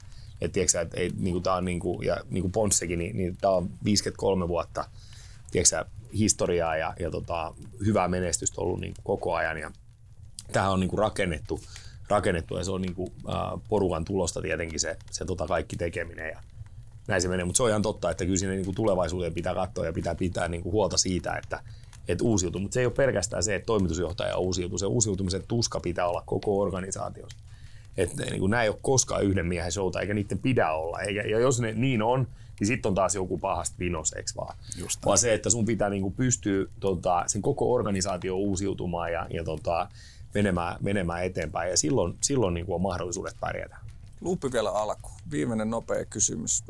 Että 0.41 0.53
tiedätkö, 0.53 0.81
että 0.81 0.97
ei, 0.97 1.11
niin 1.17 1.33
kuin, 1.35 1.43
tää 1.43 1.55
on 1.55 1.65
niin 1.65 1.81
kuin, 1.81 2.07
ja 2.07 2.17
niin 2.31 2.43
kuin 2.43 2.53
Ponssekin, 2.53 2.99
niin, 2.99 3.17
niin 3.17 3.37
tämä 3.37 3.55
on 3.55 3.71
53 3.85 4.49
vuotta 4.49 4.85
tiedätkö, 5.51 5.85
historiaa 6.15 6.77
ja, 6.77 6.95
ja 7.01 7.11
tota, 7.11 7.55
hyvää 7.87 8.09
menestystä 8.09 8.61
ollut 8.61 8.81
niin 8.81 8.95
kuin 8.95 9.05
koko 9.05 9.35
ajan. 9.35 9.59
Ja 9.59 9.71
tähän 10.53 10.71
on 10.71 10.81
niin 10.81 10.91
kuin 10.91 10.99
rakennettu, 10.99 11.61
rakennettu 12.11 12.57
ja 12.57 12.65
se 12.65 12.71
on 12.71 12.83
niin 12.83 12.95
kuin, 12.95 13.13
äh, 13.29 13.61
porukan 13.69 14.05
tulosta 14.05 14.43
tietenkin 14.43 14.81
se, 14.81 14.97
se 15.11 15.25
tota 15.25 15.47
kaikki 15.47 15.77
tekeminen. 15.77 16.29
Ja 16.29 16.43
näin 17.09 17.23
se 17.23 17.29
menee, 17.29 17.45
mutta 17.45 17.57
se 17.57 17.63
on 17.63 17.69
ihan 17.69 17.83
totta, 17.83 18.11
että 18.11 18.25
kyllä 18.25 18.39
sinne 18.39 18.55
niin 18.55 18.65
kuin 18.65 18.75
tulevaisuuteen 18.75 19.35
pitää 19.35 19.55
katsoa 19.55 19.87
ja 19.87 19.93
pitää 19.93 20.15
pitää 20.15 20.49
niin 20.49 20.63
kuin 20.63 20.73
huolta 20.73 20.97
siitä, 20.97 21.33
että, 21.33 21.63
että 22.09 22.25
uusiutuu. 22.25 22.61
Mutta 22.61 22.75
se 22.75 22.81
ei 22.81 22.87
ole 22.87 22.95
pelkästään 22.95 23.43
se, 23.43 23.55
että 23.55 23.67
toimitusjohtaja 23.67 24.37
uusiutuu. 24.37 24.79
Se 24.79 24.87
uusiutumisen 24.87 25.43
tuska 25.49 25.81
pitää 25.81 26.09
olla 26.09 26.23
koko 26.27 26.61
organisaatiossa. 26.61 27.39
että 27.97 28.25
niin 28.25 28.41
kuin, 28.41 28.51
nämä 28.51 28.63
ei 28.63 28.69
ole 28.69 28.79
koskaan 28.83 29.25
yhden 29.25 29.47
miehen 29.47 29.73
showta, 29.73 30.01
eikä 30.01 30.15
niiden 30.15 30.39
pidä 30.39 30.73
olla. 30.73 31.01
Eikä, 31.01 31.23
ja 31.23 31.39
jos 31.39 31.61
ne 31.61 31.73
niin 31.73 32.03
on, 32.03 32.27
niin 32.61 32.67
sitten 32.67 32.89
on 32.89 32.95
taas 32.95 33.15
joku 33.15 33.39
pahasti 33.39 33.77
vinos, 33.79 34.13
eikö 34.13 34.31
vaan? 34.37 34.57
Just 34.79 35.07
vaan 35.07 35.19
se, 35.19 35.35
että 35.35 35.51
sun 35.51 35.65
pitää 35.65 35.91
niin 35.91 36.03
kuin 36.03 36.15
pystyä 36.15 36.67
tota, 36.81 37.25
sen 37.27 37.43
koko 37.43 37.73
organisaatio 37.73 38.37
uusiutumaan 38.37 39.13
ja, 39.13 39.27
ja 39.31 39.45
tota, 39.45 39.89
menemään, 40.35 40.77
menemään 40.81 41.25
eteenpäin. 41.25 41.71
Ja 41.71 41.77
silloin, 41.77 42.19
silloin 42.21 42.55
niin 42.55 42.67
kuin 42.67 42.75
on 42.75 42.83
mahdollisuudet 42.83 43.37
pärjätä. 43.41 43.77
Luuppi 44.21 44.53
vielä 44.53 44.71
alku. 44.71 45.11
Viimeinen 45.31 45.71
nopea 45.71 46.05
kysymys. 46.05 46.65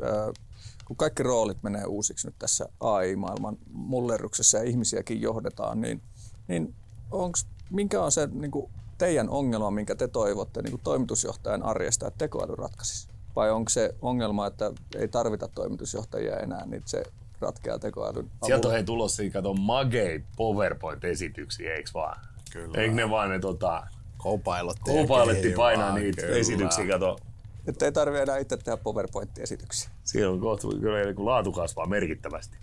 Kun 0.85 0.95
kaikki 0.95 1.23
roolit 1.23 1.63
menee 1.63 1.85
uusiksi 1.85 2.27
nyt 2.27 2.35
tässä 2.39 2.69
AI-maailman 2.79 3.57
mullerruksessa 3.73 4.57
ja 4.57 4.63
ihmisiäkin 4.63 5.21
johdetaan, 5.21 5.81
niin, 5.81 6.01
niin 6.47 6.75
onks, 7.11 7.47
minkä 7.69 8.01
on 8.01 8.11
se 8.11 8.29
niin 8.33 8.51
kuin 8.51 8.71
teidän 8.97 9.29
ongelma, 9.29 9.71
minkä 9.71 9.95
te 9.95 10.07
toivotte 10.07 10.61
niin 10.61 10.71
kuin 10.71 10.81
toimitusjohtajan 10.83 11.63
arjesta, 11.63 12.07
että 12.07 12.17
tekoäly 12.17 12.55
ratkaisisi? 12.55 13.07
Vai 13.35 13.51
onko 13.51 13.69
se 13.69 13.95
ongelma, 14.01 14.47
että 14.47 14.71
ei 14.95 15.07
tarvita 15.07 15.47
toimitusjohtajia 15.47 16.37
enää, 16.37 16.65
niin 16.65 16.81
se 16.85 17.03
ratkeaa 17.39 17.79
tekoälyn 17.79 18.25
avulla? 18.25 18.45
Sieltä 18.45 18.67
on 18.67 18.73
hei 18.73 18.83
tulossa, 18.83 19.23
kato, 19.33 19.53
magei 19.53 20.23
PowerPoint-esityksiä, 20.37 21.73
eikö 21.73 21.89
vaan? 21.93 22.19
Kyllä. 22.53 22.81
Eikö 22.81 22.95
ne 22.95 23.09
vaan 23.09 23.29
ne 23.29 23.39
tota, 23.39 23.83
Copilot 24.19 24.77
Copilotti 24.79 25.53
painaa 25.55 25.89
vaan, 25.89 26.01
niitä 26.01 26.21
kyllä. 26.21 26.35
esityksiä, 26.37 26.87
kato. 26.87 27.19
Että 27.67 27.85
ei 27.85 27.91
tarvitse 27.91 28.23
enää 28.23 28.37
itse 28.37 28.57
tehdä 28.57 28.77
PowerPoint-esityksiä. 28.77 29.89
Siellä 30.03 30.33
on 30.33 30.39
kohta, 30.39 30.67
kyllä 30.81 31.03
niin 31.03 31.15
kuin 31.15 31.25
laatu 31.25 31.51
kasvaa 31.51 31.85
merkittävästi. 31.85 32.57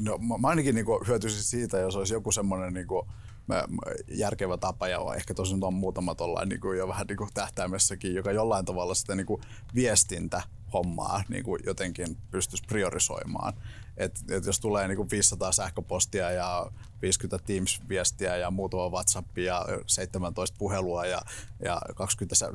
No, 0.00 0.18
mä 0.18 0.38
mä 0.38 0.48
ainakin 0.48 0.74
niinku 0.74 1.04
hyötyisin 1.06 1.42
siitä, 1.42 1.78
jos 1.78 1.96
olisi 1.96 2.14
joku 2.14 2.32
semmoinen 2.32 2.74
niinku, 2.74 3.06
mä- 3.46 3.64
mä- 3.68 3.92
järkevä 4.08 4.56
tapa, 4.56 4.88
ja 4.88 5.00
ehkä 5.16 5.34
tosin 5.34 5.64
on 5.64 5.74
muutama 5.74 6.14
tollain 6.14 6.48
niinku, 6.48 6.72
jo 6.72 6.88
vähän 6.88 7.06
niinku 7.06 7.28
tähtäimessäkin, 7.34 8.14
joka 8.14 8.32
jollain 8.32 8.64
tavalla 8.64 8.94
sitä 8.94 9.14
niinku 9.14 9.40
viestintä 9.74 10.42
hommaa 10.72 11.22
niinku 11.28 11.56
jotenkin 11.66 12.16
pystyisi 12.30 12.64
priorisoimaan. 12.68 13.52
Et, 13.96 14.20
et 14.30 14.46
jos 14.46 14.60
tulee 14.60 14.88
niinku 14.88 15.06
500 15.10 15.52
sähköpostia 15.52 16.30
ja 16.30 16.70
50 17.02 17.46
Teams-viestiä 17.46 18.36
ja 18.36 18.50
muutama 18.50 18.88
WhatsApp 18.88 19.38
ja 19.38 19.66
17 19.86 20.56
puhelua 20.58 21.06
ja, 21.06 21.22
ja 21.64 21.80
20 21.94 22.34
sä- 22.34 22.52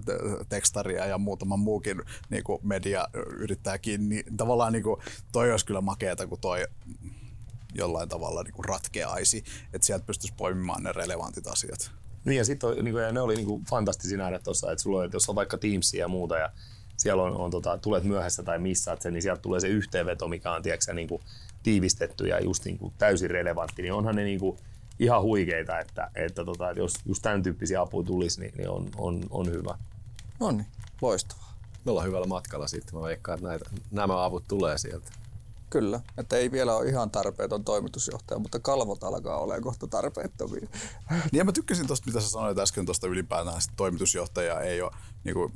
tekstaria 0.50 1.06
ja 1.06 1.18
muutama 1.18 1.58
muukin 1.58 2.02
niinku 2.30 2.60
media 2.64 3.08
yrittää 3.14 3.78
kiinni, 3.78 4.16
niin 4.16 4.38
tavallaan 4.38 4.74
niinku, 4.74 5.02
toi 5.32 5.52
olisi 5.52 5.66
kyllä 5.66 5.82
makeata, 5.82 6.28
kun 6.28 6.40
toi 6.40 6.68
jollain 7.74 8.10
tavalla 8.10 8.44
niin 8.44 8.54
kuin 8.54 8.66
ratkeaisi, 8.66 9.44
että 9.74 9.88
sieltä 9.88 10.06
pystyisi 10.06 10.34
poimimaan 10.38 10.84
ne 10.84 10.92
relevantit 10.92 11.48
asiat. 11.48 11.92
Niin 12.26 12.38
ja 12.38 12.46
sitten 12.46 12.70
niin 12.70 12.94
kuin, 12.94 13.04
ja 13.04 13.12
ne 13.12 13.22
oli 13.22 13.36
niin 13.36 13.48
kuin 13.48 13.66
fantastisia 13.66 14.18
nähdä 14.18 14.40
tuossa, 14.40 14.72
että 14.72 14.82
sulla 14.82 15.00
on, 15.00 15.06
että 15.06 15.16
jos 15.16 15.30
on 15.30 15.36
vaikka 15.36 15.58
Teamsia 15.58 16.00
ja 16.00 16.08
muuta 16.08 16.38
ja 16.38 16.52
siellä 17.02 17.24
on, 17.24 17.36
on 17.36 17.52
tota, 17.52 17.78
tulet 17.78 18.04
myöhässä 18.04 18.44
tai 18.44 18.60
missaat 18.60 19.02
sen, 19.02 19.14
niin 19.14 19.22
sieltä 19.22 19.42
tulee 19.42 19.60
se 19.60 19.68
yhteenveto, 19.68 20.28
mikä 20.28 20.52
on 20.52 20.64
tiedätkö, 20.64 20.94
niin 20.94 21.08
kuin, 21.08 21.22
tiivistetty 21.64 22.28
ja 22.28 22.40
just 22.40 22.66
niin 22.66 22.78
kuin, 22.78 22.94
täysin 22.98 23.30
relevantti, 23.30 23.82
niin 23.82 23.94
onhan 23.94 24.16
ne 24.16 24.24
niin 24.24 24.40
kuin, 24.40 24.58
ihan 25.00 25.22
huikeita, 25.22 25.80
että, 25.80 26.12
että, 26.16 26.46
tota, 26.46 26.70
että 26.70 26.80
jos 26.80 26.94
just 27.06 27.22
tämän 27.22 27.44
tyyppisiä 27.44 27.82
apuja 27.82 28.06
tulisi, 28.06 28.42
niin, 28.42 28.54
niin 28.58 28.70
on, 28.70 28.90
on, 28.98 29.24
on 29.30 29.52
hyvä. 29.52 29.78
No 30.40 30.52
niin, 30.52 30.66
loistavaa. 31.02 31.54
Me 31.86 31.92
ollaan 31.92 32.08
hyvällä 32.08 32.28
matkalla 32.28 32.68
sitten. 32.68 32.96
Mä 32.96 33.02
veikkaan, 33.02 33.38
että 33.38 33.48
näitä, 33.48 33.70
nämä 33.92 34.24
avut 34.24 34.44
tulee 34.48 34.78
sieltä. 34.78 35.12
Kyllä, 35.72 36.00
että 36.18 36.38
ei 36.38 36.52
vielä 36.52 36.76
ole 36.76 36.90
ihan 36.90 37.12
tarpeeton 37.12 37.64
toimitusjohtaja, 37.64 38.40
mutta 38.40 38.60
kalvot 38.60 39.04
alkaa 39.04 39.38
olemaan 39.38 39.64
kohta 39.64 39.88
tarpeettomia. 39.88 40.68
Niin 41.10 41.20
ja 41.34 41.46
mä 41.46 41.52
tykkäsin 41.52 41.88
tuosta, 41.88 42.06
mitä 42.06 42.22
sä 42.22 42.30
sanoit 42.30 42.60
äsken 42.60 42.86
tuosta 42.86 43.08
ylipäätään, 43.08 43.58
että 43.58 43.74
toimitusjohtaja 43.76 44.62
ei 44.62 44.82
ole, 44.82 44.92
niin 45.24 45.34
kuin, 45.34 45.54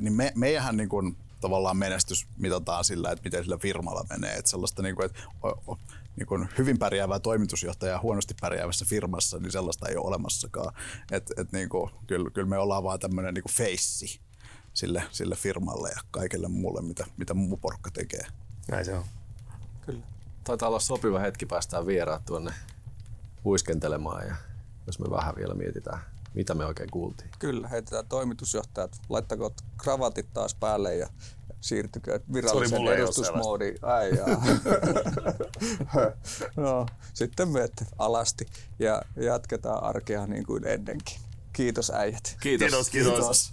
niin 0.00 0.12
me, 0.12 0.32
meidänhän 0.34 0.76
niin 0.76 0.88
kuin, 0.88 1.16
tavallaan 1.40 1.76
menestys 1.76 2.26
mitataan 2.38 2.84
sillä, 2.84 3.10
että 3.10 3.24
miten 3.24 3.44
sillä 3.44 3.58
firmalla 3.58 4.06
menee. 4.10 4.34
Että 4.34 4.50
sellaista, 4.50 4.82
niin 4.82 4.96
kuin, 4.96 5.06
että 5.06 5.20
niin 6.16 6.26
kuin 6.26 6.48
hyvin 6.58 6.78
pärjäävää 6.78 7.18
toimitusjohtajaa 7.18 8.00
huonosti 8.00 8.34
pärjäävässä 8.40 8.84
firmassa, 8.84 9.38
niin 9.38 9.52
sellaista 9.52 9.88
ei 9.88 9.96
ole 9.96 10.06
olemassakaan. 10.06 10.74
Et, 11.10 11.32
et, 11.36 11.52
niin 11.52 11.68
kuin, 11.68 11.90
kyllä, 12.06 12.30
kyllä 12.30 12.48
me 12.48 12.58
ollaan 12.58 12.84
vaan 12.84 13.00
tämmöinen 13.00 13.34
niin 13.34 13.44
feissi 13.50 14.20
sille, 14.80 15.02
sille 15.10 15.36
firmalle 15.36 15.90
ja 15.90 16.00
kaikelle 16.10 16.48
muulle, 16.48 16.82
mitä, 16.82 17.06
mitä 17.16 17.34
muu 17.34 17.56
porukka 17.56 17.90
tekee. 17.90 18.26
Näin 18.70 18.84
se 18.84 18.94
on. 18.94 19.04
Kyllä. 19.86 20.00
Taitaa 20.44 20.68
olla 20.68 20.80
sopiva 20.80 21.18
hetki 21.18 21.46
päästään 21.46 21.86
vieraat 21.86 22.24
tuonne 22.24 22.52
huiskentelemaan 23.44 24.26
ja 24.26 24.36
jos 24.86 24.98
me 24.98 25.10
vähän 25.10 25.36
vielä 25.36 25.54
mietitään, 25.54 26.00
mitä 26.34 26.54
me 26.54 26.66
oikein 26.66 26.90
kuultiin. 26.90 27.30
Kyllä, 27.38 27.68
heitetään 27.68 28.06
toimitusjohtajat, 28.08 29.00
laittakoot 29.08 29.60
kravatit 29.78 30.32
taas 30.32 30.54
päälle 30.54 30.96
ja 30.96 31.08
siirtykö 31.60 32.20
virallisen 32.32 32.86
edustusmoodiin. 32.86 33.78
Ai 33.82 34.16
jaa. 34.16 34.42
no, 36.64 36.86
sitten 37.14 37.48
menette 37.48 37.84
alasti 37.98 38.46
ja 38.78 39.02
jatketaan 39.16 39.82
arkea 39.82 40.26
niin 40.26 40.46
kuin 40.46 40.66
ennenkin. 40.66 41.20
Kiitos 41.52 41.90
äijät. 41.90 42.36
Kiitos. 42.40 42.68
Kiitos, 42.68 42.90
kiitos. 42.90 43.14
Kiitos. 43.14 43.50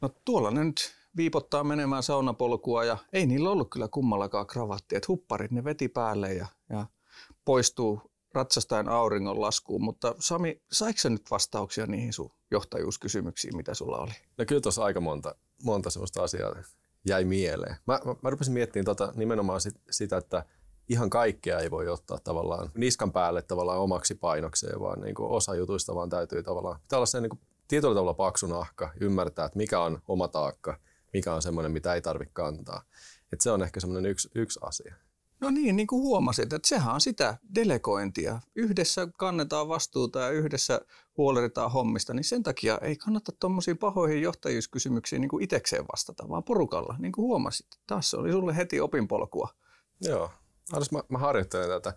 No 0.00 0.10
tuolla 0.24 0.50
ne 0.50 0.64
nyt 0.64 0.94
viipottaa 1.16 1.64
menemään 1.64 2.02
saunapolkua 2.02 2.84
ja 2.84 2.98
ei 3.12 3.26
niillä 3.26 3.50
ollut 3.50 3.70
kyllä 3.70 3.88
kummallakaan 3.88 4.46
kravatti. 4.46 4.96
Et 4.96 5.08
hupparit 5.08 5.50
ne 5.50 5.64
veti 5.64 5.88
päälle 5.88 6.34
ja, 6.34 6.46
ja 6.70 6.86
poistuu 7.44 8.00
ratsastajan 8.32 8.88
auringon 8.88 9.40
laskuun. 9.40 9.84
Mutta 9.84 10.14
Sami, 10.18 10.62
saiko 10.72 10.98
sä 10.98 11.10
nyt 11.10 11.30
vastauksia 11.30 11.86
niihin 11.86 12.12
sun 12.12 12.30
johtajuuskysymyksiin, 12.50 13.56
mitä 13.56 13.74
sulla 13.74 13.98
oli? 13.98 14.12
No 14.38 14.44
kyllä 14.44 14.60
tuossa 14.60 14.84
aika 14.84 15.00
monta, 15.00 15.34
monta 15.62 15.90
sellaista 15.90 16.22
asiaa 16.22 16.54
jäi 17.04 17.24
mieleen. 17.24 17.76
Mä, 17.86 18.00
mä, 18.04 18.14
mä 18.22 18.30
rupesin 18.30 18.54
miettimään 18.54 18.84
tota, 18.84 19.12
nimenomaan 19.16 19.60
sit, 19.60 19.74
sitä, 19.90 20.16
että 20.16 20.44
ihan 20.88 21.10
kaikkea 21.10 21.58
ei 21.58 21.70
voi 21.70 21.88
ottaa 21.88 22.18
tavallaan 22.24 22.70
niskan 22.74 23.12
päälle 23.12 23.42
tavallaan 23.42 23.80
omaksi 23.80 24.14
painokseen, 24.14 24.80
vaan 24.80 25.00
niin 25.00 25.14
kuin 25.14 25.30
osa 25.30 25.54
jutuista 25.54 25.94
vaan 25.94 26.10
täytyy 26.10 26.42
tavallaan, 26.42 26.80
pitää 26.80 26.96
olla 26.96 27.06
se 27.06 27.20
niin 27.20 27.30
kuin 27.30 27.40
tietyllä 27.68 27.94
tavalla 27.94 28.14
paksu 28.14 28.46
nahka, 28.46 28.92
ymmärtää, 29.00 29.46
että 29.46 29.58
mikä 29.58 29.80
on 29.80 30.02
oma 30.08 30.28
taakka, 30.28 30.78
mikä 31.12 31.34
on 31.34 31.42
semmoinen, 31.42 31.72
mitä 31.72 31.94
ei 31.94 32.00
tarvitse 32.00 32.32
kantaa. 32.32 32.82
Et 33.32 33.40
se 33.40 33.50
on 33.50 33.62
ehkä 33.62 33.80
semmoinen 33.80 34.10
yksi, 34.10 34.28
yksi 34.34 34.60
asia. 34.62 34.94
No 35.40 35.50
niin, 35.50 35.76
niin 35.76 35.86
kuin 35.86 36.02
huomasit, 36.02 36.52
että 36.52 36.68
sehän 36.68 36.94
on 36.94 37.00
sitä 37.00 37.38
delegointia. 37.54 38.40
Yhdessä 38.54 39.08
kannetaan 39.18 39.68
vastuuta 39.68 40.18
ja 40.18 40.30
yhdessä 40.30 40.80
huolehditaan 41.16 41.72
hommista, 41.72 42.14
niin 42.14 42.24
sen 42.24 42.42
takia 42.42 42.78
ei 42.82 42.96
kannata 42.96 43.32
tuommoisiin 43.40 43.78
pahoihin 43.78 44.22
johtajuuskysymyksiin 44.22 45.20
niin 45.20 45.28
kuin 45.28 45.44
itekseen 45.44 45.84
vastata, 45.92 46.28
vaan 46.28 46.44
porukalla, 46.44 46.96
niin 46.98 47.12
kuin 47.12 47.22
huomasit. 47.22 47.66
Taas 47.86 48.10
se 48.10 48.16
oli 48.16 48.32
sulle 48.32 48.56
heti 48.56 48.80
opinpolkua. 48.80 49.48
Joo. 50.00 50.30
Alas 50.72 50.92
mä, 50.92 51.02
mä 51.08 51.18
harjoittelen 51.18 51.68
tätä. 51.68 51.94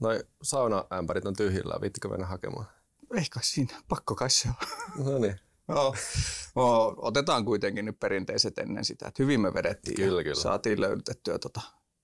Noi 0.00 0.24
saunaämpärit 0.42 1.26
on 1.26 1.36
tyhjillä, 1.36 1.80
viittikö 1.80 2.08
mennä 2.08 2.26
hakemaan? 2.26 2.66
Ei 3.14 3.24
kai 3.30 3.44
siinä, 3.44 3.82
pakko 3.88 4.14
kai 4.14 4.30
se 4.30 4.48
on. 4.48 4.54
No 5.04 5.18
niin. 5.18 5.40
No, 5.68 5.94
no, 6.54 6.94
otetaan 6.96 7.44
kuitenkin 7.44 7.84
nyt 7.84 8.00
perinteiset 8.00 8.58
ennen 8.58 8.84
sitä, 8.84 9.08
että 9.08 9.22
hyvin 9.22 9.40
me 9.40 9.54
vedettiin 9.54 9.96
Kyllä, 9.96 10.22
kyllä. 10.22 10.42
saatiin 10.42 10.80
löydytettyä 10.80 11.38
tota 11.38 11.60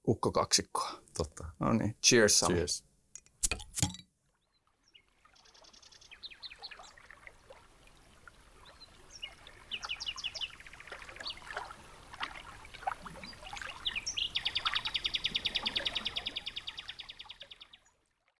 ukkokaksikkoa. 0.09 0.91
Totta. 1.17 1.45
No 1.59 1.73
niin, 1.73 1.97
cheers 2.07 2.41
Sami. 2.41 2.55
Cheers. 2.55 2.85